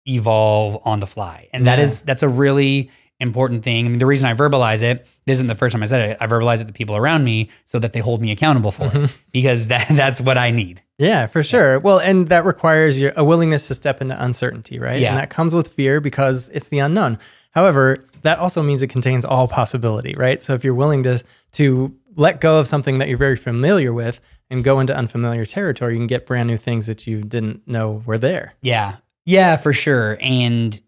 evolve 0.07 0.81
on 0.85 0.99
the 0.99 1.07
fly. 1.07 1.49
And 1.53 1.65
that 1.65 1.79
Yeah. 1.79 1.85
is 1.85 2.01
that's 2.01 2.23
a 2.23 2.29
really 2.29 2.89
important 3.19 3.63
thing. 3.63 3.85
I 3.85 3.89
mean, 3.89 3.99
the 3.99 4.05
reason 4.05 4.27
I 4.27 4.33
verbalize 4.33 4.83
it, 4.83 5.05
this 5.25 5.35
isn't 5.37 5.47
the 5.47 5.55
first 5.55 5.73
time 5.73 5.83
I 5.83 5.85
said 5.85 6.09
it. 6.09 6.17
I 6.19 6.27
verbalize 6.27 6.61
it 6.61 6.67
to 6.67 6.73
people 6.73 6.95
around 6.95 7.23
me 7.23 7.49
so 7.65 7.79
that 7.79 7.93
they 7.93 7.99
hold 7.99 8.21
me 8.21 8.31
accountable 8.31 8.71
for 8.71 8.85
it 8.85 8.91
mm-hmm. 8.93 9.15
because 9.31 9.67
that 9.67 9.87
that's 9.91 10.19
what 10.19 10.37
I 10.37 10.51
need. 10.51 10.81
Yeah, 10.97 11.27
for 11.27 11.41
sure. 11.41 11.79
Well, 11.79 11.99
and 11.99 12.27
that 12.29 12.45
requires 12.45 12.99
your 12.99 13.13
a 13.15 13.23
willingness 13.23 13.67
to 13.67 13.75
step 13.75 14.01
into 14.01 14.21
uncertainty, 14.23 14.79
right? 14.79 14.99
Yeah. 14.99 15.09
And 15.09 15.17
that 15.17 15.29
comes 15.29 15.55
with 15.55 15.69
fear 15.73 16.01
because 16.01 16.49
it's 16.49 16.69
the 16.69 16.79
unknown. 16.79 17.17
However, 17.51 18.05
that 18.23 18.39
also 18.39 18.61
means 18.63 18.81
it 18.81 18.87
contains 18.87 19.25
all 19.25 19.47
possibility, 19.47 20.15
right? 20.15 20.41
So 20.41 20.53
if 20.53 20.63
you're 20.63 20.75
willing 20.75 21.03
to 21.03 21.23
to 21.53 21.95
let 22.15 22.41
go 22.41 22.59
of 22.59 22.67
something 22.67 22.97
that 22.99 23.07
you're 23.07 23.17
very 23.17 23.35
familiar 23.35 23.93
with 23.93 24.21
and 24.49 24.63
go 24.63 24.79
into 24.79 24.95
unfamiliar 24.95 25.45
territory, 25.45 25.93
you 25.93 25.99
can 25.99 26.07
get 26.07 26.25
brand 26.25 26.47
new 26.47 26.57
things 26.57 26.87
that 26.87 27.07
you 27.07 27.21
didn't 27.21 27.67
know 27.67 28.03
were 28.05 28.17
there. 28.17 28.53
Yeah. 28.61 28.97
Yeah, 29.25 29.55
for 29.57 29.73
sure. 29.73 30.17
And 30.21 30.79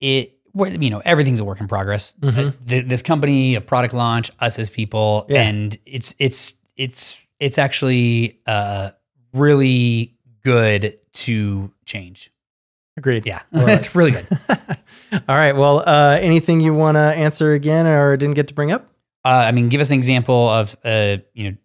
it, 0.00 0.38
you 0.54 0.90
know, 0.90 1.02
everything's 1.04 1.40
a 1.40 1.44
work 1.44 1.60
in 1.60 1.68
progress. 1.68 2.14
Uh, 2.22 2.50
this 2.64 3.02
company, 3.02 3.54
a 3.54 3.60
product 3.60 3.92
launch, 3.94 4.30
us 4.40 4.58
as 4.58 4.70
people, 4.70 5.26
Yeah. 5.28 5.42
and 5.42 5.76
it's 5.84 6.14
it's 6.18 6.54
it's 6.76 7.22
it's 7.38 7.58
actually 7.58 8.40
uh, 8.46 8.90
really 9.34 10.14
good 10.42 10.98
to 11.12 11.72
change. 11.84 12.30
Agreed. 12.96 13.26
Yeah, 13.26 13.42
it's 13.52 13.94
really 13.94 14.12
good. 14.12 14.26
All 15.28 15.36
right. 15.36 15.52
Well, 15.54 15.80
uh, 15.86 16.16
anything 16.20 16.60
you 16.60 16.72
want 16.72 16.94
to 16.96 17.00
answer 17.00 17.52
again 17.52 17.86
or 17.86 18.16
didn't 18.16 18.36
get 18.36 18.48
to 18.48 18.54
bring 18.54 18.72
up? 18.72 18.88
Uh, 19.24 19.28
I 19.28 19.52
mean, 19.52 19.68
give 19.68 19.80
us 19.82 19.90
an 19.90 19.96
example 19.96 20.48
of 20.48 20.74
uh, 20.84 21.18
you 21.34 21.50
know 21.50 21.56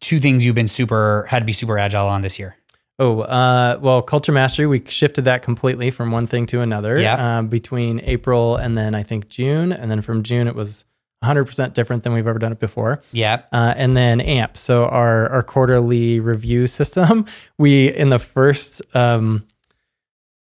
two 0.00 0.20
things 0.20 0.44
you've 0.44 0.54
been 0.54 0.68
super 0.68 1.26
had 1.28 1.40
to 1.40 1.44
be 1.44 1.52
super 1.52 1.76
agile 1.78 2.06
on 2.06 2.20
this 2.22 2.38
year. 2.38 2.56
Oh, 3.00 3.20
uh, 3.20 3.78
well, 3.80 4.02
culture 4.02 4.32
mastery, 4.32 4.66
we 4.66 4.82
shifted 4.88 5.24
that 5.26 5.42
completely 5.42 5.90
from 5.90 6.10
one 6.10 6.26
thing 6.26 6.46
to 6.46 6.60
another 6.62 6.98
Yeah. 6.98 7.38
um, 7.38 7.48
between 7.48 8.00
April 8.02 8.56
and 8.56 8.76
then 8.76 8.94
I 8.94 9.04
think 9.04 9.28
June. 9.28 9.72
And 9.72 9.88
then 9.90 10.02
from 10.02 10.24
June, 10.24 10.48
it 10.48 10.56
was 10.56 10.84
100% 11.24 11.74
different 11.74 12.02
than 12.02 12.12
we've 12.12 12.26
ever 12.26 12.38
done 12.40 12.50
it 12.52 12.58
before. 12.58 13.00
Yeah, 13.12 13.42
Uh, 13.52 13.72
and 13.76 13.96
then 13.96 14.20
AMP, 14.20 14.56
so 14.56 14.86
our, 14.86 15.28
our 15.30 15.42
quarterly 15.44 16.18
review 16.18 16.66
system, 16.78 17.26
we, 17.56 17.88
in 17.94 18.08
the 18.08 18.18
first 18.18 18.82
um, 18.96 19.44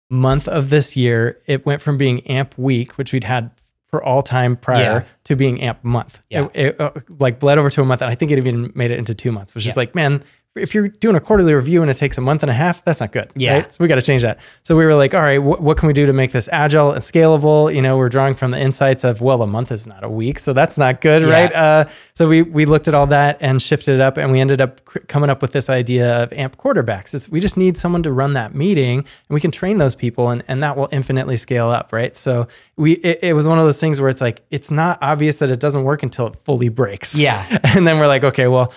month 0.09 0.47
of 0.47 0.71
this 0.71 0.97
year, 0.97 1.41
it 1.47 1.67
went 1.67 1.81
from 1.81 1.97
being 1.99 2.21
AMP 2.29 2.57
week, 2.57 2.93
which 2.97 3.13
we'd 3.13 3.25
had 3.25 3.51
for 3.89 4.03
all 4.05 4.23
time 4.23 4.57
prior, 4.57 4.81
Yeah. 4.83 5.03
to 5.25 5.37
being 5.37 5.61
AMP 5.61 5.83
month. 5.85 6.21
Yeah. 6.31 6.47
It, 6.55 6.67
it, 6.67 6.81
uh, 6.81 6.91
like 7.19 7.39
bled 7.41 7.59
over 7.59 7.71
to 7.71 7.83
a 7.83 7.85
month. 7.85 8.03
And 8.03 8.11
I 8.11 8.15
think 8.15 8.31
it 8.31 8.39
even 8.39 8.73
made 8.75 8.91
it 8.93 8.99
into 8.99 9.15
two 9.15 9.31
months, 9.33 9.55
which 9.55 9.67
is 9.67 9.77
like, 9.77 9.95
man, 9.95 10.23
if 10.59 10.75
you're 10.75 10.89
doing 10.89 11.17
a 11.17 11.21
quarterly 11.21 11.55
review 11.55 11.83
and 11.83 11.91
it 11.91 11.95
takes 11.95 12.19
a 12.19 12.21
month 12.21 12.43
and 12.43 12.51
a 12.51 12.55
half, 12.55 12.85
that's 12.85 13.01
not 13.01 13.13
good. 13.13 13.31
Yeah. 13.35 13.55
right? 13.55 13.73
So 13.73 13.83
we 13.83 13.89
got 13.89 13.97
to 13.97 14.03
change 14.03 14.23
that. 14.23 14.39
So 14.63 14.77
we 14.77 14.85
were 14.85 14.95
like, 14.95 15.15
all 15.15 15.21
right, 15.23 15.39
wh- 15.39 15.61
what 15.61 15.77
can 15.79 15.87
we 15.87 15.93
do 15.93 16.07
to 16.07 16.13
make 16.13 16.33
this 16.33 16.49
agile 16.53 16.93
and 16.93 17.03
scalable? 17.03 17.75
You 17.75 17.83
know, 17.83 17.97
we're 17.97 18.09
drawing 18.09 18.35
from 18.35 18.51
the 18.51 18.59
insights 18.59 19.05
of, 19.05 19.21
well, 19.21 19.43
a 19.43 19.47
month 19.47 19.71
is 19.73 19.87
not 19.87 20.05
a 20.05 20.09
week. 20.09 20.39
So 20.39 20.53
that's 20.53 20.79
not 20.79 21.01
good, 21.01 21.23
Yeah. 21.23 21.29
right? 21.29 21.53
Uh, 21.53 21.85
so 22.15 22.29
we, 22.29 22.43
we 22.43 22.65
looked 22.65 22.89
at 22.89 22.95
all 22.95 23.07
that 23.09 23.39
and 23.41 23.61
shifted 23.61 23.95
it 23.95 24.01
up 24.01 24.17
and 24.17 24.33
we 24.33 24.41
ended 24.41 24.61
up 24.61 24.85
cr- 24.85 24.99
coming 25.01 25.31
up 25.31 25.43
with 25.43 25.53
this 25.53 25.69
idea 25.71 26.23
of 26.23 26.33
AMP 26.33 26.57
quarterbacks. 26.57 27.15
It's, 27.15 27.29
we 27.29 27.41
just 27.41 27.57
need 27.57 27.77
someone 27.79 28.03
to 28.03 28.13
run 28.13 28.33
that 28.35 28.55
meeting 28.55 28.99
and 29.01 29.35
we 29.35 29.41
can 29.41 29.51
train 29.51 29.79
those 29.79 29.95
people 29.95 30.31
and, 30.31 30.43
and 30.49 30.63
that 30.63 30.77
will 30.77 30.89
infinitely 30.93 31.37
scale 31.37 31.69
up, 31.69 31.93
right? 31.93 32.17
So 32.17 32.49
we, 32.77 32.93
it, 32.95 33.19
it 33.23 33.33
was 33.33 33.49
one 33.49 33.59
of 33.59 33.65
those 33.65 33.81
things 33.81 34.01
where 34.01 34.11
it's 34.11 34.21
like, 34.21 34.43
it's 34.51 34.71
not 34.71 34.99
obvious 35.01 35.37
that 35.37 35.51
it 35.51 35.61
doesn't 35.61 35.85
work 35.85 36.03
until 36.03 36.27
it 36.27 36.37
fully 36.37 36.69
breaks. 36.69 37.15
yeah, 37.17 37.59
And 37.77 37.87
then 37.87 37.99
we're 37.99 38.07
like, 38.07 38.25
okay, 38.25 38.49
well, 38.49 38.73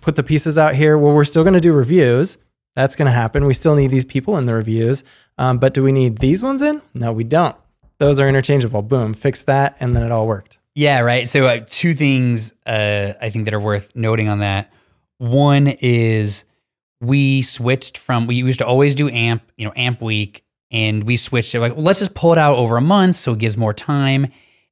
put 0.00 0.16
the 0.16 0.22
pieces 0.22 0.58
out 0.58 0.74
here. 0.74 0.96
Well, 0.96 1.14
we're 1.14 1.24
still 1.24 1.42
going 1.42 1.54
to 1.54 1.60
do 1.60 1.72
reviews. 1.72 2.38
That's 2.74 2.96
going 2.96 3.06
to 3.06 3.12
happen. 3.12 3.44
We 3.44 3.54
still 3.54 3.74
need 3.74 3.90
these 3.90 4.06
people 4.06 4.38
in 4.38 4.46
the 4.46 4.54
reviews. 4.54 5.04
Um, 5.36 5.58
but 5.58 5.74
do 5.74 5.82
we 5.82 5.92
need 5.92 6.18
these 6.18 6.42
ones 6.42 6.62
in? 6.62 6.80
No, 6.94 7.12
we 7.12 7.24
don't. 7.24 7.56
Those 7.98 8.18
are 8.18 8.28
interchangeable. 8.28 8.82
Boom, 8.82 9.12
fix 9.14 9.44
that. 9.44 9.76
And 9.78 9.94
then 9.94 10.02
it 10.02 10.10
all 10.10 10.26
worked. 10.26 10.58
Yeah, 10.74 11.00
right. 11.00 11.28
So 11.28 11.46
uh, 11.46 11.60
two 11.68 11.92
things 11.92 12.54
uh, 12.64 13.12
I 13.20 13.28
think 13.28 13.44
that 13.44 13.54
are 13.54 13.60
worth 13.60 13.94
noting 13.94 14.28
on 14.28 14.38
that. 14.38 14.72
One 15.18 15.68
is 15.68 16.44
we 17.00 17.42
switched 17.42 17.98
from 17.98 18.26
we 18.26 18.36
used 18.36 18.60
to 18.60 18.66
always 18.66 18.94
do 18.94 19.08
amp, 19.10 19.42
you 19.56 19.66
know, 19.66 19.72
amp 19.76 20.00
week, 20.00 20.44
and 20.72 21.04
we 21.04 21.16
switched 21.16 21.54
it 21.54 21.60
like 21.60 21.74
well, 21.74 21.84
let's 21.84 22.00
just 22.00 22.14
pull 22.14 22.32
it 22.32 22.38
out 22.38 22.56
over 22.56 22.76
a 22.76 22.80
month 22.80 23.16
so 23.16 23.32
it 23.32 23.38
gives 23.38 23.56
more 23.56 23.74
time. 23.74 24.26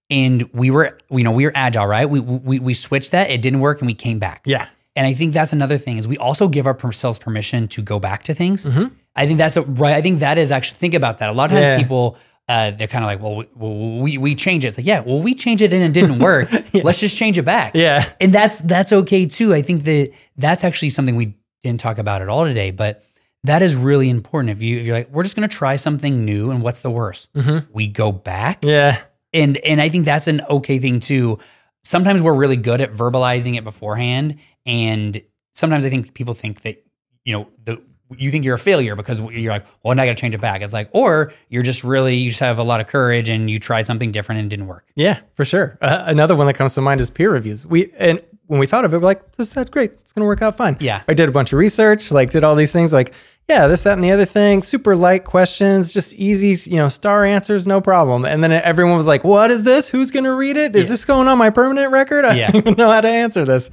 And 0.09 0.53
we 0.53 0.73
were, 0.73 0.99
you 1.11 1.23
know, 1.23 1.31
we 1.31 1.45
were 1.45 1.53
agile, 1.55 1.87
right? 1.87 2.09
We 2.11 2.19
we 2.19 2.59
we 2.59 2.75
switched 2.75 3.13
that. 3.13 3.31
It 3.31 3.43
didn't 3.43 3.61
work, 3.61 3.81
and 3.81 3.87
we 3.87 3.95
came 3.95 4.19
back. 4.19 4.43
Yeah. 4.45 4.67
And 4.97 5.07
I 5.07 5.15
think 5.15 5.33
that's 5.33 5.53
another 5.53 5.79
thing 5.79 5.99
is 5.99 6.09
we 6.09 6.17
also 6.17 6.49
give 6.49 6.67
ourselves 6.67 7.21
permission 7.21 7.69
to 7.69 7.83
go 7.83 8.01
back 8.01 8.25
to 8.25 8.35
things. 8.35 8.67
I 9.15 9.27
think 9.27 9.39
that's 9.39 9.57
a, 9.57 9.63
right. 9.63 9.95
I 9.95 10.03
think 10.03 10.19
that 10.19 10.37
is 10.37 10.51
actually 10.51 10.79
think 10.79 10.95
about 10.95 11.19
that. 11.19 11.31
A 11.31 11.33
lot 11.33 11.45
of 11.45 11.51
times 11.53 11.67
Yeah. 11.69 11.79
people 11.79 12.17
uh, 12.49 12.73
they're 12.73 12.89
kind 12.89 13.05
of 13.05 13.07
like, 13.07 13.23
well, 13.23 13.37
we, 13.37 14.01
we 14.03 14.19
we 14.19 14.35
change 14.35 14.65
it. 14.65 14.69
It's 14.69 14.79
like, 14.79 14.87
yeah, 14.87 15.01
well, 15.01 15.21
we 15.21 15.35
changed 15.37 15.63
it 15.63 15.73
and 15.73 15.85
it 15.85 15.93
didn't 15.93 16.19
work. 16.19 16.51
Let's 16.75 16.99
just 16.99 17.17
change 17.17 17.39
it 17.39 17.45
back. 17.45 17.77
Yeah. 17.77 18.05
and 18.21 18.33
that's 18.33 18.59
that's 18.63 18.93
okay 18.93 19.27
too. 19.27 19.55
I 19.55 19.63
think 19.63 19.85
that 19.85 20.11
that's 20.37 20.65
actually 20.65 20.91
something 20.91 21.15
we 21.15 21.37
didn't 21.63 21.79
talk 21.79 21.99
about 21.99 22.21
at 22.23 22.29
all 22.29 22.45
today, 22.45 22.73
but 22.73 23.05
that 23.45 23.63
is 23.63 23.75
really 23.77 24.11
important. 24.11 24.51
If 24.51 24.63
you 24.63 24.79
if 24.81 24.87
you're 24.87 24.97
like, 24.97 25.11
we're 25.11 25.23
just 25.23 25.35
gonna 25.37 25.49
try 25.49 25.77
something 25.77 26.25
new, 26.25 26.51
and 26.51 26.63
what's 26.63 26.81
the 26.81 26.91
worst? 26.91 27.29
We 27.73 27.87
go 27.89 28.13
back 28.13 28.65
Yeah. 28.65 28.99
and 29.33 29.57
and 29.59 29.81
I 29.81 29.89
think 29.89 30.05
that's 30.05 30.29
an 30.29 30.43
okay 30.49 30.79
thing 30.79 31.01
too. 31.01 31.39
Sometimes 31.83 32.21
we're 32.23 32.35
really 32.35 32.57
good 32.57 32.81
at 32.81 32.93
verbalizing 32.93 33.57
it 33.57 33.65
beforehand, 33.65 34.39
and 34.67 35.23
sometimes 35.55 35.87
I 35.87 35.91
think 35.91 36.13
people 36.15 36.35
think 36.35 36.63
that 36.63 36.85
you 37.25 37.33
know 37.33 37.49
the 37.65 37.83
you 38.17 38.33
think 38.33 38.45
you're 38.45 38.57
a 38.57 38.59
failure 38.59 38.97
because 38.97 39.21
you're 39.21 39.53
like, 39.53 39.65
well, 39.85 39.95
now 39.95 40.03
I 40.03 40.07
got 40.07 40.17
to 40.17 40.21
change 40.21 40.35
it 40.35 40.41
back. 40.41 40.63
It's 40.63 40.73
like, 40.73 40.89
or 40.91 41.33
you're 41.49 41.63
just 41.63 41.85
really 41.85 42.17
you 42.17 42.29
just 42.31 42.41
have 42.41 42.59
a 42.59 42.63
lot 42.65 42.81
of 42.81 42.89
courage 42.89 43.29
and 43.29 43.49
you 43.49 43.61
tried 43.61 43.87
something 43.87 44.11
different 44.11 44.41
and 44.41 44.47
it 44.47 44.57
didn't 44.57 44.67
work. 44.67 44.85
Yeah, 44.97 45.21
for 45.35 45.45
sure. 45.45 45.79
Uh, 45.81 46.03
another 46.07 46.35
one 46.35 46.49
that 46.49 46.55
comes 46.55 46.75
to 46.75 46.81
mind 46.81 47.01
is 47.01 47.09
peer 47.09 47.31
reviews. 47.31 47.65
We 47.65 47.93
and 47.97 48.21
when 48.51 48.59
we 48.59 48.67
thought 48.67 48.85
of 48.85 48.93
it, 48.93 48.99
we're 48.99 49.05
like, 49.05 49.37
this 49.37 49.55
that's 49.55 49.71
great. 49.71 49.93
It's 50.01 50.13
gonna 50.13 50.27
work 50.27 50.43
out 50.43 50.57
fine. 50.57 50.77
Yeah. 50.81 51.03
I 51.07 51.15
did 51.15 51.29
a 51.29 51.33
bunch 51.33 51.53
of 51.53 51.59
research, 51.59 52.11
like 52.11 52.31
did 52.31 52.43
all 52.45 52.57
these 52.57 52.73
things, 52.73 52.93
like 52.93 53.15
yeah, 53.49 53.67
this, 53.67 53.83
that, 53.85 53.95
and 53.95 54.05
the 54.05 54.11
other 54.13 54.25
thing. 54.27 54.63
Super 54.63 54.95
light 54.95 55.25
questions, 55.25 55.93
just 55.93 56.15
easy, 56.15 56.71
you 56.71 56.77
know, 56.77 56.89
star 56.89 57.25
answers, 57.25 57.67
no 57.67 57.81
problem. 57.81 58.25
And 58.25 58.45
then 58.45 58.53
everyone 58.53 58.97
was 58.97 59.07
like, 59.09 59.25
"What 59.25 59.51
is 59.51 59.63
this? 59.65 59.89
Who's 59.89 60.11
gonna 60.11 60.35
read 60.35 60.57
it? 60.57 60.75
Is 60.77 60.89
this 60.89 61.05
going 61.05 61.27
on 61.29 61.39
my 61.39 61.51
permanent 61.51 61.91
record? 61.93 62.25
I 62.25 62.35
Yeah. 62.35 62.51
don't 62.51 62.57
even 62.67 62.75
know 62.75 62.91
how 62.91 63.01
to 63.01 63.09
answer 63.09 63.45
this." 63.45 63.71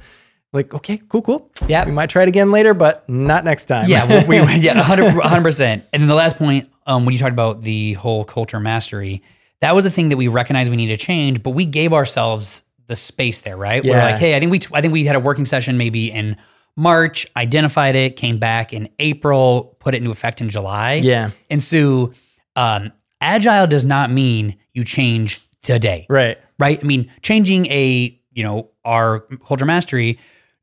Like, 0.52 0.72
okay, 0.74 0.98
cool, 1.08 1.22
cool. 1.22 1.50
Yeah. 1.66 1.84
we 1.84 1.92
might 1.92 2.08
try 2.08 2.22
it 2.22 2.28
again 2.28 2.50
later, 2.50 2.72
but 2.72 3.06
not 3.08 3.44
next 3.44 3.66
time. 3.66 3.86
Yeah, 3.88 4.06
we, 4.26 4.40
we 4.40 4.54
yeah, 4.58 4.76
100 4.76 5.42
percent. 5.42 5.84
And 5.92 6.00
then 6.02 6.08
the 6.08 6.14
last 6.14 6.36
point, 6.36 6.70
um, 6.86 7.04
when 7.04 7.12
you 7.12 7.18
talked 7.18 7.32
about 7.34 7.60
the 7.62 7.92
whole 7.94 8.24
culture 8.24 8.58
mastery, 8.60 9.22
that 9.60 9.74
was 9.74 9.84
a 9.84 9.90
thing 9.90 10.08
that 10.08 10.16
we 10.16 10.26
recognized 10.28 10.70
we 10.70 10.76
need 10.76 10.86
to 10.88 10.96
change, 10.96 11.42
but 11.42 11.50
we 11.50 11.66
gave 11.66 11.92
ourselves 11.92 12.62
the 12.88 12.96
space 12.96 13.40
there, 13.40 13.56
right? 13.56 13.84
We're 13.84 13.98
like, 13.98 14.18
hey, 14.18 14.34
I 14.34 14.40
think 14.40 14.50
we 14.50 14.60
I 14.72 14.80
think 14.80 14.92
we 14.92 15.04
had 15.04 15.14
a 15.14 15.20
working 15.20 15.46
session 15.46 15.78
maybe 15.78 16.10
in 16.10 16.36
March, 16.78 17.26
identified 17.36 17.96
it, 17.96 18.16
came 18.16 18.38
back 18.38 18.72
in 18.72 18.88
April, 18.98 19.76
put 19.80 19.94
it 19.94 19.98
into 19.98 20.10
effect 20.10 20.40
in 20.40 20.48
July. 20.48 20.94
Yeah. 20.94 21.30
And 21.50 21.62
so 21.62 22.12
um, 22.54 22.92
agile 23.20 23.66
does 23.66 23.84
not 23.84 24.10
mean 24.10 24.56
you 24.74 24.84
change 24.84 25.40
today 25.62 26.06
right. 26.08 26.38
right? 26.58 26.78
I 26.80 26.86
mean, 26.86 27.10
changing 27.20 27.66
a, 27.66 28.16
you 28.30 28.44
know, 28.44 28.70
our 28.84 29.20
culture 29.44 29.66
mastery, 29.66 30.20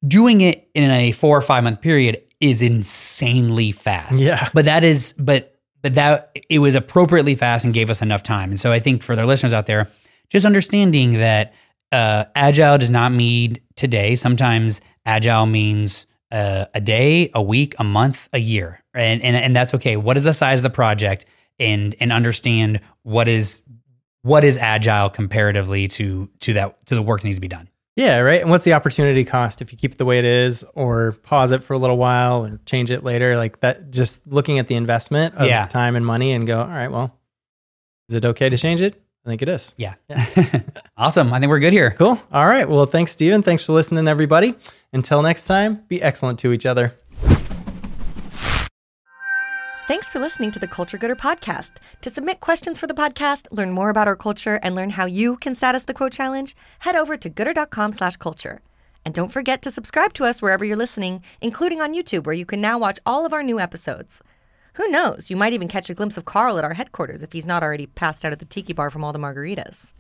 doing 0.07 0.39
it 0.39 0.69
in 0.73 0.89
a 0.89 1.11
four 1.11 1.38
or 1.38 1.41
five 1.41 1.63
month 1.65 1.82
period 1.82 2.23
is 2.39 2.61
insanely 2.61 3.73
fast. 3.73 4.21
Yeah. 4.21 4.49
But 4.53 4.65
that 4.65 4.86
is, 4.86 5.13
but, 5.17 5.59
but 5.82 5.95
that 5.95 6.36
it 6.49 6.59
was 6.59 6.76
appropriately 6.76 7.36
fast 7.36 7.65
and 7.65 7.73
gave 7.73 7.89
us 7.89 8.01
enough 8.01 8.23
time. 8.23 8.51
And 8.51 8.59
so 8.59 8.71
I 8.71 8.80
think 8.80 9.03
for 9.03 9.17
the 9.17 9.26
listeners 9.26 9.51
out 9.51 9.65
there, 9.65 9.91
just 10.30 10.45
understanding 10.45 11.11
that 11.19 11.53
uh, 11.95 12.25
agile 12.35 12.77
does 12.77 12.91
not 12.91 13.11
mean 13.11 13.57
today. 13.75 14.15
Sometimes 14.15 14.81
agile 15.05 15.45
means 15.45 16.07
uh, 16.31 16.65
a 16.73 16.81
day, 16.81 17.29
a 17.33 17.41
week, 17.41 17.75
a 17.79 17.83
month, 17.83 18.27
a 18.33 18.39
year, 18.39 18.83
and 18.93 19.21
and 19.21 19.35
and 19.35 19.55
that's 19.55 19.73
okay. 19.75 19.95
What 19.97 20.17
is 20.17 20.25
the 20.25 20.33
size 20.33 20.59
of 20.59 20.63
the 20.63 20.69
project, 20.69 21.25
and 21.59 21.95
and 21.99 22.11
understand 22.11 22.79
what 23.03 23.27
is 23.27 23.61
what 24.23 24.43
is 24.43 24.57
agile 24.57 25.09
comparatively 25.09 25.87
to 25.87 26.29
to 26.39 26.53
that 26.53 26.85
to 26.87 26.95
the 26.95 27.01
work 27.01 27.21
that 27.21 27.27
needs 27.27 27.37
to 27.37 27.41
be 27.41 27.47
done. 27.47 27.69
Yeah, 27.95 28.19
right. 28.19 28.41
And 28.41 28.49
what's 28.49 28.65
the 28.65 28.73
opportunity 28.73 29.23
cost 29.23 29.61
if 29.61 29.71
you 29.71 29.77
keep 29.77 29.93
it 29.93 29.97
the 29.97 30.03
way 30.05 30.19
it 30.19 30.25
is 30.25 30.65
or 30.73 31.13
pause 31.23 31.53
it 31.53 31.63
for 31.63 31.73
a 31.73 31.77
little 31.77 31.95
while 31.97 32.43
and 32.43 32.63
change 32.65 32.91
it 32.91 33.05
later? 33.05 33.37
Like 33.37 33.61
that, 33.61 33.89
just 33.91 34.19
looking 34.27 34.59
at 34.59 34.67
the 34.67 34.75
investment 34.75 35.35
of 35.35 35.47
Yeah. 35.47 35.65
time 35.67 35.95
and 35.95 36.05
money 36.05 36.33
and 36.33 36.45
go, 36.45 36.59
all 36.59 36.67
right, 36.67 36.91
well, 36.91 37.17
is 38.09 38.15
it 38.15 38.25
okay 38.25 38.49
to 38.49 38.57
change 38.57 38.81
it? 38.81 39.01
I 39.26 39.30
think 39.30 39.41
it 39.41 39.49
is. 39.49 39.73
Yeah. 39.78 39.95
awesome. 40.97 41.34
I 41.34 41.39
think 41.39 41.49
we're 41.49 41.59
good 41.59 41.73
here. 41.73 41.91
Cool. 41.91 42.21
All 42.32 42.45
right. 42.45 42.69
Well, 42.69 42.86
thanks, 42.86 43.11
Stephen. 43.11 43.41
Thanks 43.41 43.65
for 43.65 43.73
listening, 43.73 44.07
everybody. 44.07 44.53
Until 44.93 45.23
next 45.23 45.45
time, 45.45 45.84
be 45.88 46.01
excellent 46.01 46.38
to 46.39 46.51
each 46.51 46.65
other. 46.65 46.93
Thanks 49.88 50.09
for 50.09 50.19
listening 50.19 50.51
to 50.51 50.59
the 50.59 50.67
Culture 50.67 50.97
Goodr 50.97 51.15
podcast. 51.15 51.73
To 52.01 52.09
submit 52.09 52.39
questions 52.39 52.80
for 52.80 52.88
the 52.88 52.93
podcast, 52.93 53.47
learn 53.51 53.71
more 53.71 53.89
about 53.89 54.07
our 54.07 54.15
culture, 54.15 54.59
and 54.63 54.73
learn 54.73 54.91
how 54.91 55.05
you 55.05 55.38
can 55.38 55.53
status 55.53 55.84
the 55.84 55.93
quote 55.93 56.11
challenge, 56.11 56.55
head 56.80 56.95
over 56.95 57.17
to 57.17 57.30
Goodr.com 57.30 57.93
slash 57.93 58.17
culture. 58.17 58.61
And 59.05 59.13
don't 59.13 59.32
forget 59.32 59.61
to 59.61 59.69
subscribe 59.69 60.13
to 60.13 60.26
us 60.26 60.41
wherever 60.41 60.65
you're 60.65 60.76
listening, 60.76 61.21
including 61.39 61.82
on 61.82 61.93
YouTube, 61.93 62.26
where 62.26 62.34
you 62.34 62.47
can 62.47 62.61
now 62.61 62.80
watch 62.80 62.99
all 63.05 63.28
of 63.28 63.34
our 63.34 63.43
new 63.43 63.59
episodes. 63.59 64.23
Who 64.76 64.89
knows? 64.89 65.30
You 65.30 65.38
might 65.38 65.53
even 65.53 65.69
catch 65.69 65.89
a 65.89 65.93
glimpse 65.93 66.17
of 66.17 66.26
Carl 66.26 66.57
at 66.57 66.65
our 66.65 66.73
headquarters 66.73 67.23
if 67.23 67.32
he's 67.32 67.45
not 67.45 67.63
already 67.63 67.86
passed 67.86 68.26
out 68.26 68.34
at 68.34 68.39
the 68.39 68.45
tiki 68.45 68.73
bar 68.73 68.89
from 68.89 69.05
all 69.05 69.13
the 69.13 69.19
margaritas. 69.19 69.93